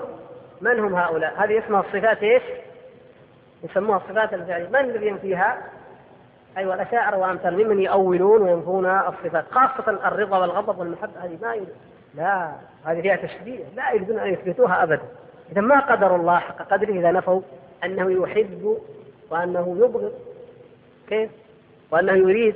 من 0.61 0.81
هم 0.81 0.95
هؤلاء؟ 0.95 1.35
هذه 1.45 1.59
اسمها 1.59 1.81
الصفات 1.81 2.23
إيش؟ 2.23 2.43
يسموها 3.65 3.97
الصفات 3.97 4.35
الفعلية، 4.35 4.69
من 4.69 4.77
الذي 4.77 5.07
ينفيها؟ 5.07 5.59
أيوة 6.57 6.75
الأشاعرة 6.75 7.17
وأمثال. 7.17 7.65
ممن 7.65 7.81
يؤولون 7.81 8.43
وينفون 8.43 8.87
الصفات، 8.87 9.45
خاصة 9.51 9.91
الرضا 9.91 10.39
والغضب 10.39 10.79
والمحبة. 10.79 11.25
هذه 11.25 11.39
ما 11.43 11.55
يريد. 11.55 11.69
لا 12.15 12.53
هذه 12.85 13.01
فيها 13.01 13.17
تشبيه، 13.17 13.65
لا 13.77 13.93
يريدون 13.93 14.19
أن 14.19 14.33
يثبتوها 14.33 14.83
أبدا. 14.83 15.03
إذا 15.53 15.61
ما 15.61 15.81
قدر 15.81 16.17
الله 16.17 16.39
حق 16.39 16.63
قدره 16.63 16.93
إذا 16.93 17.13
نفوا 17.13 17.41
أنه 17.85 18.23
يحب 18.23 18.79
وأنه 19.31 19.77
يبغض. 19.79 20.13
كيف؟ 21.09 21.31
وأنه 21.91 22.13
يريد. 22.13 22.55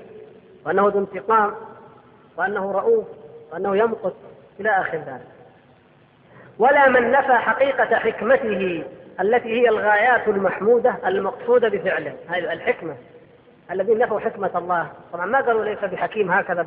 وأنه 0.67 0.89
ذو 0.89 0.99
انتقام. 0.99 1.55
وأنه 2.37 2.73
رؤوف. 2.73 3.05
وأنه 3.53 3.77
يمقت. 3.77 4.15
إلى 4.61 4.71
آخر 4.71 4.99
ذلك. 4.99 5.27
ولا 6.59 6.89
من 6.89 7.11
نفى 7.11 7.33
حقيقة 7.33 7.97
حكمته 7.97 8.85
التي 9.21 9.49
هي 9.49 9.69
الغايات 9.69 10.29
المحمودة 10.29 10.97
المقصودة 11.07 11.69
بفعله. 11.69 12.15
هذه 12.29 12.53
الحكمة. 12.53 12.97
الذين 13.71 13.99
نفوا 13.99 14.21
حكمة 14.21 14.51
الله. 14.59 14.93
طبعا 15.13 15.27
ما 15.27 15.41
قالوا 15.41 15.65
ليس 15.65 15.79
بحكيم 15.79 16.33
هكذا. 16.33 16.67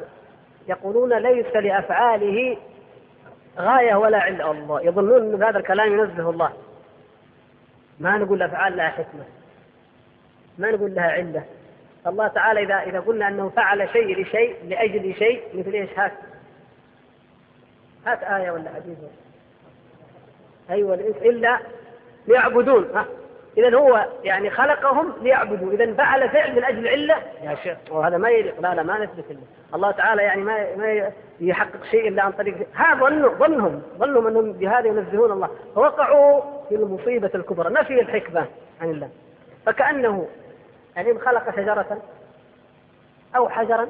يقولون 0.67 1.13
ليس 1.13 1.55
لأفعاله 1.55 2.57
غاية 3.59 3.95
ولا 3.95 4.17
علة 4.17 4.51
الله. 4.51 4.81
يظنون 4.81 5.33
أن 5.33 5.43
هذا 5.43 5.59
الكلام 5.59 5.99
ينزه 5.99 6.29
الله. 6.29 6.53
ما 7.99 8.17
نقول 8.17 8.37
الافعال 8.43 8.77
لها 8.77 8.89
حكمة. 8.89 9.23
ما 10.57 10.71
نقول 10.71 10.95
لها 10.95 11.11
عله 11.11 11.43
الله 12.07 12.27
تعالى 12.27 12.63
إذا 12.63 12.75
إذا 12.75 12.99
قلنا 12.99 13.27
أنه 13.27 13.49
فعل 13.49 13.89
شيء 13.89 14.21
لشيء 14.21 14.55
لأجل 14.67 15.15
شيء 15.15 15.43
مثل 15.53 15.71
إيش؟ 15.71 15.89
هذا 15.97 16.11
هات 18.05 18.23
آية 18.23 18.51
ولا 18.51 18.69
حديث. 18.75 18.97
أيوة 20.69 20.93
إلا 21.21 21.59
ليعبدون. 22.27 22.89
ها. 22.95 23.05
إذا 23.57 23.77
هو 23.77 24.05
يعني 24.23 24.49
خلقهم 24.49 25.13
ليعبدوا. 25.21 25.71
إذا 25.71 25.93
فعل 25.93 26.29
فعل 26.29 26.55
من 26.55 26.63
أجل 26.63 26.87
علة 26.87 27.15
يا 27.43 27.55
شيخ. 27.55 27.77
وهذا 27.91 28.17
ما 28.17 28.29
يليق. 28.29 28.61
لا 28.61 28.75
لا 28.75 28.83
ما 28.83 29.03
نثبت 29.03 29.31
إلا 29.31 29.39
الله 29.73 29.91
تعالى 29.91 30.23
يعني 30.23 30.41
ما 30.41 30.75
ما 30.75 31.11
يحقق 31.39 31.83
شيء 31.91 32.07
إلا 32.07 32.23
عن 32.23 32.31
طريق 32.31 32.55
هذا 32.73 32.99
ظنوا 32.99 33.33
ظنهم. 33.33 33.81
ظنوا 33.97 34.29
أنهم 34.29 34.51
بهذا 34.51 34.87
ينزهون 34.87 35.31
الله. 35.31 35.49
فوقعوا 35.75 36.41
في 36.69 36.75
المصيبة 36.75 37.31
الكبرى. 37.35 37.73
نفي 37.73 38.01
الحكمة 38.01 38.45
عن 38.81 38.89
الله. 38.89 39.09
فكأنه 39.65 40.27
يعني 40.95 41.19
خلق 41.19 41.55
شجرة 41.55 42.01
أو 43.35 43.49
حجرا 43.49 43.89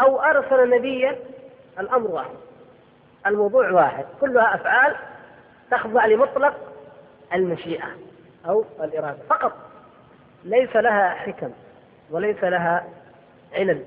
أو 0.00 0.20
أرسل 0.20 0.70
نبيا 0.70 1.16
الأمر 1.80 2.10
واحد. 2.10 2.34
الموضوع 3.26 3.70
واحد. 3.70 4.04
كلها 4.20 4.54
أفعال 4.54 4.96
تخضع 5.70 6.06
لمطلق 6.06 6.54
المشيئة 7.34 7.88
أو 8.48 8.64
الإرادة. 8.82 9.18
فقط 9.28 9.52
ليس 10.44 10.76
لها 10.76 11.10
حكم 11.10 11.50
وليس 12.10 12.44
لها 12.44 12.84
علل. 13.54 13.82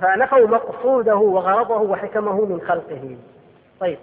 فنفوا 0.00 0.46
مقصوده 0.46 1.16
وغرضه 1.16 1.76
وحكمه 1.80 2.44
من 2.44 2.60
خلقه. 2.60 3.16
طيب. 3.80 3.98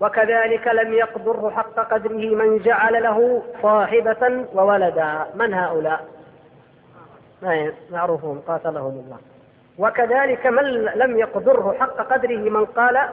وكذلك 0.00 0.66
لم 0.66 0.92
يقدره 0.92 1.50
حق 1.50 1.92
قدره 1.92 2.34
من 2.34 2.58
جعل 2.58 3.02
له 3.02 3.42
صاحبة 3.62 4.46
وولدا. 4.54 5.26
من 5.34 5.54
هؤلاء؟ 5.54 6.06
معروفهم 7.90 8.40
قاتلهم 8.40 9.02
الله. 9.04 9.18
وكذلك 9.78 10.46
من 10.46 10.64
لم 10.84 11.18
يقدره 11.18 11.76
حق 11.80 12.12
قدره 12.12 12.36
من 12.36 12.64
قال 12.64 13.08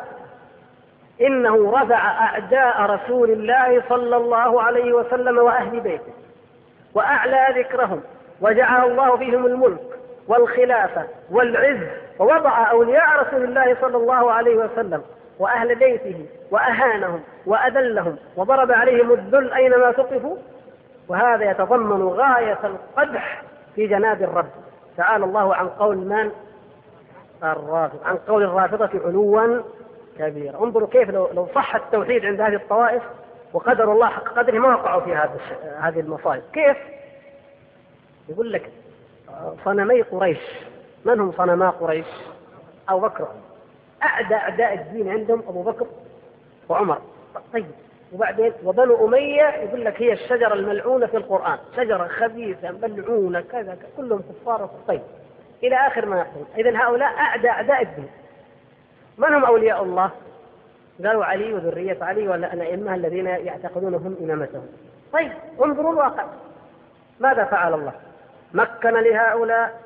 إنه 1.21 1.71
رفع 1.71 2.07
أعداء 2.25 2.81
رسول 2.81 3.31
الله 3.31 3.83
صلى 3.89 4.15
الله 4.15 4.61
عليه 4.61 4.93
وسلم 4.93 5.37
وأهل 5.37 5.79
بيته 5.79 6.13
وأعلى 6.93 7.47
ذكرهم 7.55 8.01
وجعل 8.41 8.91
الله 8.91 9.17
فيهم 9.17 9.45
الملك 9.45 9.79
والخلافة 10.27 11.03
والعز 11.31 11.87
ووضع 12.19 12.71
أولياء 12.71 13.21
رسول 13.27 13.43
الله 13.43 13.77
صلى 13.81 13.97
الله 13.97 14.31
عليه 14.31 14.55
وسلم 14.55 15.01
وأهل 15.39 15.75
بيته 15.75 16.25
وأهانهم 16.51 17.23
وأذلهم 17.45 18.15
وضرب 18.35 18.71
عليهم 18.71 19.13
الذل 19.13 19.53
أينما 19.53 19.91
ثقفوا. 19.91 20.37
وهذا 21.09 21.51
يتضمن 21.51 22.07
غاية 22.07 22.59
القدح 22.63 23.41
في 23.75 23.87
جناب 23.87 24.23
الرب. 24.23 24.49
تعالى 24.97 25.25
الله 25.25 25.55
عن 25.55 25.67
قول 25.69 25.97
من؟ 25.97 26.31
الرافض. 27.43 27.99
عن 28.05 28.15
قول 28.15 28.43
الرافضة 28.43 28.89
علوا 29.05 29.61
كبيرا 30.19 30.63
انظروا 30.63 30.87
كيف 30.87 31.09
لو, 31.09 31.29
لو 31.33 31.47
صح 31.55 31.75
التوحيد 31.75 32.25
عند 32.25 32.41
هذه 32.41 32.55
الطوائف 32.55 33.03
وقدر 33.53 33.91
الله 33.91 34.07
حق 34.07 34.23
قدره 34.23 34.59
ما 34.59 34.75
وقعوا 34.75 35.01
في 35.01 35.15
هذا 35.15 35.39
هذه 35.79 35.99
المصائب. 35.99 36.43
كيف؟ 36.53 36.77
يقول 38.29 38.53
لك 38.53 38.71
صنمي 39.65 40.01
قريش. 40.01 40.39
من 41.05 41.19
هم 41.19 41.31
صنما 41.31 41.69
قريش؟ 41.69 42.05
أو 42.89 42.99
بكر. 42.99 43.27
أعدى 44.03 44.35
أعداء 44.35 44.73
الدين 44.73 45.09
عندهم 45.09 45.43
أبو 45.47 45.63
بكر 45.63 45.87
وعمر. 46.69 47.01
طيب. 47.53 47.65
وبعدين 48.13 48.53
وبنو 48.63 49.07
أمية 49.07 49.43
يقول 49.43 49.85
لك 49.85 50.01
هي 50.01 50.13
الشجرة 50.13 50.53
الملعونة 50.53 51.05
في 51.05 51.17
القرآن. 51.17 51.57
شجرة 51.75 52.07
خبيثة 52.07 52.71
ملعونة 52.71 53.41
كذا 53.41 53.77
كلهم 53.97 54.21
كفار. 54.21 54.69
طيب. 54.87 55.01
إلى 55.63 55.75
آخر 55.75 56.05
ما 56.05 56.17
يقول. 56.17 56.45
إذا 56.57 56.77
هؤلاء 56.77 57.09
أعدى 57.09 57.49
أعداء 57.49 57.81
الدين. 57.81 58.09
من 59.17 59.33
هم 59.33 59.45
أولياء 59.45 59.83
الله؟ 59.83 60.11
قالوا 61.05 61.25
علي 61.25 61.53
وذرية 61.53 61.97
علي 62.01 62.27
ولا 62.27 62.53
الذين 62.95 63.25
يعتقدون 63.25 63.93
هم 63.93 64.17
إمامتهم. 64.21 64.67
طيب 65.13 65.31
انظروا 65.63 65.91
الواقع. 65.91 66.25
ماذا 67.19 67.45
فعل 67.45 67.73
الله؟ 67.73 67.93
مكن 68.53 68.93
لهؤلاء 68.93 69.81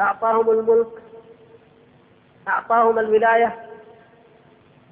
أعطاهم 0.00 0.50
الملك 0.50 0.86
أعطاهم 2.48 2.98
الولاية 2.98 3.54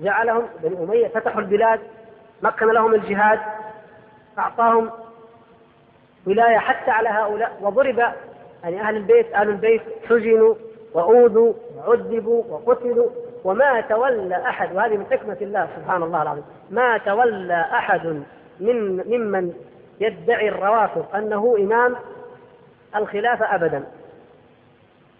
جعلهم 0.00 0.48
بني 0.62 0.84
أمية 0.84 1.08
فتحوا 1.08 1.40
البلاد 1.40 1.80
مكن 2.42 2.66
لهم 2.66 2.94
الجهاد 2.94 3.40
أعطاهم 4.38 4.90
ولاية 6.26 6.58
حتى 6.58 6.90
على 6.90 7.08
هؤلاء 7.08 7.58
وضرب 7.62 7.98
يعني 8.62 8.80
أهل 8.80 8.96
البيت 8.96 9.32
أهل 9.34 9.48
البيت 9.48 9.82
سجنوا 10.08 10.54
وأوذوا 10.94 11.52
وعذبوا 11.76 12.44
وقتلوا. 12.44 13.10
وما 13.44 13.80
تولى 13.80 14.36
أحد 14.36 14.76
وهذه 14.76 14.96
من 14.96 15.06
حكمة 15.10 15.36
الله 15.40 15.68
سبحان 15.76 16.02
الله 16.02 16.22
العظيم. 16.22 16.44
ما 16.70 16.98
تولى 16.98 17.66
أحد 17.72 18.06
من 18.60 18.96
ممن 19.06 19.52
يدعي 20.00 20.48
الروافض 20.48 21.04
أنه 21.14 21.56
إمام 21.58 21.96
الخلافة 22.96 23.54
أبدا. 23.54 23.84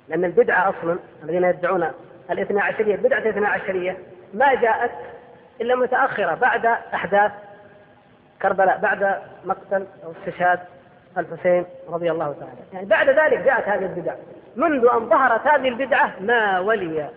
لأن 0.09 0.25
البدعة 0.25 0.69
أصلا 0.69 0.99
الذين 1.25 1.45
يدعون 1.45 1.91
الاثنى 2.31 2.61
عشرية 2.61 2.97
بدعة 2.97 3.19
الاثنى 3.19 3.47
عشرية 3.47 3.97
ما 4.35 4.55
جاءت 4.55 4.91
إلا 5.61 5.75
متأخرة 5.75 6.35
بعد 6.35 6.67
أحداث 6.67 7.33
كربلاء 8.43 8.79
بعد 8.79 9.17
مقتل 9.45 9.87
أو 10.05 10.13
استشهاد 10.13 10.59
الحسين 11.19 11.65
رضي 11.89 12.11
الله 12.11 12.35
تعالى 12.41 12.61
يعني 12.73 12.87
بعد 12.87 13.09
ذلك 13.09 13.39
جاءت 13.39 13.69
هذه 13.69 13.85
البدع 13.85 14.15
منذ 14.57 14.87
أن 14.93 15.09
ظهرت 15.09 15.47
هذه 15.47 15.69
البدعة 15.69 16.13
ما 16.21 16.61
ولي 16.61 17.09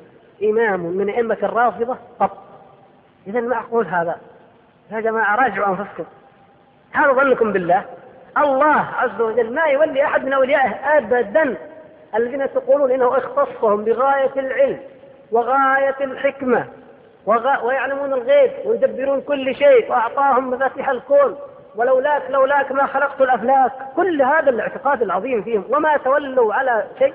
إمام 0.44 0.80
من 0.80 1.10
أئمة 1.10 1.38
الرافضة 1.44 1.98
قط. 2.20 2.38
إذا 3.28 3.42
معقول 3.42 3.88
هذا. 3.88 4.16
يا 4.92 5.00
جماعة 5.00 5.36
راجعوا 5.36 5.68
أنفسكم. 5.68 6.04
هذا 6.92 7.12
ظنكم 7.12 7.54
بالله؟ 7.54 7.86
الله 8.38 8.86
عز 8.98 9.22
وجل 9.22 9.54
ما 9.54 9.64
يولي 9.64 10.04
أحد 10.04 10.26
من 10.26 10.34
أوليائه 10.34 10.98
أبدا 10.98 11.56
الذين 12.16 12.54
تقولون 12.54 12.92
إنه 12.92 13.18
اختصهم 13.18 13.84
بغاية 13.84 14.32
العلم 14.36 14.80
وغاية 15.32 15.96
الحكمة 16.02 16.66
وغا 17.26 17.60
ويعلمون 17.60 18.14
الغيب 18.14 18.52
ويدبرون 18.66 19.22
كل 19.22 19.56
شيء 19.56 19.92
وأعطاهم 19.92 20.50
مفاتيح 20.50 20.90
الكون. 20.90 21.38
ولولاك 21.76 22.24
لولاك 22.30 22.72
ما 22.72 22.86
خلقت 22.86 23.22
الأفلاك. 23.22 23.72
كل 23.96 24.22
هذا 24.22 24.50
الاعتقاد 24.50 25.02
العظيم 25.02 25.44
فيهم. 25.44 25.64
وما 25.70 25.98
تولوا 25.98 26.54
على 26.54 26.86
شيء. 27.00 27.14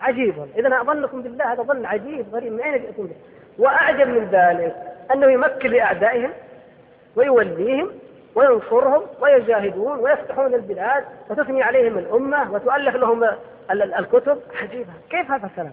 عجيب 0.00 0.34
إذا 0.58 0.80
أظنكم 0.80 1.22
بالله 1.22 1.52
هذا 1.52 1.62
ظن 1.62 1.86
عجيب 1.86 2.26
غريب 2.32 2.52
من 2.52 2.60
أين 2.60 2.82
جئتم 2.82 3.06
به؟ 3.06 3.14
وأعجب 3.58 4.08
من 4.08 4.28
ذلك 4.32 4.76
أنه 5.14 5.32
يمكن 5.32 5.70
لأعدائهم 5.70 6.30
ويوليهم 7.16 7.90
وينصرهم 8.34 9.02
ويجاهدون 9.20 9.98
ويفتحون 9.98 10.54
البلاد 10.54 11.04
وتثني 11.30 11.62
عليهم 11.62 11.98
الأمة 11.98 12.52
وتؤلف 12.52 12.96
لهم 12.96 13.24
الكتب. 13.70 14.40
عجيبة 14.62 14.92
كيف 15.10 15.30
هذا 15.30 15.46
الكلام؟ 15.46 15.72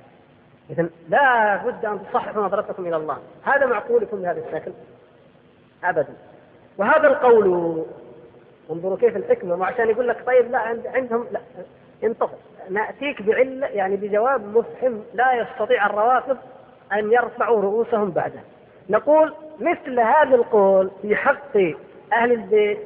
إذا 0.70 0.90
لا 1.10 1.58
بد 1.58 1.86
أن 1.86 2.00
تصححوا 2.10 2.44
نظرتكم 2.44 2.88
إلى 2.88 2.96
الله. 2.96 3.18
هذا 3.44 3.66
معقولكم 3.66 4.22
بهذا 4.22 4.44
الشكل؟ 4.48 4.72
أبدا. 5.84 6.14
وهذا 6.78 7.08
القول 7.08 7.86
انظروا 8.72 8.98
كيف 8.98 9.18
الحكمة 9.18 9.56
وعشان 9.56 9.90
يقول 9.90 10.08
لك 10.08 10.26
طيب 10.26 10.52
لا 10.52 10.60
عندهم 10.86 11.28
لا. 11.32 11.40
انتظر 12.04 12.38
نأتيك 12.70 13.22
بعلة 13.22 13.68
يعني 13.68 13.96
بجواب 13.96 14.58
مفهم 14.58 15.04
لا 15.14 15.34
يستطيع 15.34 15.86
الروافض 15.86 16.38
أن 16.94 17.12
يرفعوا 17.12 17.62
رؤوسهم 17.62 18.12
بعده. 18.12 18.40
نقول 18.90 19.34
مثل 19.60 20.00
هذا 20.00 20.36
القول 20.36 20.92
في 21.02 21.16
حق 21.16 21.58
أهل 22.14 22.32
البيت 22.32 22.80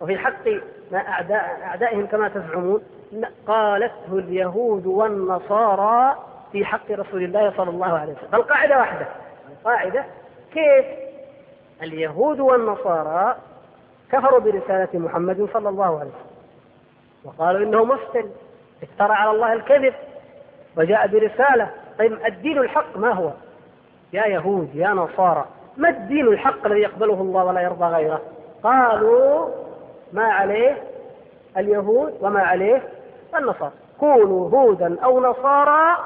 وفي 0.00 0.18
حق 0.18 0.48
أعداء 0.94 1.60
أعدائهم 1.62 2.06
كما 2.06 2.28
تزعمون 2.28 2.82
قالته 3.46 4.12
اليهود 4.12 4.86
والنصارى 4.86 6.16
في 6.52 6.64
حق 6.64 6.90
رسول 6.90 7.24
الله 7.24 7.52
صلى 7.56 7.70
الله 7.70 7.98
عليه 7.98 8.12
وسلم. 8.12 8.34
القاعدة 8.34 8.78
واحدة. 8.78 9.06
القاعدة 9.50 10.04
كيف 10.52 10.86
اليهود 11.82 12.40
والنصارى 12.40 13.36
كفروا 14.12 14.38
برسالة 14.38 14.88
محمد 14.94 15.48
صلى 15.52 15.68
الله 15.68 15.86
عليه 16.00 16.10
وسلم؟ 16.10 16.25
وقالوا 17.26 17.66
إنه 17.66 17.84
مفتن 17.84 18.30
افترى 18.82 19.12
على 19.12 19.30
الله 19.30 19.52
الكذب 19.52 19.94
وجاء 20.76 21.06
برسالة 21.06 21.70
طيب 21.98 22.26
الدين 22.26 22.58
الحق 22.58 22.96
ما 22.96 23.12
هو؟ 23.12 23.30
يا 24.12 24.26
يهود 24.26 24.70
يا 24.74 24.88
نصارى 24.88 25.44
ما 25.76 25.88
الدين 25.88 26.26
الحق 26.26 26.66
الذي 26.66 26.80
يقبله 26.80 27.14
الله 27.14 27.44
ولا 27.44 27.60
يرضى 27.60 27.84
غيره؟ 27.84 28.20
قالوا 28.62 29.48
ما 30.12 30.24
عليه 30.24 30.82
اليهود 31.56 32.18
وما 32.20 32.40
عليه 32.40 32.82
النصارى. 33.38 33.72
كونوا 34.00 34.50
هودا 34.50 34.96
أو 35.04 35.20
نصارى 35.20 35.96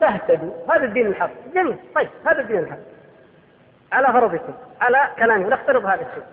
تهتدوا. 0.00 0.50
هذا 0.70 0.84
الدين 0.84 1.06
الحق. 1.06 1.30
جميل. 1.54 1.76
طيب 1.94 2.08
هذا 2.26 2.40
الدين 2.40 2.58
الحق. 2.58 2.78
على 3.92 4.06
فرضكم 4.06 4.52
على 4.80 4.98
كلامه 5.18 5.48
نفترض 5.48 5.86
هذا 5.86 6.06
الشيء. 6.10 6.24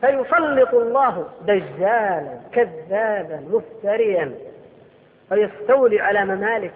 فيسلط 0.00 0.74
الله 0.74 1.28
دجالا 1.42 2.40
كذابا 2.52 3.42
مفتريا. 3.50 4.34
فيستولي 5.28 6.00
على 6.00 6.24
ممالك 6.24 6.74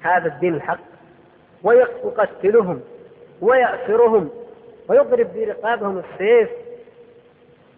هذا 0.00 0.26
الدين 0.26 0.54
الحق 0.54 0.78
ويقتلهم 1.62 2.80
ويأسرهم 3.40 4.30
ويضرب 4.88 5.26
برقابهم 5.34 5.98
السيف. 5.98 6.48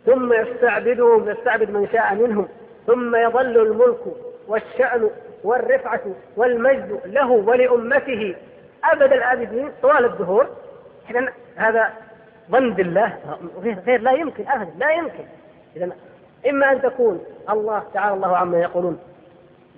ثم 0.06 0.32
يستعبدهم 0.32 1.30
يستعبد 1.30 1.70
من 1.70 1.88
شاء 1.92 2.14
منهم. 2.14 2.48
ثم 2.86 3.16
يظل 3.16 3.58
الملك 3.62 4.00
والشأن 4.48 5.10
والرفعة 5.44 6.00
والمجد 6.36 7.00
له 7.04 7.30
ولأمته. 7.30 8.36
أبد 8.84 9.12
الآبدين 9.12 9.70
طوال 9.82 10.04
الدهور. 10.04 10.48
إذا 11.10 11.32
هذا 11.56 11.92
ظن 12.50 12.70
بالله 12.70 13.18
غير, 13.86 14.00
لا 14.00 14.12
يمكن 14.12 14.48
أبدا 14.48 14.70
لا 14.78 14.90
يمكن. 14.90 15.24
إذا 15.76 15.90
إما 16.50 16.72
أن 16.72 16.82
تكون 16.82 17.24
الله 17.50 17.82
تعالى 17.94 18.14
الله 18.14 18.36
عما 18.36 18.58
يقولون 18.58 18.98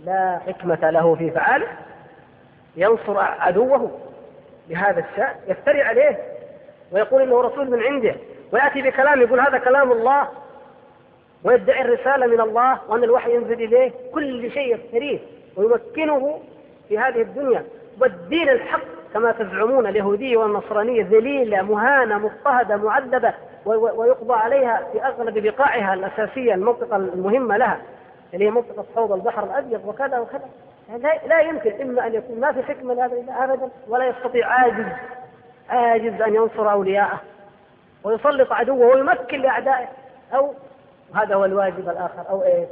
لا 0.04 0.40
حكمة 0.46 0.90
له 0.90 1.14
في 1.14 1.30
فعاله 1.30 1.66
ينصر 2.76 3.18
عدوه 3.18 3.90
بهذا 4.68 5.04
الشأن 5.10 5.34
يفتري 5.48 5.82
عليه 5.82 6.18
ويقول 6.92 7.22
إنه 7.22 7.40
رسول 7.40 7.70
من 7.70 7.82
عنده 7.82 8.14
ويأتي 8.52 8.82
بكلام 8.82 9.20
يقول 9.22 9.40
هذا 9.40 9.58
كلام 9.58 9.92
الله 9.92 10.28
ويدعي 11.44 11.82
الرسالة 11.82 12.26
من 12.26 12.40
الله 12.40 12.78
وأن 12.88 13.04
الوحي 13.04 13.34
ينزل 13.34 13.62
إليه 13.62 13.92
كل 14.14 14.50
شيء 14.52 14.74
يفتريه 14.74 15.18
ويمكنه 15.56 16.40
في 16.88 16.98
هذه 16.98 17.22
الدنيا. 17.22 17.64
والدين 18.00 18.48
الحق 18.48 19.01
كما 19.14 19.32
تزعمون 19.32 19.86
اليهوديه 19.86 20.36
والنصرانيه 20.36 21.02
ذليلة 21.02 21.62
مهانة 21.62 22.18
مضطهدة 22.18 22.76
معذبة 22.76 23.34
ويقضى 23.66 24.34
عليها 24.34 24.82
في 24.92 25.04
أغلب 25.04 25.38
بقاعها 25.38 25.94
الأساسية 25.94 26.54
المنطقة 26.54 26.96
المهمة 26.96 27.56
لها 27.56 27.78
اللي 28.34 28.44
هي 28.44 28.50
منطقة 28.50 28.84
حوض 28.96 29.12
البحر 29.12 29.44
الأبيض 29.44 29.80
وكذا 29.86 30.18
وكذا. 30.18 30.48
لا 31.26 31.40
يمكن 31.40 31.72
إما 31.82 32.06
أن 32.06 32.14
يكون 32.14 32.40
ما 32.40 32.52
في 32.52 32.62
حكمة 32.62 32.94
لهذا 32.94 33.14
ابدا 33.44 33.68
ولا 33.88 34.08
يستطيع 34.08 34.46
عاجز 34.48 34.86
عاجز 35.68 36.22
أن 36.22 36.34
ينصر 36.34 36.72
أولياءه 36.72 37.20
ويسلط 38.04 38.52
عدوه 38.52 38.86
ويمكن 38.86 39.40
لأعدائه. 39.40 39.88
أو 40.34 40.54
هذا 41.14 41.34
هو 41.34 41.44
الواجب 41.44 41.88
الآخر 41.88 42.30
أو 42.30 42.42
إيه؟ 42.42 42.66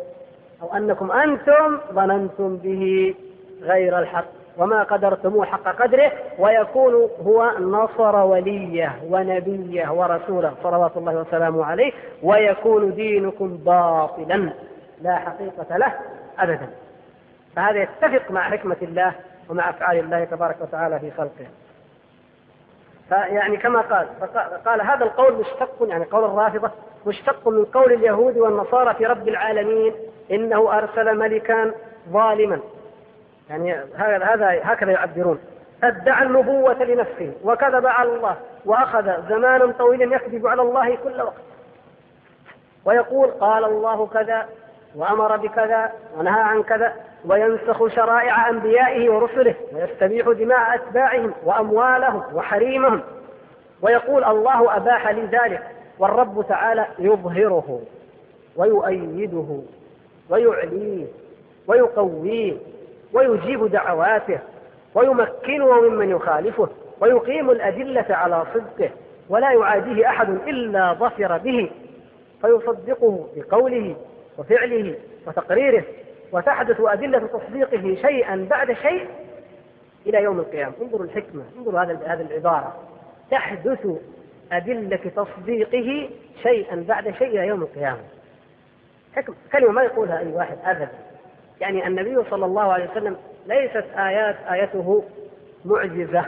أو 0.62 0.76
أنكم 0.76 1.12
أنتم 1.12 1.78
ظننتم 1.92 2.56
به 2.56 3.14
غير 3.62 3.98
الحق. 3.98 4.39
وما 4.60 4.82
قدرتموه 4.82 5.46
حق 5.46 5.82
قدره 5.82 6.12
ويكون 6.38 7.10
هو 7.26 7.50
نصر 7.58 8.16
وليه 8.16 8.98
ونبيه 9.10 9.90
ورسوله 9.90 10.54
صلوات 10.62 10.96
الله 10.96 11.16
وسلامه 11.16 11.64
عليه 11.64 11.92
ويكون 12.22 12.94
دينكم 12.94 13.56
باطلا 13.56 14.52
لا 15.00 15.16
حقيقة 15.16 15.76
له 15.76 15.94
أبدا. 16.38 16.70
فهذا 17.56 17.82
يتفق 17.82 18.30
مع 18.30 18.50
حكمة 18.50 18.76
الله 18.82 19.12
ومع 19.48 19.70
أفعال 19.70 19.98
الله 19.98 20.24
تبارك 20.24 20.56
وتعالى 20.60 20.98
في 20.98 21.10
خلقه. 21.10 21.46
فيعني 23.08 23.56
كما 23.56 23.80
قال 23.80 24.08
قال 24.66 24.80
هذا 24.82 25.04
القول 25.04 25.34
مشتق 25.34 25.76
يعني 25.80 26.04
قول 26.04 26.24
الرافضة 26.24 26.70
مشتق 27.06 27.48
من 27.48 27.64
قول 27.64 27.92
اليهود 27.92 28.38
والنصارى 28.38 28.94
في 28.94 29.06
رب 29.06 29.28
العالمين 29.28 29.94
إنه 30.30 30.78
أرسل 30.78 31.18
ملكا 31.18 31.72
ظالما. 32.10 32.60
يعني 33.50 33.74
هذا 33.96 34.60
هكذا 34.62 34.92
يعبرون. 34.92 35.38
أدعى 35.84 36.26
النبوة 36.26 36.84
لنفسه 36.84 37.32
وكذب 37.44 37.86
على 37.86 38.08
الله 38.16 38.36
وأخذ 38.64 39.28
زمانا 39.28 39.72
طويلا 39.72 40.16
يكذب 40.16 40.46
على 40.46 40.62
الله 40.62 40.96
كل 40.96 41.22
وقت. 41.22 41.42
ويقول 42.84 43.30
قال 43.30 43.64
الله 43.64 44.06
كذا 44.06 44.48
وأمر 44.96 45.36
بكذا 45.36 45.92
ونهى 46.16 46.42
عن 46.42 46.62
كذا 46.62 46.94
وينسخ 47.24 47.86
شرائع 47.86 48.48
أنبيائه 48.50 49.10
ورسله 49.10 49.54
ويستبيح 49.72 50.28
دماء 50.28 50.74
أتباعهم 50.74 51.32
وأموالهم 51.44 52.22
وحريمهم. 52.34 53.00
ويقول 53.82 54.24
الله 54.24 54.76
أباح 54.76 55.08
لي 55.08 55.22
ذلك 55.26 55.62
والرب 55.98 56.44
تعالى 56.48 56.86
يظهره 56.98 57.80
ويؤيده 58.56 59.60
ويعليه 60.30 61.06
ويقويه. 61.66 62.56
ويجيب 63.12 63.66
دعواته 63.66 64.38
ويمكنه 64.94 65.80
ممن 65.80 66.10
يخالفه 66.10 66.68
ويقيم 67.00 67.50
الأدلة 67.50 68.06
على 68.10 68.44
صدقه 68.54 68.90
ولا 69.28 69.52
يعاديه 69.52 70.08
أحد 70.08 70.28
إلا 70.28 70.92
ظفر 70.92 71.38
به. 71.38 71.70
فيصدقه 72.42 73.28
بقوله 73.36 73.96
وفعله 74.38 74.94
وتقريره 75.26 75.84
وتحدث 76.32 76.80
أدلة 76.80 77.18
تصديقه 77.18 77.96
شيئا 78.02 78.46
بعد 78.50 78.72
شيء 78.72 79.06
إلى 80.06 80.22
يوم 80.22 80.38
القيامة. 80.38 80.72
انظروا 80.82 81.04
الحكمة 81.04 81.42
انظروا 81.58 81.80
هذا 81.80 82.00
هذه 82.06 82.20
العبارة. 82.20 82.76
تحدث 83.30 83.86
أدلة 84.52 84.96
تصديقه 85.16 86.08
شيئا 86.42 86.84
بعد 86.88 87.10
شيء 87.10 87.28
إلى 87.28 87.46
يوم 87.46 87.62
القيامة. 87.62 88.00
حكم 89.16 89.34
كلمة 89.52 89.72
ما 89.72 89.82
يقولها 89.82 90.18
أي 90.18 90.32
واحد 90.32 90.58
أبدا. 90.64 91.09
يعني 91.60 91.86
النبي 91.86 92.24
صلى 92.30 92.44
الله 92.44 92.72
عليه 92.72 92.90
وسلم 92.90 93.16
ليست 93.46 93.84
آيات 93.96 94.36
آيته 94.52 95.04
معجزة 95.64 96.24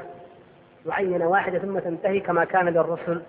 معينة 0.87 1.28
واحدة 1.28 1.59
ثم 1.59 1.78
تنتهي 1.78 2.20
كما 2.20 2.45
كان 2.45 2.68
للرسل 2.68 3.22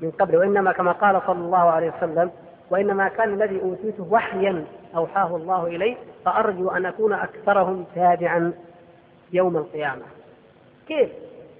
من 0.00 0.10
قبل 0.10 0.36
وإنما 0.36 0.72
كما 0.72 0.92
قال 0.92 1.22
صلى 1.26 1.38
الله 1.38 1.70
عليه 1.70 1.92
وسلم 1.96 2.30
وإنما 2.70 3.08
كان 3.08 3.34
الذي 3.34 3.60
أوتيته 3.62 4.06
وحيا 4.10 4.64
أوحاه 4.96 5.36
الله 5.36 5.66
إلي 5.66 5.96
فأرجو 6.24 6.70
أن 6.70 6.86
أكون 6.86 7.12
أكثرهم 7.12 7.86
تابعا 7.94 8.52
يوم 9.32 9.56
القيامة. 9.56 10.02
كيف؟ 10.88 11.08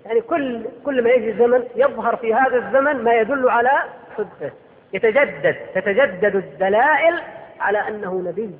يعني 0.05 0.20
كل 0.20 0.64
كل 0.84 1.03
ما 1.05 1.11
يجي 1.11 1.32
زمن 1.38 1.64
يظهر 1.76 2.16
في 2.16 2.34
هذا 2.34 2.57
الزمن 2.57 3.05
ما 3.05 3.12
يدل 3.14 3.49
على 3.49 3.70
صدقه. 4.16 4.51
يتجدد 4.93 5.57
تتجدد 5.74 6.36
الدلائل 6.36 7.20
على 7.61 7.78
أنه 7.88 8.22
نبي. 8.26 8.51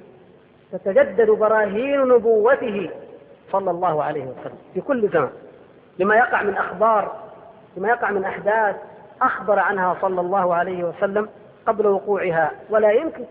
تتجدد 0.73 1.31
براهين 1.31 2.09
نبوته 2.09 2.91
صلى 3.53 3.71
الله 3.71 4.03
عليه 4.05 4.25
وسلم 4.25 4.59
في 4.75 4.81
كل 4.81 5.09
زمن 5.09 5.31
لما 5.99 6.17
يقع 6.17 6.43
من 6.43 6.57
أخبار 6.57 7.17
لما 7.77 7.89
يقع 7.89 8.11
من 8.11 8.25
أحداث 8.25 8.77
أخبر 9.23 9.59
عنها 9.59 9.97
صلى 10.03 10.21
الله 10.21 10.55
عليه 10.55 10.85
وسلم 10.85 11.29
قبل 11.67 11.87
وقوعها 11.87 12.51
ولا 12.71 12.91
يمكن 12.91 13.25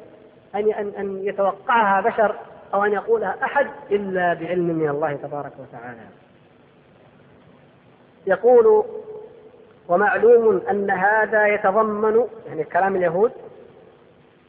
أن 0.55 0.71
أن 0.71 1.19
يتوقعها 1.23 2.01
بشر 2.01 2.35
أو 2.73 2.83
أن 2.85 2.93
يقولها 2.93 3.35
أحد 3.43 3.67
إلا 3.91 4.33
بعلم 4.33 4.75
من 4.75 4.89
الله 4.89 5.13
تبارك 5.13 5.51
وتعالى. 5.59 5.99
يقول 8.27 8.83
ومعلوم 9.89 10.61
أن 10.69 10.91
هذا 10.91 11.47
يتضمن 11.47 12.25
يعني 12.47 12.63
كلام 12.63 12.95
اليهود 12.95 13.31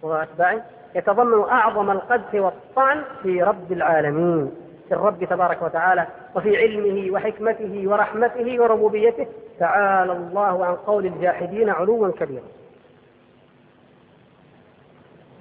وأتباعه 0.02 0.64
يتضمن 0.94 1.42
أعظم 1.48 1.90
القذف 1.90 2.34
والطعن 2.34 3.02
في 3.22 3.42
رب 3.42 3.72
العالمين 3.72 4.52
في 4.88 4.94
الرب 4.94 5.24
تبارك 5.24 5.62
وتعالى 5.62 6.06
وفي 6.34 6.56
علمه 6.56 7.10
وحكمته 7.14 7.82
ورحمته 7.86 8.62
وربوبيته 8.62 9.26
تعالى 9.58 10.12
الله 10.12 10.64
عن 10.66 10.74
قول 10.74 11.06
الجاحدين 11.06 11.70
علوا 11.70 12.08
كبيرا. 12.08 12.42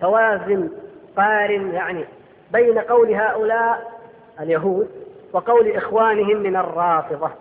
توازن 0.02 0.70
قارن 1.18 1.74
يعني 1.74 2.06
بين 2.52 2.80
قول 2.80 3.14
هؤلاء 3.14 3.92
اليهود 4.40 4.90
وقول 5.34 5.72
إخوانهم 5.72 6.38
من 6.38 6.56
الرافضة. 6.56 7.32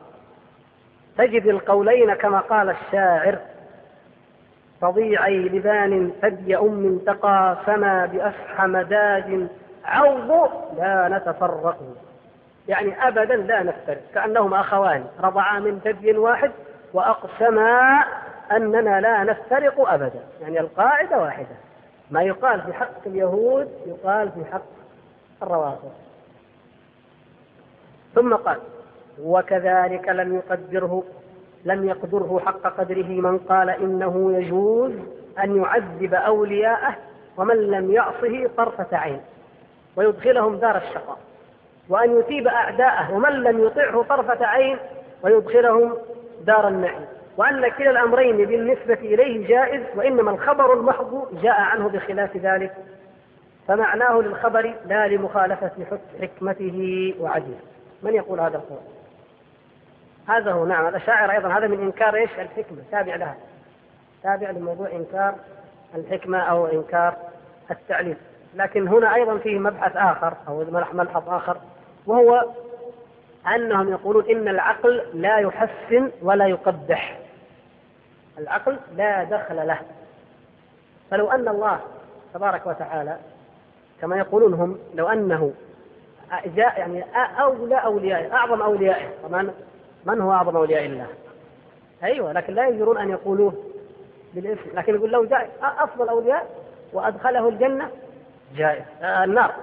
تجد 1.18 1.46
القولين 1.46 2.14
كما 2.14 2.40
قال 2.40 2.70
الشاعر 2.70 3.38
رضيعي 4.82 5.38
لبان 5.38 6.12
ثدي 6.22 6.56
أم 6.56 6.98
تقاسما 7.06 8.06
بأفحى 8.06 8.66
مداج 8.66 9.46
عوض 9.84 10.50
لا 10.76 11.08
نتفرق. 11.08 11.78
يعني 12.68 13.08
أبدا 13.08 13.36
لا 13.36 13.62
نفترق 13.62 14.00
كأنهما 14.14 14.60
أخوان 14.60 15.04
رضعا 15.20 15.58
من 15.58 15.80
ثدي 15.84 16.18
واحد 16.18 16.50
وأقسما 16.92 18.04
أننا 18.52 19.00
لا 19.00 19.24
نفترق 19.24 19.88
أبدا. 19.88 20.20
يعني 20.42 20.60
القاعدة 20.60 21.18
واحدة. 21.18 21.56
ما 22.10 22.22
يقال 22.22 22.62
في 22.62 22.72
حق 22.72 23.06
اليهود 23.06 23.68
يقال 23.86 24.30
في 24.32 24.52
حق 24.52 24.62
الروافض. 25.42 25.92
ثم 28.14 28.34
قال 28.34 28.58
وكذلك 29.22 30.08
لم 30.08 30.34
يقدره 30.34 31.02
لم 31.64 31.88
يقدره 31.88 32.40
حق 32.46 32.62
قدره 32.62 33.06
من 33.06 33.38
قال 33.38 33.70
إنه 33.70 34.32
يجوز 34.38 34.92
أن 35.44 35.56
يعذب 35.62 36.14
أولياءه 36.14 36.94
ومن 37.36 37.56
لم 37.56 37.92
يعصه 37.92 38.50
طرفة 38.56 38.96
عين. 38.96 39.20
ويدخلهم 39.96 40.56
دار 40.56 40.76
الشقاء. 40.76 41.18
وأن 41.88 42.18
يثيب 42.18 42.48
أعداءه 42.48 43.14
ومن 43.14 43.30
لم 43.30 43.64
يطعه 43.64 44.02
طرفة 44.02 44.46
عين 44.46 44.78
ويدخلهم 45.22 45.94
دار 46.46 46.68
النعيم. 46.68 47.04
وأن 47.36 47.68
كلا 47.68 47.90
الأمرين 47.90 48.36
بالنسبة 48.36 48.94
إليه 48.94 49.48
جائز 49.48 49.82
وإنما 49.96 50.30
الخبر 50.30 50.72
المحض 50.72 51.40
جاء 51.42 51.60
عنه 51.60 51.88
بخلاف 51.88 52.36
ذلك. 52.36 52.74
فمعناه 53.68 54.20
للخبر 54.20 54.74
لا 54.86 55.08
لمخالفة 55.08 55.70
حكمته 56.20 57.14
وعدله. 57.20 57.58
من 58.02 58.14
يقول 58.14 58.40
هذا 58.40 58.56
القول؟ 58.56 58.97
هذا 60.28 60.52
هو 60.52 60.66
نعم 60.66 60.86
الأشاعرة 60.86 61.32
أيضا 61.32 61.48
هذا 61.48 61.66
من 61.66 61.80
إنكار 61.80 62.14
إيش؟ 62.14 62.30
الحكمة 62.38 62.78
تابع 62.90 63.16
لها. 63.16 63.36
تابع 64.22 64.50
لموضوع 64.50 64.92
إنكار 64.92 65.34
الحكمة 65.94 66.38
أو 66.38 66.66
إنكار 66.66 67.16
التعليل 67.70 68.16
لكن 68.54 68.88
هنا 68.88 69.14
أيضا 69.14 69.38
فيه 69.38 69.58
مبحث 69.58 69.96
آخر 69.96 70.34
أو 70.48 70.64
ملحظ 70.92 71.28
آخر 71.28 71.56
وهو 72.06 72.44
أنهم 73.54 73.88
يقولون 73.88 74.24
إن 74.30 74.48
العقل 74.48 75.02
لا 75.14 75.38
يحسن 75.38 76.10
ولا 76.22 76.46
يقبح. 76.46 77.18
العقل 78.38 78.78
لا 78.96 79.24
دخل 79.24 79.66
له. 79.66 79.78
فلو 81.10 81.30
أن 81.30 81.48
الله 81.48 81.80
تبارك 82.34 82.66
وتعالى 82.66 83.16
كما 84.00 84.16
يقولون 84.16 84.54
هم 84.54 84.78
لو 84.94 85.08
أنه 85.08 85.52
جاء 86.44 86.78
يعني 86.78 87.04
أولى 87.40 87.74
أوليائه 87.76 88.34
أعظم 88.34 88.62
أوليائه 88.62 89.08
طبعا 89.22 89.50
من 90.04 90.20
هو 90.20 90.32
أعظم 90.32 90.56
أولياء 90.56 90.86
الله؟ 90.86 91.06
أيوة 92.04 92.32
لكن 92.32 92.54
لا 92.54 92.68
يجرون 92.68 92.98
أن 92.98 93.10
يقولوه 93.10 93.52
بالاسم 94.34 94.70
لكن 94.74 94.94
يقول 94.94 95.10
لو 95.10 95.24
جاء 95.24 95.50
أفضل 95.62 96.08
أولياء 96.08 96.46
وأدخله 96.92 97.48
الجنة 97.48 97.90
جائز 98.56 98.84
آه 99.02 99.24
النار. 99.24 99.54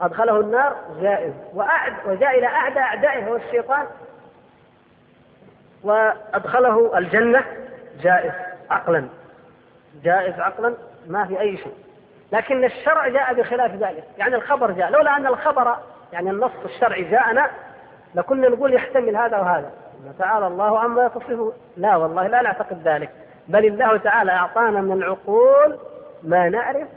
أدخله 0.00 0.40
النار 0.40 0.76
جائز 1.00 1.32
وأعد 1.54 1.92
وجاء 2.06 2.38
إلى 2.38 2.46
أعدى 2.46 2.78
أعدائه 2.78 3.28
هو 3.28 3.36
الشيطان 3.36 3.86
وأدخله 5.82 6.98
الجنة 6.98 7.44
جائز 8.02 8.32
عقلا. 8.70 9.08
جائز 10.02 10.40
عقلا 10.40 10.74
ما 11.06 11.26
في 11.26 11.40
أي 11.40 11.56
شيء. 11.56 11.74
لكن 12.32 12.64
الشرع 12.64 13.08
جاء 13.08 13.34
بخلاف 13.34 13.74
ذلك 13.74 14.04
يعني 14.18 14.34
الخبر 14.34 14.70
جاء 14.70 14.90
لولا 14.90 15.16
أن 15.16 15.26
الخبر 15.26 15.76
يعني 16.12 16.30
النص 16.30 16.52
الشرعي 16.64 17.02
جاءنا 17.02 17.50
لكنا 18.14 18.48
نقول 18.48 18.74
يحتمل 18.74 19.16
هذا 19.16 19.38
وهذا. 19.38 19.70
تعالى 20.18 20.46
الله 20.46 20.78
عما 20.78 21.04
يصفه. 21.04 21.52
لا 21.76 21.96
والله 21.96 22.26
لا 22.26 22.42
نعتقد 22.42 22.88
ذلك. 22.88 23.10
بل 23.48 23.64
الله 23.66 23.96
تعالى 23.96 24.32
أعطانا 24.32 24.80
من 24.80 24.92
العقول 24.92 25.78
ما 26.22 26.48
نعرف 26.48 26.88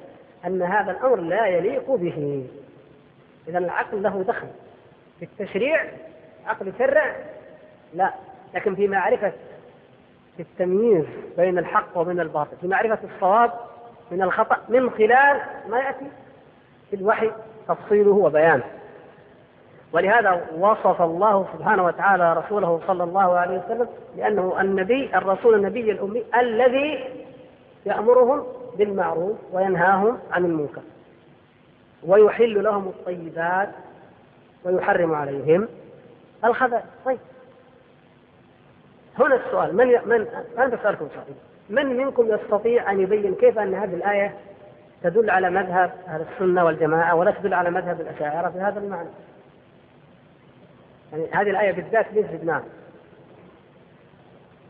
أن 0.45 0.61
هذا 0.61 0.91
الأمر 0.91 1.15
لا 1.15 1.45
يليق 1.45 1.91
به. 1.91 2.47
إذا 3.47 3.57
العقل 3.57 4.03
له 4.03 4.23
دخل. 4.27 4.47
في 5.19 5.25
التشريع 5.25 5.85
عقل 6.45 6.67
يشرع 6.67 7.15
لا. 7.93 8.11
لكن 8.53 8.75
في 8.75 8.87
معرفة 8.87 9.31
في 10.37 10.43
التمييز 10.43 11.05
بين 11.37 11.57
الحق 11.57 11.97
وبين 11.97 12.19
الباطل 12.19 12.57
في 12.61 12.67
معرفة 12.67 12.99
الصواب 13.03 13.51
من 14.11 14.21
الخطأ 14.21 14.57
من 14.69 14.89
خلال 14.89 15.41
ما 15.69 15.79
يأتي 15.79 16.05
في 16.89 16.95
الوحي 16.95 17.31
تفصيله 17.67 18.11
وبيانه. 18.11 18.63
ولهذا 19.93 20.45
وصف 20.59 21.01
الله 21.01 21.45
سبحانه 21.53 21.85
وتعالى 21.85 22.33
رسوله 22.33 22.81
صلى 22.87 23.03
الله 23.03 23.37
عليه 23.37 23.57
وسلم 23.65 23.87
بأنه 24.15 24.61
النبي 24.61 25.17
الرسول 25.17 25.55
النبي 25.55 25.91
الأمي 25.91 26.23
الذي 26.39 27.03
يأمرهم 27.85 28.43
بالمعروف 28.77 29.37
وينهاهم 29.51 30.17
عن 30.31 30.45
المنكر 30.45 30.81
ويحل 32.03 32.63
لهم 32.63 32.87
الطيبات 32.87 33.69
ويحرم 34.65 35.13
عليهم 35.15 35.67
الخبائث 36.45 36.85
طيب 37.05 37.19
هنا 39.19 39.35
السؤال 39.35 39.75
من. 39.75 39.87
من 39.87 40.27
أنا 40.57 40.67
بسألكم 40.67 41.07
سؤال 41.13 41.35
من 41.69 41.97
منكم 41.97 42.27
يستطيع 42.33 42.91
أن 42.91 43.01
يبين 43.01 43.35
كيف 43.35 43.59
أن 43.59 43.73
هذه 43.73 43.93
الآية 43.93 44.35
تدل 45.03 45.29
على 45.29 45.49
مذهب 45.49 45.91
أهل 46.07 46.25
السنة 46.31 46.65
والجماعة 46.65 47.15
ولا 47.15 47.31
تدل 47.31 47.53
على 47.53 47.69
مذهب 47.69 48.01
الأشاعرة 48.01 48.49
في 48.49 48.59
هذا 48.59 48.79
المعنى؟ 48.79 49.09
يعني 51.11 51.27
هذه 51.31 51.49
الآية 51.49 51.71
بالذات 51.71 52.13
ليش 52.13 52.25
جبناها؟ 52.25 52.63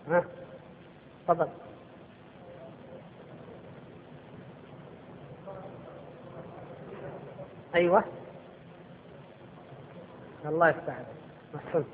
ها؟ 0.10 0.24
تفضل. 1.28 1.48
أيوه. 7.76 8.04
الله 10.46 10.70
يفتح 10.70 10.94
احسنت 11.56 11.86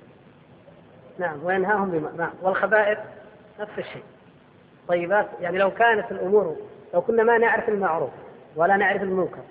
نعم 1.19 1.43
وينهاهم 1.43 1.91
بما 1.91 2.11
نعم. 2.17 2.31
والخبائث 2.41 2.97
نفس 3.59 3.71
الشيء. 3.77 4.03
طيبات 4.87 5.27
يعني 5.41 5.57
لو 5.57 5.71
كانت 5.71 6.11
الأمور 6.11 6.55
لو 6.93 7.01
كنا 7.01 7.23
ما 7.23 7.37
نعرف 7.37 7.69
المعروف 7.69 8.11
ولا 8.55 8.77
نعرف 8.77 9.01
المنكر 9.01 9.41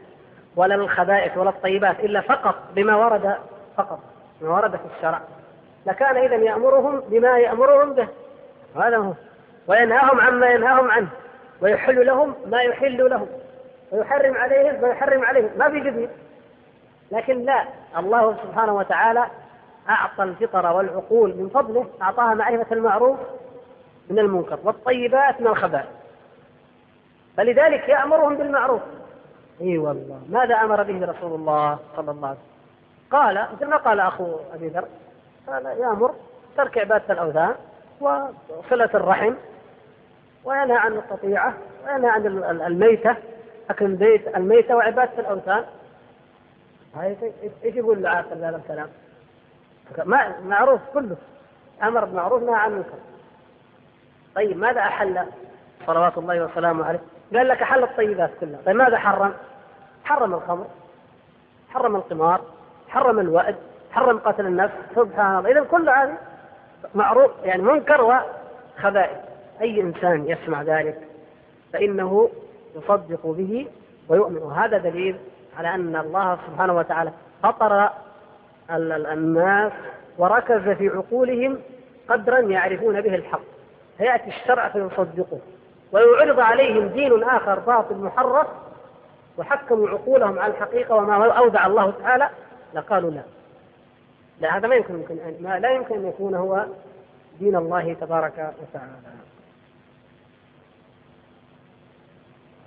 ولا 0.57 0.75
الخبائث 0.75 1.37
ولا 1.37 1.51
الطيبات 1.51 2.01
إلا 2.01 2.21
فقط 2.21 2.55
بما 2.75 2.97
ورد 2.97 3.39
فقط. 3.77 4.12
ما 4.43 4.51
ورد 4.51 4.77
في 4.77 4.83
الشرع. 4.97 5.21
لكان 5.87 6.17
اذا 6.17 6.35
يأمرهم 6.35 7.01
بما 7.01 7.39
يأمرهم 7.39 7.93
به. 7.93 8.09
هذا 8.77 8.97
هو. 8.97 9.13
وينهاهم 9.69 10.21
عما 10.21 10.47
ينهاهم 10.47 10.91
عنه. 10.91 11.09
ويحل 11.61 12.07
لهم 12.07 12.35
ما 12.47 12.63
يحل 12.63 13.11
لهم. 13.11 13.27
ويحرم 13.93 14.35
عليهم 14.37 14.83
ما 14.83 14.89
يحرم 14.89 15.25
عليهم. 15.25 15.51
ما 15.57 15.69
في 15.69 15.81
جديد. 15.81 16.11
لكن 17.11 17.45
لا. 17.45 17.65
الله 17.99 18.37
سبحانه 18.43 18.77
وتعالى 18.77 19.27
أعطى 19.89 20.23
الفطر 20.23 20.73
والعقول 20.73 21.37
من 21.37 21.49
فضله 21.49 21.87
أعطاها 22.03 22.35
معرفة 22.35 22.73
المعروف 22.73 23.19
من 24.11 24.19
المنكر 24.19 24.59
والطيبات 24.65 25.41
من 25.41 25.47
الخبائث. 25.47 25.87
فلذلك 27.37 27.89
يأمرهم 27.89 28.37
بالمعروف. 28.37 28.83
إي 29.61 29.79
والله. 29.79 30.21
ماذا 30.29 30.55
أمر 30.55 30.83
به 30.83 31.07
رسول 31.07 31.35
الله 31.35 31.79
صلى 31.97 32.11
الله 32.11 32.29
عليه 32.29 32.39
وسلم؟ 32.39 32.52
قال 33.13 33.49
مثل 33.53 33.67
ما 33.67 33.77
قال 33.77 34.01
أخو 34.01 34.37
أبي 34.55 34.69
ذر 34.69 34.85
قال 35.47 35.67
يأمر 35.67 36.15
ترك 36.57 36.79
عبادة 36.79 37.13
الأوثان 37.15 37.55
وصلة 38.01 38.91
الرحم 38.95 39.35
وينهى 40.45 40.77
عن 40.77 40.93
القطيعة 40.93 41.55
وينهى 41.87 42.11
عن 42.11 42.27
الميتة 42.67 43.17
أكل 43.71 43.85
البيت 43.85 44.37
الميتة 44.37 44.77
وعبادة 44.77 45.19
الأوثان 45.19 45.65
إيش 47.65 47.75
يقول 47.75 47.99
العاقل 47.99 48.45
هذا 48.45 48.57
الكلام؟ 48.57 48.89
معروف 50.45 50.81
كله 50.95 51.17
أمر 51.83 52.05
بمعروف 52.05 52.43
نهى 52.43 52.55
عن 52.55 52.73
منكر 52.73 52.99
طيب 54.35 54.57
ماذا 54.57 54.81
أحل 54.81 55.27
صلوات 55.87 56.19
الله 56.19 56.45
وسلامه 56.45 56.85
عليه؟ 56.85 57.01
قال 57.35 57.49
لك 57.49 57.63
أحل 57.63 57.83
الطيبات 57.83 58.31
كلها 58.41 58.61
طيب 58.67 58.77
ماذا 58.77 58.99
حرم؟ 58.99 59.35
حرم 60.05 60.35
الخمر 60.35 60.67
حرم 61.71 61.97
القمار 61.97 62.41
حرم 62.93 63.19
الوأد 63.19 63.57
حرم 63.91 64.19
قتل 64.19 64.47
النفس 64.47 64.75
سبحان 64.97 65.39
الله. 65.39 65.51
اذا 65.51 65.65
كل 65.71 65.89
هذا 65.89 66.15
معروف 66.95 67.31
يعني 67.45 67.63
منكر 67.63 68.03
وخبائث. 68.03 69.17
أي 69.61 69.81
إنسان 69.81 70.29
يسمع 70.29 70.63
ذلك 70.63 70.99
فإنه 71.73 72.31
يصدق 72.77 73.27
به 73.27 73.67
ويؤمن. 74.09 74.39
وهذا 74.39 74.79
دليل 74.79 75.17
على 75.59 75.75
أن 75.75 75.97
الله 75.97 76.39
سبحانه 76.47 76.77
وتعالى 76.77 77.11
فطر 77.43 77.91
الناس 78.71 79.73
وركز 80.19 80.69
في 80.69 80.89
عقولهم 80.89 81.59
قدرا 82.09 82.39
يعرفون 82.39 83.01
به 83.01 83.15
الحق. 83.15 83.41
فيأتي 83.99 84.29
الشرع 84.29 84.69
فيصدقه. 84.69 85.39
ويعرض 85.93 86.41
عليهم 86.41 86.87
دين 86.87 87.23
آخر 87.25 87.59
باطل 87.59 87.97
محرف 87.97 88.47
وحكموا 89.39 89.89
عقولهم 89.89 90.39
على 90.39 90.53
الحقيقة 90.53 90.95
وما 90.95 91.33
أودع 91.39 91.67
الله 91.67 91.93
تعالى 92.03 92.29
لقالوا 92.75 93.11
لا. 93.11 93.23
لا 94.41 94.57
هذا 94.57 94.69
ما 94.69 94.75
يمكن, 94.75 94.95
يمكن 94.95 95.17
ما 95.41 95.59
لا 95.59 95.71
يمكن 95.71 95.95
أن 95.95 96.07
يكون 96.07 96.35
هو 96.35 96.67
دين 97.41 97.57
الله 97.57 97.95
تبارك 97.95 98.33
وتعالى. 98.33 98.93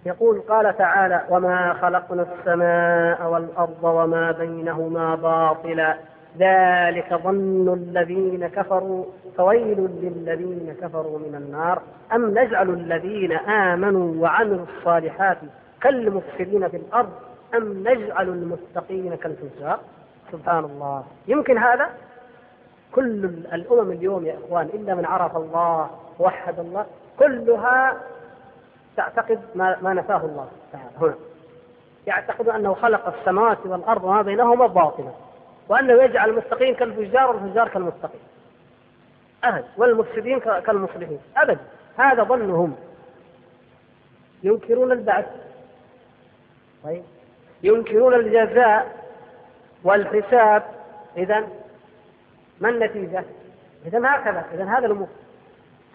يقول 0.05 0.41
قال 0.41 0.77
تعالى 0.77 1.25
وما 1.29 1.73
خلقنا 1.73 2.21
السماء 2.21 3.29
والأرض 3.29 3.83
وما 3.83 4.31
بينهما 4.31 5.15
باطلا. 5.15 5.97
ذلك 6.37 7.13
ظن 7.13 7.73
الذين 7.73 8.47
كفروا. 8.47 9.05
فويل 9.37 9.79
للذين 9.79 10.75
كفروا 10.81 11.19
من 11.19 11.35
النار. 11.35 11.81
أم 12.13 12.39
نجعل 12.39 12.69
الذين 12.69 13.31
آمنوا 13.31 14.21
وعملوا 14.23 14.65
الصالحات 14.77 15.37
كالمفسدين 15.81 16.67
في 16.67 16.77
الأرض 16.77 17.13
أم 17.57 17.87
نجعل 17.87 18.27
المتقين 18.29 19.15
كالفجار؟ 19.15 19.79
سبحان 20.31 20.63
الله. 20.63 21.03
يمكن 21.27 21.57
هذا؟ 21.57 21.89
كل 22.91 23.25
الأمم 23.53 23.91
اليوم 23.91 24.25
يا 24.25 24.37
إخوان 24.45 24.65
إلا 24.65 24.95
من 24.95 25.05
عرف 25.05 25.37
الله 25.37 25.89
ووحد 26.19 26.59
الله 26.59 26.85
كلها 27.19 28.01
تعتقد 28.97 29.39
ما, 29.55 29.77
ما 29.81 29.93
نفاه 29.93 30.25
الله 30.25 30.47
تعالى. 30.71 30.89
هنا. 31.01 31.15
يعتقد 32.07 32.49
أنه 32.49 32.73
خلق 32.73 33.15
السماوات 33.19 33.57
والأرض 33.65 34.03
وما 34.03 34.21
بينهما 34.21 34.67
باطلا 34.67 35.11
وأنه 35.69 36.03
يجعل 36.03 36.29
المستقيم 36.29 36.75
كالفجار 36.75 37.35
والفجار 37.35 37.67
كالمستقيم 37.67 38.21
أبد 39.43 39.65
والمفسدين 39.77 40.39
كالمصلحين. 40.39 41.19
أبد 41.37 41.57
هذا 41.97 42.23
ظنهم. 42.23 42.75
ينكرون 44.43 44.91
البعث. 44.91 45.25
طيب. 46.83 47.03
ينكرون 47.65 48.13
الجزاء 48.13 48.95
والحساب. 49.83 50.63
إذا 51.17 51.43
ما 52.61 52.69
النتيجة؟ 52.69 53.23
إذا 53.85 53.99
هكذا 53.99 54.45
إذا 54.53 54.65
هذا 54.65 54.85
الأمور 54.85 55.07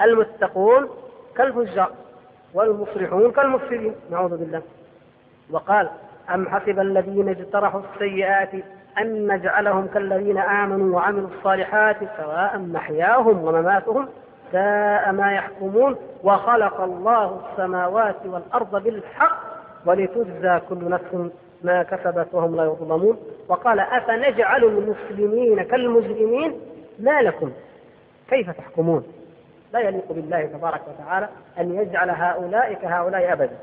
المتقون 0.01 0.89
كالفجار 1.37 1.93
والمصلحون 2.55 3.33
كالمفسدين. 3.33 3.95
نعوذ 4.11 4.37
بالله. 4.37 4.63
وقال 5.51 5.89
أم 6.35 6.49
حسب 6.49 6.81
الذين 6.81 7.29
اجترحوا 7.29 7.81
السيئات 7.95 8.51
أن 8.99 9.33
نجعلهم 9.33 9.87
كالذين 9.87 10.39
آمنوا 10.39 10.97
وعملوا 10.97 11.29
الصالحات 11.29 11.97
سواء 12.17 12.59
محياهم 12.59 13.45
ومماتهم 13.45 14.09
ساء 14.53 15.13
ما 15.13 15.33
يحكمون 15.33 15.97
وخلق 16.25 16.81
الله 16.81 17.41
السماوات 17.53 18.27
والأرض 18.27 18.83
بالحق 18.83 19.41
ولتجزى 19.87 20.61
كل 20.69 20.89
نفس 20.89 21.31
ما 21.65 21.83
كسبت 21.83 22.27
وهم 22.33 22.57
لا 22.57 22.65
يظلمون. 22.65 23.19
وقال 23.49 23.81
أفنجعل 23.81 24.65
المسلمين 24.65 25.63
كالمجرمين؟ 25.63 26.61
ما 26.99 27.23
لكم. 27.23 27.53
كيف 28.31 28.51
تحكمون؟ 28.51 29.05
لا 29.73 29.81
يليق 29.81 30.13
بالله 30.13 30.47
تبارك 30.47 30.81
وتعالى 30.89 31.29
أن 31.59 31.75
يجعل 31.75 32.11
هؤلاء 32.11 32.73
كهؤلاء 32.73 33.33
أبدا. 33.33 33.57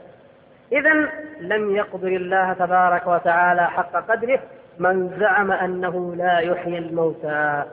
إذا 0.71 1.09
لم 1.39 1.75
يقدر 1.75 2.07
الله 2.07 2.53
تبارك 2.53 3.07
وتعالى 3.07 3.67
حق 3.67 4.11
قدره 4.11 4.39
من 4.79 5.17
زعم 5.19 5.51
أنه 5.51 6.15
لا 6.15 6.39
يحيي 6.39 6.77
الموتى 6.77 7.63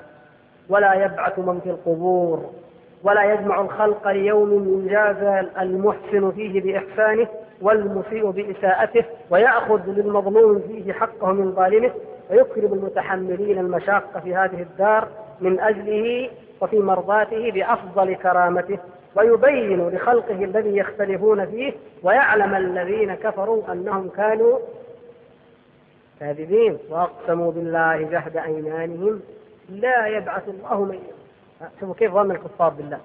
ولا 0.68 0.94
يبعث 0.94 1.38
من 1.38 1.60
في 1.60 1.70
القبور. 1.70 2.50
ولا 3.04 3.32
يجمع 3.32 3.60
الخلق 3.60 4.08
ليوم 4.08 4.82
يجازى 4.84 5.48
المحسن 5.60 6.30
فيه 6.30 6.60
بإحسانه 6.60 7.28
والمسيء 7.62 8.30
بإساءته 8.30 9.04
ويأخذ 9.30 9.80
للمظلوم 9.86 10.62
فيه 10.68 10.92
حقه 10.92 11.32
من 11.32 11.52
ظالمه 11.52 11.90
ويكرم 12.30 12.72
المتحملين 12.72 13.58
المشاق 13.58 14.18
في 14.24 14.34
هذه 14.34 14.62
الدار 14.62 15.08
من 15.40 15.60
أجله 15.60 16.30
وفي 16.60 16.78
مرضاته 16.78 17.50
بأفضل 17.50 18.14
كرامته 18.14 18.78
ويبين 19.16 19.88
لخلقه 19.88 20.44
الذي 20.44 20.76
يختلفون 20.76 21.46
فيه 21.46 21.72
ويعلم 22.02 22.54
الذين 22.54 23.14
كفروا 23.14 23.72
أنهم 23.72 24.08
كانوا 24.08 24.58
كاذبين 26.20 26.78
وأقسموا 26.90 27.52
بالله 27.52 28.02
جهد 28.02 28.36
أيمانهم 28.36 29.20
لا 29.68 30.06
يبعث 30.06 30.48
الله 30.48 30.84
من 30.84 30.98
شوفوا 31.80 31.94
كيف 31.94 32.12
ظن 32.12 32.30
الكفار 32.30 32.68
بالله. 32.68 32.98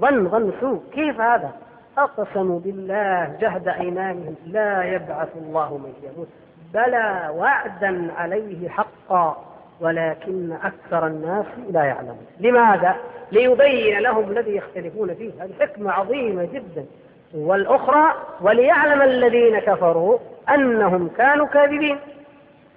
ظن 0.00 0.28
ظن 0.28 0.52
سوء 0.60 0.82
كيف 0.92 1.20
هذا؟ 1.20 1.52
أقسموا 1.98 2.60
بالله 2.60 3.36
جهد 3.40 3.68
أيمانهم 3.68 4.34
لا 4.46 4.84
يبعث 4.84 5.28
الله 5.36 5.78
من 5.78 5.92
يموت. 6.02 6.28
بلى 6.74 7.30
وعدا 7.34 8.12
عليه 8.16 8.68
حقا 8.68 9.44
ولكن 9.80 10.52
أكثر 10.52 11.06
الناس 11.06 11.46
لا 11.70 11.84
يعلمون. 11.84 12.26
لماذا؟ 12.40 12.96
ليبين 13.32 13.98
لهم 13.98 14.30
الذي 14.30 14.56
يختلفون 14.56 15.14
فيه. 15.14 15.30
هذه 15.40 15.50
حكمة 15.60 15.92
عظيمة 15.92 16.44
جدا. 16.44 16.86
والأخرى 17.34 18.14
وليعلم 18.40 19.02
الذين 19.02 19.58
كفروا 19.58 20.18
أنهم 20.54 21.08
كانوا 21.08 21.46
كاذبين. 21.46 21.98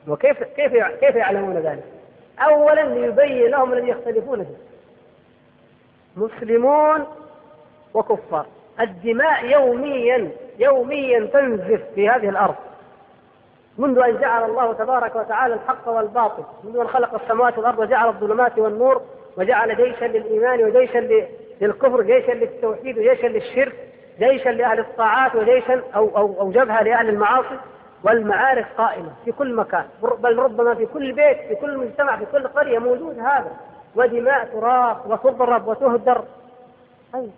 وكيف 0.07 0.43
كيف 0.43 0.73
كيف 0.73 1.15
يعلمون 1.15 1.57
ذلك؟ 1.57 1.83
أولا 2.41 2.81
ليبين 2.81 3.51
لهم 3.51 3.73
الذي 3.73 3.89
يختلفون 3.89 4.43
فيه. 4.43 4.57
مسلمون 6.17 7.05
وكفار. 7.93 8.45
الدماء 8.79 9.45
يوميا 9.45 10.31
يوميا 10.59 11.25
تنزف 11.25 11.81
في 11.95 12.09
هذه 12.09 12.29
الأرض. 12.29 12.55
منذ 13.77 13.99
أن 13.99 14.17
جعل 14.17 14.49
الله 14.49 14.73
تبارك 14.73 15.15
وتعالى 15.15 15.53
الحق 15.53 15.87
والباطل 15.89 16.43
منذ 16.63 16.77
أن 16.77 16.87
خلق 16.87 17.21
السماوات 17.21 17.57
والأرض 17.57 17.79
وجعل 17.79 18.07
الظلمات 18.07 18.57
والنور 18.57 19.01
وجعل 19.37 19.75
جيشا 19.75 20.05
للإيمان 20.05 20.63
وجيشا 20.63 21.25
للكفر 21.61 22.01
جيشا 22.01 22.31
للتوحيد 22.31 22.97
وجيشا 22.97 23.27
للشرك 23.27 23.75
جيشا 24.19 24.49
لأهل 24.49 24.79
الطاعات 24.79 25.35
وجيشا 25.35 25.81
أو, 25.95 26.17
أو, 26.17 26.39
أو 26.39 26.51
جبهة 26.51 26.83
لأهل 26.83 27.09
المعاصي. 27.09 27.57
والمعارك 28.03 28.67
قائمة 28.77 29.11
في 29.25 29.31
كل 29.31 29.55
مكان. 29.55 29.85
بل 30.01 30.37
ربما 30.37 30.75
في 30.75 30.85
كل 30.85 31.11
بيت 31.11 31.37
في 31.37 31.55
كل 31.55 31.77
مجتمع 31.77 32.17
في 32.17 32.25
كل 32.25 32.47
قرية 32.47 32.79
موجود 32.79 33.19
هذا. 33.19 33.51
ودماء 33.95 34.45
تراق 34.45 35.05
وتضرب 35.07 35.67
وتهدر. 35.67 36.23
أي 37.15 37.29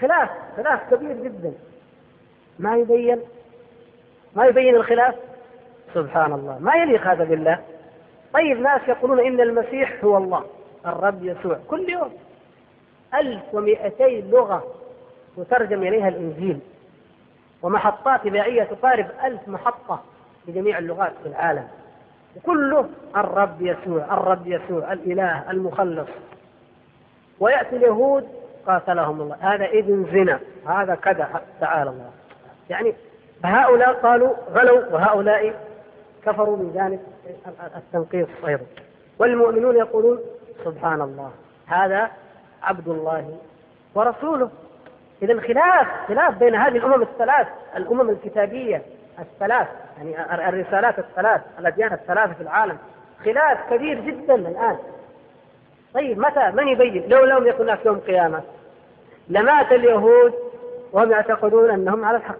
خلاف 0.00 0.30
خلاف 0.56 0.94
كبير 0.94 1.12
جدا. 1.12 1.52
ما 2.58 2.76
يبين؟ 2.76 3.20
ما 4.36 4.46
يبين 4.46 4.74
الخلاف؟ 4.74 5.14
سبحان 5.94 6.32
الله. 6.32 6.58
ما 6.58 6.74
يليق 6.74 7.06
هذا 7.06 7.24
بالله. 7.24 7.58
طيب 8.34 8.60
ناس 8.60 8.80
يقولون 8.88 9.20
إن 9.20 9.40
المسيح 9.40 10.04
هو 10.04 10.16
الله. 10.16 10.44
الرب 10.86 11.24
يسوع. 11.24 11.58
كل 11.68 11.90
يوم. 11.90 12.12
ألف 13.14 13.42
ومئتي 13.52 14.20
لغة 14.20 14.64
تترجم 15.36 15.82
إليها 15.82 16.08
الإنجيل. 16.08 16.60
ومحطات 17.62 18.26
إذاعية 18.26 18.62
تقارب 18.62 19.06
ألف 19.24 19.48
محطة 19.48 20.02
في 20.46 20.52
جميع 20.52 20.78
اللغات 20.78 21.12
في 21.22 21.28
العالم. 21.28 21.68
وكله 22.36 22.88
الرب 23.16 23.62
يسوع 23.62 24.04
الرب 24.04 24.46
يسوع 24.46 24.92
الإله 24.92 25.50
المخلص. 25.50 26.08
ويأتي 27.40 27.76
اليهود 27.76 28.28
قاتلهم 28.66 29.20
الله. 29.20 29.36
هذا 29.40 29.64
ابن 29.64 30.06
زنا 30.12 30.40
هذا 30.66 30.94
كذا 30.94 31.42
تعالى 31.60 31.90
الله. 31.90 32.10
يعني 32.70 32.94
هؤلاء 33.44 33.92
قالوا 33.92 34.34
غلوا 34.52 34.94
وهؤلاء 34.94 35.54
كفروا 36.24 36.56
من 36.56 36.72
جانب 36.74 37.00
التنقيص 37.76 38.28
أيضا. 38.46 38.66
والمؤمنون 39.18 39.76
يقولون 39.76 40.18
سبحان 40.64 41.00
الله 41.00 41.30
هذا 41.66 42.10
عبد 42.62 42.88
الله 42.88 43.38
ورسوله. 43.94 44.50
إذا 45.22 45.40
خلاف 45.40 45.86
خلاف 46.08 46.38
بين 46.38 46.54
هذه 46.54 46.76
الأمم 46.76 47.02
الثلاث 47.02 47.46
الأمم 47.76 48.10
الكتابية 48.10 48.82
الثلاث 49.18 49.68
يعني 49.98 50.48
الرسالات 50.48 50.98
الثلاث 50.98 51.40
الأديان 51.58 51.92
الثلاثة 51.92 52.32
في 52.32 52.40
العالم. 52.40 52.78
خلاف 53.24 53.58
كبير 53.70 54.00
جدا 54.00 54.34
الآن. 54.34 54.78
طيب 55.94 56.18
متى؟ 56.18 56.50
من 56.50 56.68
يبين؟ 56.68 57.08
لو 57.08 57.24
لم 57.24 57.46
يكن 57.46 57.62
هناك 57.62 57.86
يوم 57.86 57.98
قيامة. 57.98 58.42
لمات 59.28 59.72
اليهود 59.72 60.34
وهم 60.92 61.10
يعتقدون 61.10 61.70
أنهم 61.70 62.04
على 62.04 62.16
الحق 62.16 62.36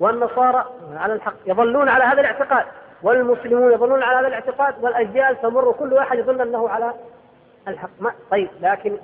والنصارى 0.00 0.64
على 0.96 1.12
الحق 1.12 1.34
يظلون 1.46 1.88
على 1.88 2.04
هذا 2.04 2.20
الاعتقاد 2.20 2.64
والمسلمون 3.02 3.72
يظلون 3.72 4.02
على 4.02 4.18
هذا 4.18 4.28
الاعتقاد 4.28 4.74
والأجيال 4.84 5.40
تمر 5.40 5.72
كل 5.72 5.92
واحد 5.92 6.18
يظن 6.18 6.40
أنه 6.40 6.68
على 6.68 6.92
الحق. 7.68 7.90
ما 8.00 8.12
طيب 8.30 8.48
لكن 8.60 8.96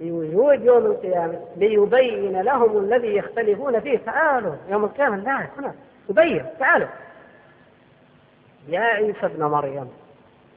بوجود 0.00 0.64
يوم 0.64 0.86
القيامة 0.86 1.38
ليبين 1.56 2.40
لهم 2.40 2.78
الذي 2.78 3.16
يختلفون 3.16 3.80
فيه. 3.80 3.98
تعالوا 3.98 4.54
يوم 4.68 4.84
القيامة 4.84 5.16
لا 5.16 5.46
هنا 5.58 5.74
يبين 6.10 6.46
تعالوا. 6.58 6.88
يا 8.68 8.80
عيسى 8.80 9.26
ابن 9.26 9.44
مريم 9.44 9.88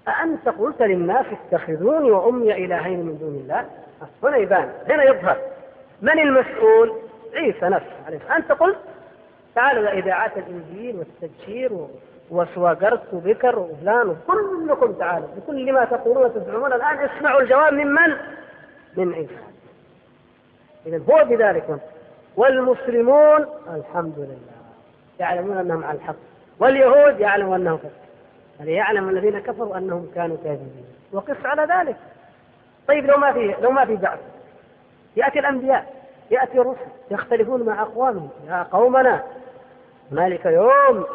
أأنت 0.07 0.49
قلت 0.49 0.81
للناس 0.81 1.25
اتخذوني 1.51 2.11
وأمي 2.11 2.65
إلهين 2.65 2.99
من 2.99 3.17
دون 3.17 3.35
الله؟ 3.35 3.65
هنا 4.23 4.37
يبان 4.37 4.69
هنا 4.89 5.03
يظهر. 5.03 5.37
من 6.01 6.19
المسؤول؟ 6.19 6.93
عيسى 7.33 7.65
نفسه 7.65 7.95
عليه 8.07 8.19
أنت 8.37 8.51
قلت؟ 8.51 8.77
تعالوا 9.55 9.89
إلى 9.89 9.99
إذاعات 9.99 10.31
الإنجيل 10.37 10.95
والتبشير 10.95 11.71
وسواقرت 12.31 13.13
وبكر 13.13 13.59
وفلان 13.59 14.15
كلكم 14.27 14.93
تعالوا. 14.93 15.27
بكل 15.37 15.73
ما 15.73 15.85
تقولون 15.85 16.23
وتزعمون 16.23 16.73
الآن 16.73 16.97
اسمعوا 16.97 17.41
الجواب 17.41 17.73
من؟ 17.73 18.15
من؟ 18.97 19.13
عيسى. 19.13 19.33
إذا 20.85 20.97
هو 20.97 21.25
بذلك. 21.25 21.79
والمسلمون 22.35 23.45
الحمد 23.75 24.13
لله 24.17 24.37
يعلمون 25.19 25.57
أنهم 25.57 25.83
على 25.83 25.97
الحق. 25.97 26.15
واليهود 26.59 27.19
يعلمون 27.19 27.61
أنهم 27.61 27.77
كفروا. 27.77 27.91
يعني 28.59 28.73
يعلم 28.73 29.09
الذين 29.09 29.39
كفروا 29.39 29.77
أنهم 29.77 30.11
كانوا 30.15 30.37
كاذبين. 30.43 30.85
وقس 31.11 31.45
على 31.45 31.73
ذلك. 31.73 31.95
طيب 32.87 33.05
لو 33.05 33.17
ما 33.17 33.33
في 33.33 33.55
لو 33.61 33.71
ما 33.71 33.85
في 33.85 33.95
بعث. 33.95 34.19
يأتي 35.15 35.39
الأنبياء 35.39 35.93
يأتي 36.31 36.59
الرسل 36.59 36.79
يختلفون 37.11 37.63
مع 37.63 37.81
أقوامهم. 37.81 38.29
يا 38.47 38.63
قومنا 38.63 39.23
هنالك 40.11 40.45
يوم 40.45 41.05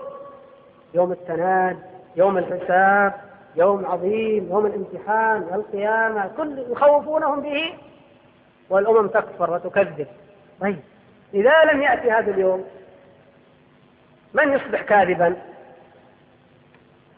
يوم 0.94 1.12
التناد 1.12 1.78
يوم 2.16 2.38
الحساب. 2.38 3.29
يوم 3.56 3.86
عظيم 3.86 4.48
يوم 4.50 4.66
الامتحان 4.66 5.42
القيامة 5.54 6.30
كل 6.36 6.64
يخوفونهم 6.70 7.40
به 7.40 7.74
والأمم 8.70 9.08
تكفر 9.08 9.50
وتكذب. 9.50 10.06
طيب. 10.60 10.78
إذا 11.34 11.64
لم 11.64 11.82
يأتي 11.82 12.10
هذا 12.10 12.30
اليوم 12.30 12.64
من 14.34 14.52
يصبح 14.52 14.82
كاذبا؟ 14.82 15.36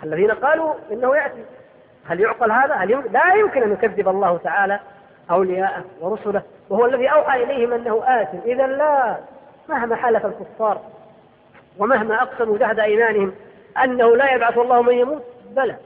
الذين 0.05 0.31
قالوا 0.31 0.75
إنه 0.93 1.17
يأتي. 1.17 1.45
هل 2.07 2.21
يعقل 2.21 2.53
هذا؟ 2.53 2.75
هل 2.75 2.91
يمكن؟ 2.91 3.13
لا 3.13 3.35
يمكن 3.35 3.63
أن 3.63 3.73
يكذب 3.73 4.09
الله 4.09 4.37
تعالى 4.37 4.81
أولياءه 5.31 5.85
ورسله 6.01 6.43
وهو 6.71 6.87
الذي 6.87 7.09
أوحى 7.09 7.43
إليهم 7.43 7.73
أنه 7.73 8.03
آت. 8.07 8.29
إذا 8.45 8.67
لا 8.67 9.17
مهما 9.69 9.97
حلف 9.97 10.27
الكفار 10.27 10.81
ومهما 11.79 12.23
أقسموا 12.23 12.59
جهد 12.59 12.79
أيمانهم 12.79 13.33
أنه 13.85 14.17
لا 14.17 14.35
يبعث 14.35 14.59
الله 14.59 14.83
من 14.83 14.95
يموت 14.95 15.23
بلى. 15.51 15.77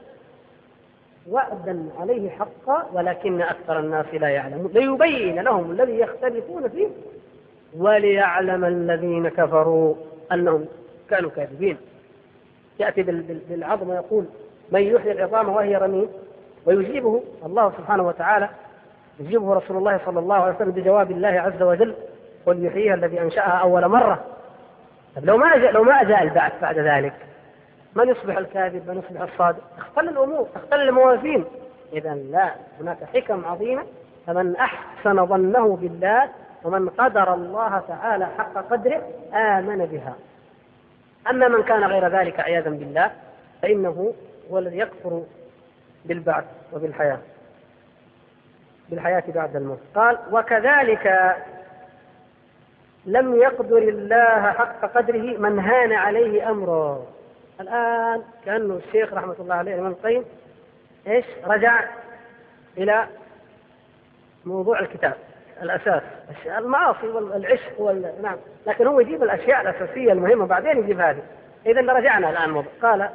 وعدا 1.31 1.89
عليه 1.99 2.29
حقا 2.29 2.89
ولكن 2.93 3.41
أكثر 3.41 3.79
الناس 3.79 4.05
لا 4.13 4.29
يعلمون. 4.29 4.71
ليبين 4.73 5.39
لهم 5.39 5.71
الذي 5.71 5.99
يختلفون 5.99 6.69
فيه 6.69 6.87
وليعلم 7.77 8.65
الذين 8.65 9.29
كفروا 9.29 9.95
أنهم 10.31 10.65
كانوا 11.09 11.29
كاذبين. 11.29 11.77
يأتي 12.79 13.03
بالعظم 13.49 13.89
ويقول 13.89 14.25
من 14.71 14.81
يحيي 14.81 15.11
العظام 15.11 15.49
وهي 15.49 15.75
رميم 15.75 16.07
ويجيبه 16.65 17.23
الله 17.45 17.71
سبحانه 17.77 18.07
وتعالى. 18.07 18.49
يجيبه 19.19 19.53
رسول 19.53 19.77
الله 19.77 19.99
صلى 20.05 20.19
الله 20.19 20.35
عليه 20.35 20.55
وسلم 20.55 20.71
بجواب 20.71 21.11
الله 21.11 21.27
عز 21.27 21.61
وجل 21.61 21.93
قل 22.45 22.65
يحييها 22.65 22.93
الذي 22.93 23.21
أنشأها 23.21 23.57
أول 23.57 23.87
مرة. 23.87 24.23
طيب 25.15 25.25
لو 25.25 25.37
ما 25.37 25.57
جاء 25.57 25.71
لو 25.71 25.83
ما 25.83 26.03
جاء 26.03 26.23
البعث 26.23 26.61
بعد 26.61 26.79
ذلك 26.79 27.13
من 27.95 28.09
يصبح 28.09 28.37
الكاذب؟ 28.37 28.89
من 28.89 28.97
يصبح 28.97 29.21
الصادق؟ 29.21 29.63
تختل 29.77 30.09
الأمور 30.09 30.47
تختل 30.55 30.81
الموازين. 30.81 31.45
إذا 31.93 32.13
لا 32.13 32.51
هناك 32.79 33.03
حكم 33.03 33.45
عظيمة. 33.45 33.83
فمن 34.27 34.55
أحسن 34.55 35.25
ظنه 35.25 35.75
بالله 35.75 36.29
ومن 36.63 36.89
قدر 36.89 37.33
الله 37.33 37.83
تعالى 37.87 38.25
حق 38.25 38.53
قدره 38.53 39.01
آمن 39.33 39.85
بها. 39.85 40.15
أما 41.29 41.47
من 41.47 41.63
كان 41.63 41.83
غير 41.83 42.07
ذلك 42.07 42.39
عياذا 42.39 42.69
بالله 42.69 43.11
فإنه 43.61 44.13
هو 44.51 44.59
الذي 44.59 44.77
يكفر 44.77 45.23
بالبعث 46.05 46.45
وبالحياة. 46.73 47.19
بالحياة 48.89 49.23
بعد 49.27 49.55
الموت. 49.55 49.79
قال 49.95 50.17
وكذلك 50.31 51.35
لم 53.05 53.35
يقدر 53.35 53.77
الله 53.77 54.51
حق 54.51 54.85
قدره 54.85 55.37
من 55.37 55.59
هان 55.59 55.93
عليه 55.93 56.49
أمره. 56.49 57.07
الآن 57.59 58.23
كأنه 58.45 58.79
الشيخ 58.87 59.13
رحمة 59.13 59.35
الله 59.39 59.55
عليه 59.55 59.73
الإمام 59.73 59.91
القيم 59.91 60.25
إيش؟ 61.07 61.25
رجع 61.45 61.83
إلى 62.77 63.07
موضوع 64.45 64.79
الكتاب 64.79 65.13
الأساس 65.61 66.03
المعاصي 66.45 67.07
والعشق 67.07 67.81
وال... 67.81 68.13
نعم 68.21 68.37
لكن 68.67 68.87
هو 68.87 68.99
يجيب 68.99 69.23
الأشياء 69.23 69.61
الأساسية 69.61 70.11
المهمة 70.11 70.45
بعدين 70.45 70.77
يجيب 70.77 70.99
هذه. 70.99 71.23
إذا 71.65 71.81
رجعنا 71.81 72.29
الآن 72.29 72.49
موضوع. 72.49 72.71
قال 72.81 73.09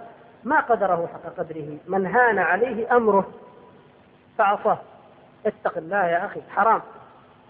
ما 0.45 0.61
قدره 0.61 1.09
حق 1.15 1.33
قدره 1.39 1.77
من 1.87 2.07
هان 2.07 2.39
عليه 2.39 2.97
أمره 2.97 3.31
فعصاه. 4.39 4.79
اتق 5.47 5.79
الله 5.79 6.07
يا 6.07 6.27
أخي. 6.27 6.41
حرام. 6.51 6.83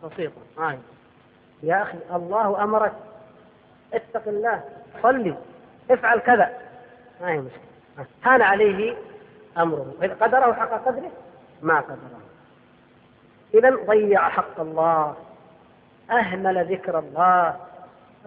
بسيطة 0.05 0.40
آه. 0.59 0.78
يا 1.62 1.82
أخي 1.82 1.99
الله 2.12 2.62
أمرك. 2.64 2.93
اتق 3.95 4.28
الله. 4.28 4.62
صلي. 5.03 5.34
افعل 5.90 6.18
كذا. 6.18 6.59
ما 7.23 7.33
هي 7.33 7.39
مشكلة؟ 7.41 8.07
هان 8.25 8.43
عليه 8.43 8.97
أمره. 9.59 9.95
إذا 10.03 10.14
قدره 10.14 10.53
حق 10.53 10.85
قدره 10.85 11.11
ما 11.62 11.81
قدره. 11.81 12.20
إذا 13.55 13.77
ضيع 13.87 14.29
حق 14.29 14.61
الله 14.61 15.14
أهمل 16.11 16.73
ذكر 16.73 16.99
الله 16.99 17.57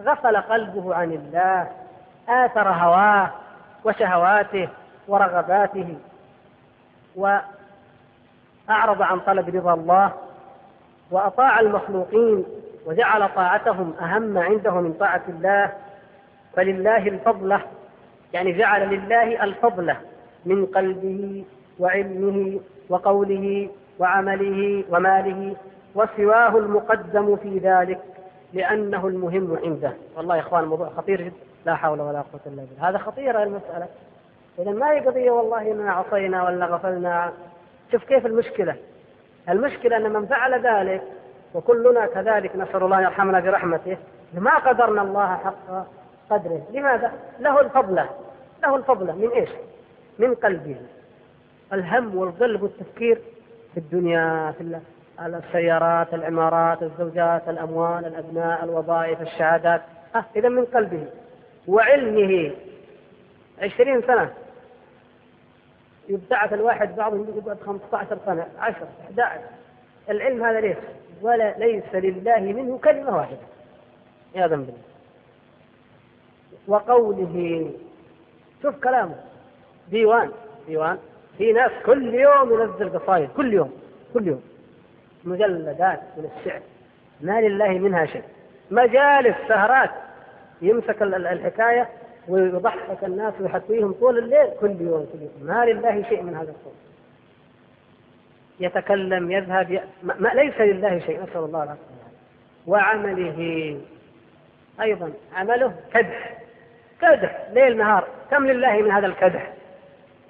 غفل 0.00 0.36
قلبه 0.36 0.94
عن 0.94 1.12
الله 1.12 1.70
آثر 2.28 2.68
هواه 2.68 3.30
وشهواته 3.84 4.68
ورغباته 5.08 5.98
وأعرض 7.16 7.42
عن 9.02 9.20
طلب 9.20 9.56
رضا 9.56 9.74
الله 9.74 10.12
وأطاع 11.10 11.60
المخلوقين 11.60 12.44
وجعل 12.86 13.34
طاعتهم 13.34 13.94
أهم 14.00 14.38
عنده 14.38 14.70
من 14.80 14.92
طاعة 14.92 15.22
الله 15.28 15.72
فلله 16.56 17.08
الفضلة 17.08 17.60
يعني 18.36 18.52
جعل 18.52 18.88
لله 18.88 19.44
الفضلة 19.44 19.96
من 20.46 20.66
قلبه 20.66 21.44
وعلمه 21.78 22.60
وقوله 22.88 23.68
وعمله 23.98 24.84
وماله 24.90 25.56
وسواه 25.94 26.56
المقدم 26.56 27.36
في 27.36 27.58
ذلك 27.58 28.00
لأنه 28.52 29.06
المهم 29.06 29.58
عنده. 29.64 29.92
والله 30.16 30.36
يا 30.36 30.40
إخوان 30.40 30.64
الموضوع 30.64 30.88
خطير 30.88 31.20
جدا. 31.20 31.36
لا 31.66 31.74
حول 31.74 32.00
ولا 32.00 32.20
قوة 32.20 32.40
إلا 32.46 32.64
بالله. 32.64 32.88
هذا 32.88 32.98
خطيرة 32.98 33.42
المسألة. 33.42 33.86
إذا 34.58 34.70
ما 34.70 34.92
هي 34.92 35.00
قضية 35.00 35.30
والله 35.30 35.72
إننا 35.72 35.92
عصينا 35.92 36.44
ولا 36.44 36.66
غفلنا. 36.66 37.32
شوف 37.92 38.04
كيف 38.04 38.26
المشكلة. 38.26 38.76
المشكلة 39.48 39.96
أن 39.96 40.12
من 40.12 40.26
فعل 40.26 40.66
ذلك 40.66 41.02
وكلنا 41.54 42.06
كذلك 42.06 42.56
نسأل 42.56 42.82
الله 42.82 43.00
يرحمنا 43.00 43.40
برحمته 43.40 43.96
ما 44.34 44.58
قدرنا 44.58 45.02
الله 45.02 45.36
حق 45.36 45.86
قدره. 46.30 46.62
لماذا؟ 46.72 47.12
له 47.40 47.60
الفضلة 47.60 48.08
له 48.62 48.76
الفضلة 48.76 49.12
من 49.12 49.28
إيش؟ 49.30 49.48
من 50.18 50.34
قلبه. 50.34 50.76
الهم 51.72 52.16
والقلب 52.16 52.62
والتفكير 52.62 53.18
في 53.74 53.80
الدنيا 53.80 54.52
في 54.58 54.80
السيارات 55.20 56.14
العمارات 56.14 56.82
الزوجات 56.82 57.48
الأموال 57.48 58.06
الأبناء 58.06 58.64
الوظائف 58.64 59.22
الشهادات. 59.22 59.82
أه 60.14 60.24
إذا 60.36 60.48
من 60.48 60.64
قلبه 60.64 61.06
وعلمه. 61.68 62.50
عشرين 63.62 64.02
سنة. 64.02 64.32
يبتعث 66.08 66.52
الواحد 66.52 66.96
بعضهم 66.96 67.26
يقعد 67.36 67.60
15 67.66 68.18
سنة. 68.26 68.46
10 68.58 68.88
11 69.04 69.40
العلم 70.10 70.44
هذا 70.44 70.60
ليس 70.60 70.76
ولا 71.22 71.58
ليس 71.58 71.94
لله 71.94 72.40
منه 72.40 72.78
كلمة 72.78 73.16
واحدة. 73.16 73.46
يا 74.34 74.46
ذنب 74.46 74.68
الله. 74.68 74.95
وقوله 76.68 77.70
شوف 78.62 78.74
كلامه. 78.84 79.14
ديوان 79.90 80.30
ديوان. 80.66 80.98
في 81.38 81.52
ناس 81.52 81.70
كل 81.86 82.14
يوم 82.14 82.52
ينزل 82.52 82.98
قصايد 82.98 83.28
كل 83.36 83.52
يوم 83.52 83.72
كل 84.14 84.26
يوم. 84.26 84.42
مجلدات 85.24 86.00
من 86.16 86.30
الشعر. 86.38 86.60
ما 87.20 87.40
لله 87.40 87.68
منها 87.68 88.06
شيء. 88.06 88.22
مجالس 88.70 89.36
سهرات. 89.48 89.90
يمسك 90.62 91.02
الحكاية 91.02 91.88
ويضحك 92.28 93.04
الناس 93.04 93.34
ويحكيهم 93.40 93.92
طول 93.92 94.18
الليل 94.18 94.48
كل 94.60 94.80
يوم 94.80 95.06
كل 95.12 95.20
يوم. 95.20 95.32
ما 95.42 95.64
لله 95.64 96.02
شيء 96.08 96.22
من 96.22 96.34
هذا 96.34 96.50
الصوت 96.50 96.74
يتكلم 98.60 99.30
يذهب 99.30 99.70
ي... 99.70 99.80
ما 100.02 100.28
ليس 100.28 100.60
لله 100.60 100.98
شيء 100.98 101.22
نسأل 101.22 101.40
الله 101.44 101.62
العافية. 101.62 101.96
وعمله 102.66 103.80
أيضا 104.80 105.12
عمله 105.36 105.74
كدح. 105.94 106.45
كدح 107.00 107.46
ليل 107.52 107.76
نهار 107.76 108.08
كم 108.30 108.46
لله 108.46 108.82
من 108.82 108.90
هذا 108.90 109.06
الكدح؟ 109.06 109.52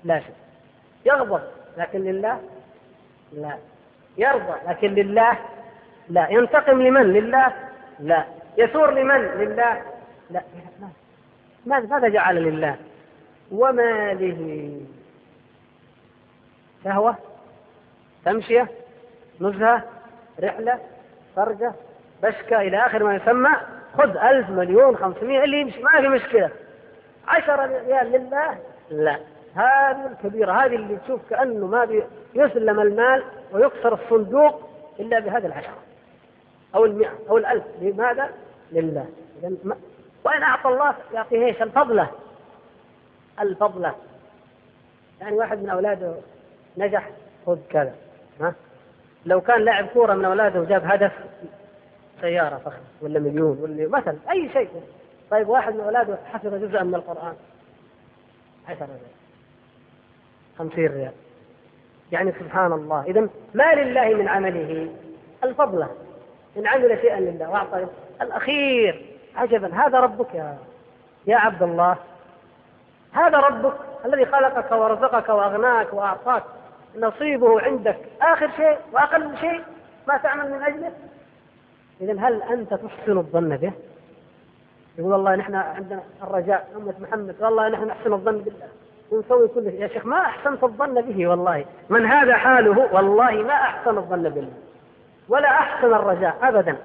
لا 0.04 0.20
شيء 0.20 0.34
يغضب 1.04 1.40
لكن 1.76 2.00
لله؟ 2.04 2.40
لا. 3.32 3.58
يرضى 4.18 4.54
لكن 4.68 4.88
لله؟ 4.94 5.38
لا. 6.08 6.28
ينتقم 6.30 6.82
لمن؟ 6.82 7.02
لله؟ 7.12 7.52
لا. 8.00 8.24
يثور 8.58 8.90
لمن؟ 8.90 9.20
لله؟ 9.20 9.82
لا. 10.30 10.42
ماذا 11.66 12.08
جعل 12.08 12.42
لله؟ 12.42 12.76
وماله 13.52 14.70
شهوة؟ 16.84 17.16
تمشية؟ 18.24 18.68
نزهة؟ 19.40 19.82
رحلة؟ 20.42 20.78
فرجة؟ 21.36 21.72
بشكة؟ 22.22 22.60
إلى 22.60 22.86
آخر 22.86 23.04
ما 23.04 23.14
يسمى؟ 23.14 23.50
خذ 23.98 24.16
ألف 24.16 24.50
مليون 24.50 24.96
خمسمائة 24.96 25.44
اللي 25.44 25.60
يمشي 25.60 25.82
ما 25.82 26.00
في 26.00 26.08
مشكلة. 26.08 26.50
عشرة 27.28 27.66
ريال 27.66 28.12
لله؟ 28.12 28.58
لا. 28.90 29.18
هذه 29.54 30.06
الكبيرة 30.06 30.52
هذه 30.52 30.76
اللي 30.76 30.96
تشوف 30.96 31.20
كأنه 31.30 31.66
ما 31.66 32.02
يسلم 32.34 32.80
المال 32.80 33.22
ويكسر 33.52 33.94
الصندوق 33.94 34.68
إلا 35.00 35.18
بهذه 35.18 35.46
العشرة. 35.46 35.78
أو 36.74 36.84
المئة 36.84 37.12
أو 37.30 37.36
الألف. 37.38 37.64
لماذا؟ 37.80 38.30
لله. 38.72 39.06
وإن 40.24 40.42
أعطى 40.42 40.68
الله 40.68 40.94
يعطيه 41.14 41.46
إيش؟ 41.46 41.62
الفضلة. 41.62 42.10
الفضلة. 43.40 43.94
يعني 45.20 45.36
واحد 45.36 45.62
من 45.62 45.70
أولاده 45.70 46.14
نجح؟ 46.76 47.10
خذ 47.46 47.58
كذا. 47.70 47.94
ها؟ 48.40 48.54
لو 49.26 49.40
كان 49.40 49.60
لاعب 49.60 49.86
كورة 49.86 50.14
من 50.14 50.24
أولاده 50.24 50.60
وجاب 50.60 50.84
هدف 50.84 51.12
سيارة 52.20 52.56
فخمة 52.56 52.84
ولا 53.02 53.20
مليون 53.20 53.58
ولا 53.60 53.88
مثلا 53.88 54.16
أي 54.30 54.50
شيء. 54.52 54.68
طيب 55.30 55.48
واحد 55.48 55.74
من 55.74 55.80
أولاده 55.80 56.18
حفظ 56.32 56.54
جزءا 56.54 56.82
من 56.82 56.94
القرآن. 56.94 57.34
عشرة 58.68 58.86
ريال 58.86 59.16
خمسين 60.58 60.86
ريال. 60.86 61.12
يعني 62.12 62.32
سبحان 62.32 62.72
الله. 62.72 63.04
إذا 63.04 63.28
ما 63.54 63.74
لله 63.74 64.14
من 64.14 64.28
عمله. 64.28 64.90
الفضلة 65.44 65.88
إن 66.56 66.66
عمل 66.66 66.98
شيئا 67.00 67.20
لله. 67.20 67.50
وأعطى 67.50 67.86
الأخير 68.22 69.06
عجبا. 69.36 69.74
هذا 69.74 70.00
ربك 70.00 70.34
يا 70.34 70.58
يا 71.26 71.36
عبد 71.36 71.62
الله. 71.62 71.96
هذا 73.12 73.38
ربك 73.38 73.74
الذي 74.04 74.26
خلقك 74.26 74.72
ورزقك 74.72 75.28
وأغناك 75.28 75.92
وأعطاك. 75.92 76.42
نصيبه 76.96 77.60
عندك. 77.60 77.98
آخر 78.22 78.50
شيء 78.56 78.78
وأقل 78.92 79.38
شيء 79.38 79.64
ما 80.08 80.16
تعمل 80.16 80.50
من 80.52 80.62
أجله. 80.62 80.92
إذا 82.00 82.12
هل 82.12 82.42
أنت 82.42 82.74
تحسن 82.74 83.18
الظن 83.18 83.56
به؟ 83.56 83.72
يقول 84.98 85.12
والله 85.12 85.36
نحن 85.36 85.54
عندنا 85.54 86.00
الرجاء 86.22 86.68
أمة 86.76 86.94
محمد 87.00 87.34
والله 87.40 87.68
نحن 87.68 87.84
نحسن 87.84 88.12
الظن 88.12 88.38
بالله. 88.38 88.68
ونسوي 89.10 89.48
كل 89.48 89.70
شيء. 89.70 89.80
يا 89.82 89.88
شيخ 89.88 90.06
ما 90.06 90.16
أحسنت 90.16 90.64
الظن 90.64 91.00
به 91.00 91.26
والله. 91.26 91.64
من 91.88 92.06
هذا 92.06 92.36
حاله 92.36 92.94
والله 92.94 93.30
ما 93.30 93.54
أحسن 93.54 93.98
الظن 93.98 94.22
بالله. 94.22 94.52
ولا 95.28 95.48
أحسن 95.48 95.94
الرجاء 95.94 96.36
أبدا. 96.42 96.76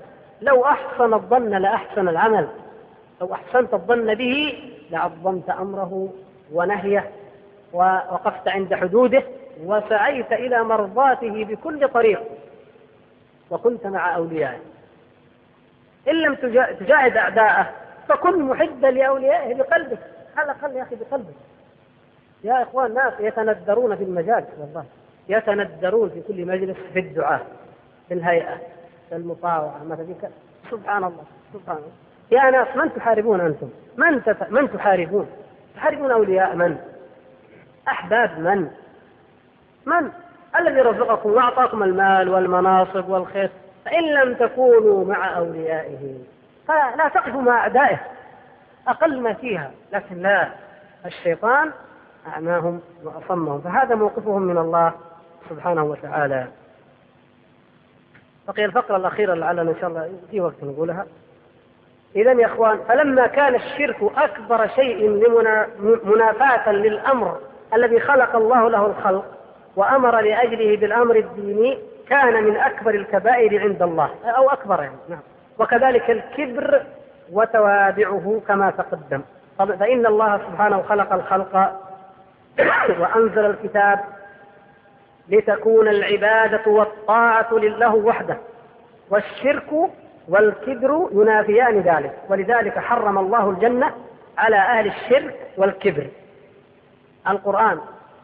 لو 0.42 0.66
أحسن 0.66 1.14
الظن 1.14 1.50
لأحسن 1.50 2.08
العمل. 2.08 2.48
لو 3.22 3.34
أحسنت 3.34 3.74
الظن 3.74 4.14
به 4.14 4.64
لعظمت 4.92 5.50
أمره 5.50 6.10
ونهيه. 6.54 7.10
ووقفت 7.74 8.48
عند 8.48 8.74
حدوده. 8.74 9.24
وسعيت 9.66 10.32
إلى 10.32 10.64
مرضاته 10.64 11.46
بكل 11.46 11.88
طريق. 11.90 12.22
وكنت 13.52 13.88
مع 13.88 14.16
أوليائه. 14.16 14.60
إن 16.08 16.16
لم 16.16 16.36
تجاهد 16.80 17.18
أعداءه 17.18 17.70
فكن 18.08 18.44
محبا 18.44 18.88
لأوليائه 18.88 19.56
بقلبك 19.56 20.00
على 20.38 20.52
الأقل 20.52 20.76
يا 20.76 20.84
أخي 20.84 20.96
بقلبك 20.96 21.36
يا 22.44 22.64
إخوان 22.64 22.94
ناس 22.94 23.14
يتندرون 23.20 23.96
في 23.96 24.04
المجال 24.04 24.46
والله. 24.60 24.86
يتندرون 25.30 26.10
في 26.10 26.22
كل 26.28 26.46
مجلس 26.46 26.78
في 26.94 27.00
الدعاء 27.00 27.46
في 28.08 28.14
الهيئة 28.14 28.58
في 29.10 29.16
المطاوعة 29.16 29.84
مثلا 29.84 30.06
سبحان 30.72 31.04
الله 31.04 31.24
سبحان 31.54 31.78
الله. 31.78 31.92
يا 32.32 32.52
ناس 32.52 32.68
من 32.76 32.94
تحاربون 32.94 33.42
أنتم؟ 33.42 33.70
من, 33.98 34.24
تف... 34.24 34.50
من 34.52 34.72
تحاربون؟ 34.72 35.30
تحاربون 35.76 36.12
أولياء 36.12 36.56
من؟ 36.56 36.78
أحباب 37.88 38.40
من؟ 38.40 38.70
من؟ 39.86 40.12
الذي 40.60 40.82
رزقكم 40.82 41.30
وأعطاكم 41.32 41.84
المال 41.84 42.30
والمناصب 42.30 43.10
والخير 43.10 43.50
فإن 43.86 44.04
لم 44.14 44.34
تكونوا 44.34 45.06
مع 45.06 45.38
أوليائه. 45.38 46.16
فلا 46.68 47.08
تقفوا 47.14 47.42
مع 47.42 47.58
أعدائه. 47.58 48.00
أقل 48.88 49.22
ما 49.22 49.34
فيها. 49.34 49.72
لكن 49.94 50.22
لا 50.22 50.50
الشيطان 51.06 51.72
أعماهم 52.28 52.82
وأصمهم. 53.04 53.62
فهذا 53.62 53.96
موقفهم 53.96 54.42
من 54.42 54.58
الله 54.58 54.94
سبحانه 55.50 55.84
وتعالى. 55.84 56.48
بقي 58.48 58.66
الفقرة 58.66 58.96
الأخيرة 58.96 59.34
لعلنا 59.34 59.62
إن 59.62 59.76
شاء 59.82 59.90
الله 59.90 60.14
في 60.32 60.42
وقت 60.42 60.64
نقولها. 60.64 61.06
إذا 62.16 62.32
يا 62.32 62.46
إخوان 62.46 62.80
فلما 62.88 63.28
كان 63.28 63.56
الشرك 63.56 63.98
أكبر 64.18 64.68
شيء 64.68 65.10
منافاة 66.04 66.72
للأمر 66.72 67.40
الذي 67.74 68.00
خلق 68.00 68.36
الله 68.36 68.70
له 68.70 68.86
الخلق 68.86 69.26
وأمر 69.76 70.22
لأجله 70.22 70.78
بالأمر 70.78 71.16
الديني 71.16 71.78
كان 72.10 72.44
من 72.44 72.58
أكبر 72.58 72.96
الكبائر 72.96 73.62
عند 73.62 73.82
الله. 73.82 74.10
أو 74.26 74.50
أكبر 74.50 74.84
يعني 74.84 74.96
نعم. 75.10 75.20
وكذلك 75.60 76.10
الكبر 76.10 76.84
وتوابعه 77.32 78.42
كما 78.48 78.72
تقدم. 78.72 79.22
فإن 79.58 80.06
الله 80.06 80.38
سبحانه 80.38 80.82
خلق 80.82 81.14
الخلق 81.14 81.56
وأنزل 83.02 83.46
الكتاب 83.46 84.00
لتكون 85.30 85.88
العبادة 85.88 86.72
والطاعة 86.72 87.54
لله 87.54 87.96
وحده 87.96 88.38
والشرك 89.10 89.92
والكبر 90.30 91.10
ينافيان 91.12 91.80
ذلك 91.80 92.18
ولذلك 92.30 92.80
حرم 92.80 93.18
الله 93.18 93.50
الجنة 93.50 93.92
على 94.38 94.56
أهل 94.56 94.88
الشرك 94.88 95.36
والكبر. 95.58 96.08
القرآن 97.28 97.80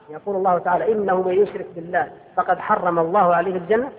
يقول 0.10 0.36
الله 0.36 0.58
تعالى 0.60 0.92
إنه 0.92 1.22
من 1.22 1.34
يشرك 1.34 1.66
بالله 1.76 2.08
فقد 2.36 2.60
حرم 2.60 3.00
الله 3.00 3.36
عليه 3.36 3.56
الجنة 3.56 3.92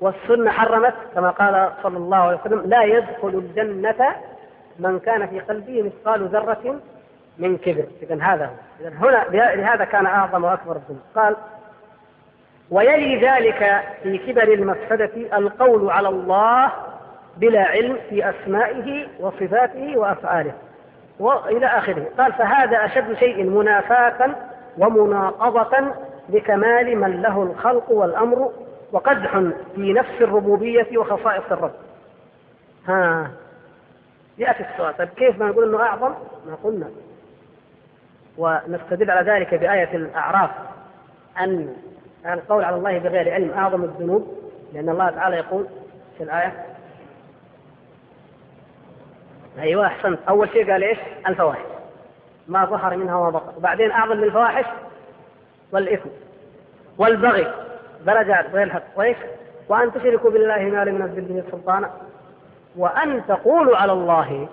والسنة 0.00 0.50
حرمت 0.50 0.94
كما 1.14 1.30
قال 1.30 1.72
صلى 1.82 1.96
الله 1.96 2.16
عليه 2.16 2.38
وسلم 2.40 2.62
لا 2.66 2.82
يدخل 2.82 3.28
الجنة 3.28 4.16
من 4.78 4.98
كان 4.98 5.26
في 5.26 5.40
قلبه 5.40 5.82
مثقال 5.82 6.28
ذرة 6.28 6.80
من 7.38 7.58
كبر. 7.58 7.84
إذا 8.02 8.22
هذا 8.22 8.50
إذا 8.80 8.88
هنا 8.88 9.24
لهذا 9.56 9.84
كان 9.84 10.06
أعظم 10.06 10.44
وأكبر 10.44 10.76
الذنوب 10.76 11.00
قال 11.14 11.36
ويلي 12.70 13.20
ذلك 13.28 13.82
في 14.02 14.18
كبر 14.18 14.42
المفسدة 14.42 15.38
القول 15.38 15.90
على 15.90 16.08
الله 16.08 16.72
بلا 17.36 17.62
علم 17.62 17.96
في 18.08 18.30
أسمائه 18.30 19.06
وصفاته 19.20 19.98
وأفعاله 19.98 20.52
وإلى 21.20 21.66
آخره. 21.66 22.06
قال 22.18 22.32
فهذا 22.32 22.84
أشد 22.84 23.14
شيء 23.14 23.44
منافاة 23.44 24.34
ومناقضة 24.78 25.92
لكمال 26.28 26.96
من 26.98 27.22
له 27.22 27.42
الخلق 27.42 27.90
والأمر 27.90 28.52
وقدح 28.92 29.38
في 29.74 29.92
نفس 29.92 30.20
الربوبية 30.20 30.98
وخصائص 30.98 31.44
الرب. 31.50 31.72
ها. 32.88 33.30
يأتي 34.38 34.64
السؤال. 34.72 34.96
طيب 34.96 35.08
كيف 35.08 35.38
ما 35.38 35.46
نقول 35.46 35.68
أنه 35.68 35.82
أعظم؟ 35.82 36.14
ما 36.46 36.54
قلنا. 36.64 36.90
ونستدل 38.38 39.10
على 39.10 39.32
ذلك 39.32 39.54
بآية 39.54 39.96
الأعراف 39.96 40.50
أن 41.40 41.74
القول 42.26 42.64
على 42.64 42.76
الله 42.76 42.98
بغير 42.98 43.32
علم 43.32 43.50
أعظم 43.50 43.84
الذنوب 43.84 44.38
لأن 44.72 44.88
الله 44.88 45.10
تعالى 45.10 45.36
يقول 45.36 45.66
في 46.18 46.24
الآية 46.24 46.66
أيوة 49.58 49.86
أحسنت. 49.86 50.18
أول 50.28 50.48
شيء 50.48 50.72
قال 50.72 50.82
إيش؟ 50.82 50.98
الفواحش. 51.28 51.66
ما 52.48 52.64
ظهر 52.64 52.96
منها 52.96 53.16
وما 53.16 53.30
بطن. 53.30 53.56
وبعدين 53.56 53.90
أعظم 53.90 54.12
الفواحش 54.12 54.64
والإثم 55.72 56.08
والبغي. 56.98 57.69
درجات 58.06 58.54
ويلحق 58.54 58.82
وإيش؟ 58.96 59.16
وأن 59.68 59.92
تشركوا 59.92 60.30
بالله 60.30 60.58
ما 60.58 60.84
لم 60.84 60.96
ينزل 60.96 61.20
به 61.20 61.42
سلطانا 61.50 61.90
وأن 62.76 63.22
تقولوا 63.28 63.76
على 63.76 63.92
الله 63.92 64.48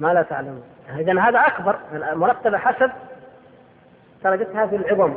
ما 0.00 0.14
لا 0.14 0.22
تعلمون. 0.22 0.62
إذا 0.98 1.20
هذا 1.20 1.38
أكبر 1.38 1.76
المرتبة 1.92 2.58
حسب 2.58 2.90
درجتها 4.24 4.66
في 4.66 4.76
العظم. 4.76 5.14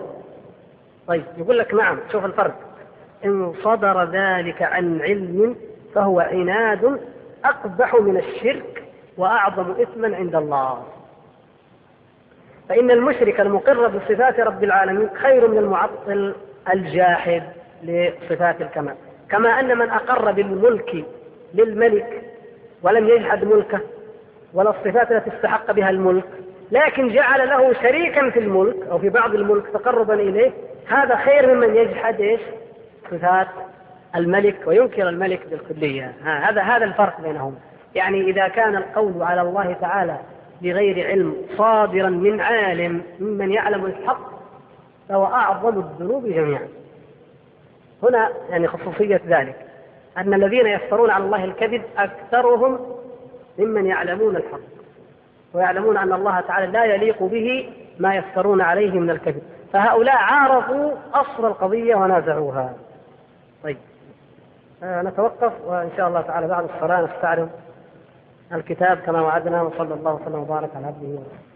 طيب 1.07 1.23
يقول 1.37 1.57
لك 1.57 1.73
نعم 1.73 1.99
شوف 2.11 2.25
الفرق. 2.25 2.55
إن 3.25 3.53
صدر 3.63 4.03
ذلك 4.03 4.61
عن 4.61 5.01
علم 5.01 5.55
فهو 5.95 6.19
عناد 6.19 6.99
أقبح 7.45 7.95
من 7.95 8.17
الشرك 8.17 8.83
وأعظم 9.17 9.71
إثما 9.81 10.15
عند 10.15 10.35
الله. 10.35 10.83
فإن 12.69 12.91
المشرك 12.91 13.41
المقر 13.41 13.87
بصفات 13.87 14.39
رب 14.39 14.63
العالمين 14.63 15.09
خير 15.15 15.47
من 15.47 15.57
المعطل 15.57 16.35
الجاحد 16.73 17.43
لصفات 17.83 18.61
الكمال. 18.61 18.95
كما 19.29 19.49
أن 19.59 19.77
من 19.77 19.89
أقر 19.89 20.31
بالملك 20.31 21.05
للملك 21.53 22.21
ولم 22.83 23.07
يجحد 23.07 23.45
ملكه 23.45 23.79
ولا 24.53 24.69
الصفات 24.69 25.11
التي 25.11 25.35
استحق 25.35 25.71
بها 25.71 25.89
الملك 25.89 26.25
لكن 26.71 27.07
جعل 27.07 27.49
له 27.49 27.73
شريكا 27.73 28.29
في 28.29 28.39
الملك 28.39 28.75
أو 28.91 28.99
في 28.99 29.09
بعض 29.09 29.35
الملك 29.35 29.67
تقربا 29.67 30.13
إليه 30.13 30.51
هذا 30.87 31.15
خير 31.15 31.55
ممن 31.55 31.75
يجحد 31.75 32.21
إيش؟ 32.21 32.41
صفات 33.11 33.47
الملك 34.15 34.55
وينكر 34.65 35.09
الملك 35.09 35.41
بالكلية. 35.51 36.13
هذا 36.23 36.61
هذا 36.61 36.85
الفرق 36.85 37.21
بينهم. 37.21 37.55
يعني 37.95 38.21
إذا 38.21 38.47
كان 38.47 38.75
القول 38.75 39.23
على 39.23 39.41
الله 39.41 39.73
تعالى 39.81 40.17
بغير 40.61 41.07
علم 41.07 41.35
صادرا 41.57 42.09
من 42.09 42.41
عالم 42.41 43.01
ممن 43.19 43.51
يعلم 43.51 43.85
الحق 43.85 44.32
فهو 45.09 45.25
أعظم 45.25 45.79
الذنوب 45.79 46.25
جميعا. 46.25 46.67
هنا 48.03 48.29
يعني 48.49 48.67
خصوصية 48.67 49.21
ذلك 49.27 49.55
أن 50.17 50.33
الذين 50.33 50.67
يفترون 50.67 51.09
على 51.09 51.23
الله 51.25 51.43
الكذب 51.43 51.83
أكثرهم 51.97 52.79
ممن 53.59 53.85
يعلمون 53.85 54.35
الحق 54.35 54.59
ويعلمون 55.53 55.97
أن 55.97 56.13
الله 56.13 56.41
تعالى 56.41 56.67
لا 56.67 56.85
يليق 56.85 57.23
به 57.23 57.73
ما 57.99 58.15
يفترون 58.15 58.61
عليه 58.61 58.91
من 58.91 59.09
الكذب. 59.09 59.41
فهؤلاء 59.73 60.15
عارضوا 60.15 60.91
أصل 61.13 61.45
القضية 61.45 61.95
ونازعوها. 61.95 62.73
طيب 63.63 63.77
آه 64.83 65.01
نتوقف 65.01 65.53
وإن 65.65 65.89
شاء 65.97 66.07
الله 66.07 66.21
تعالى 66.21 66.47
بعد 66.47 66.69
الصلاة 66.75 67.01
نستعرض 67.01 67.49
الكتاب 68.53 68.97
كما 68.97 69.21
وعدنا 69.21 69.61
وصلى 69.61 69.93
الله 69.93 70.13
وسلم 70.13 70.39
وبارك 70.39 70.69
على 70.75 70.85
عبده 70.85 71.07
ورسوله. 71.07 71.52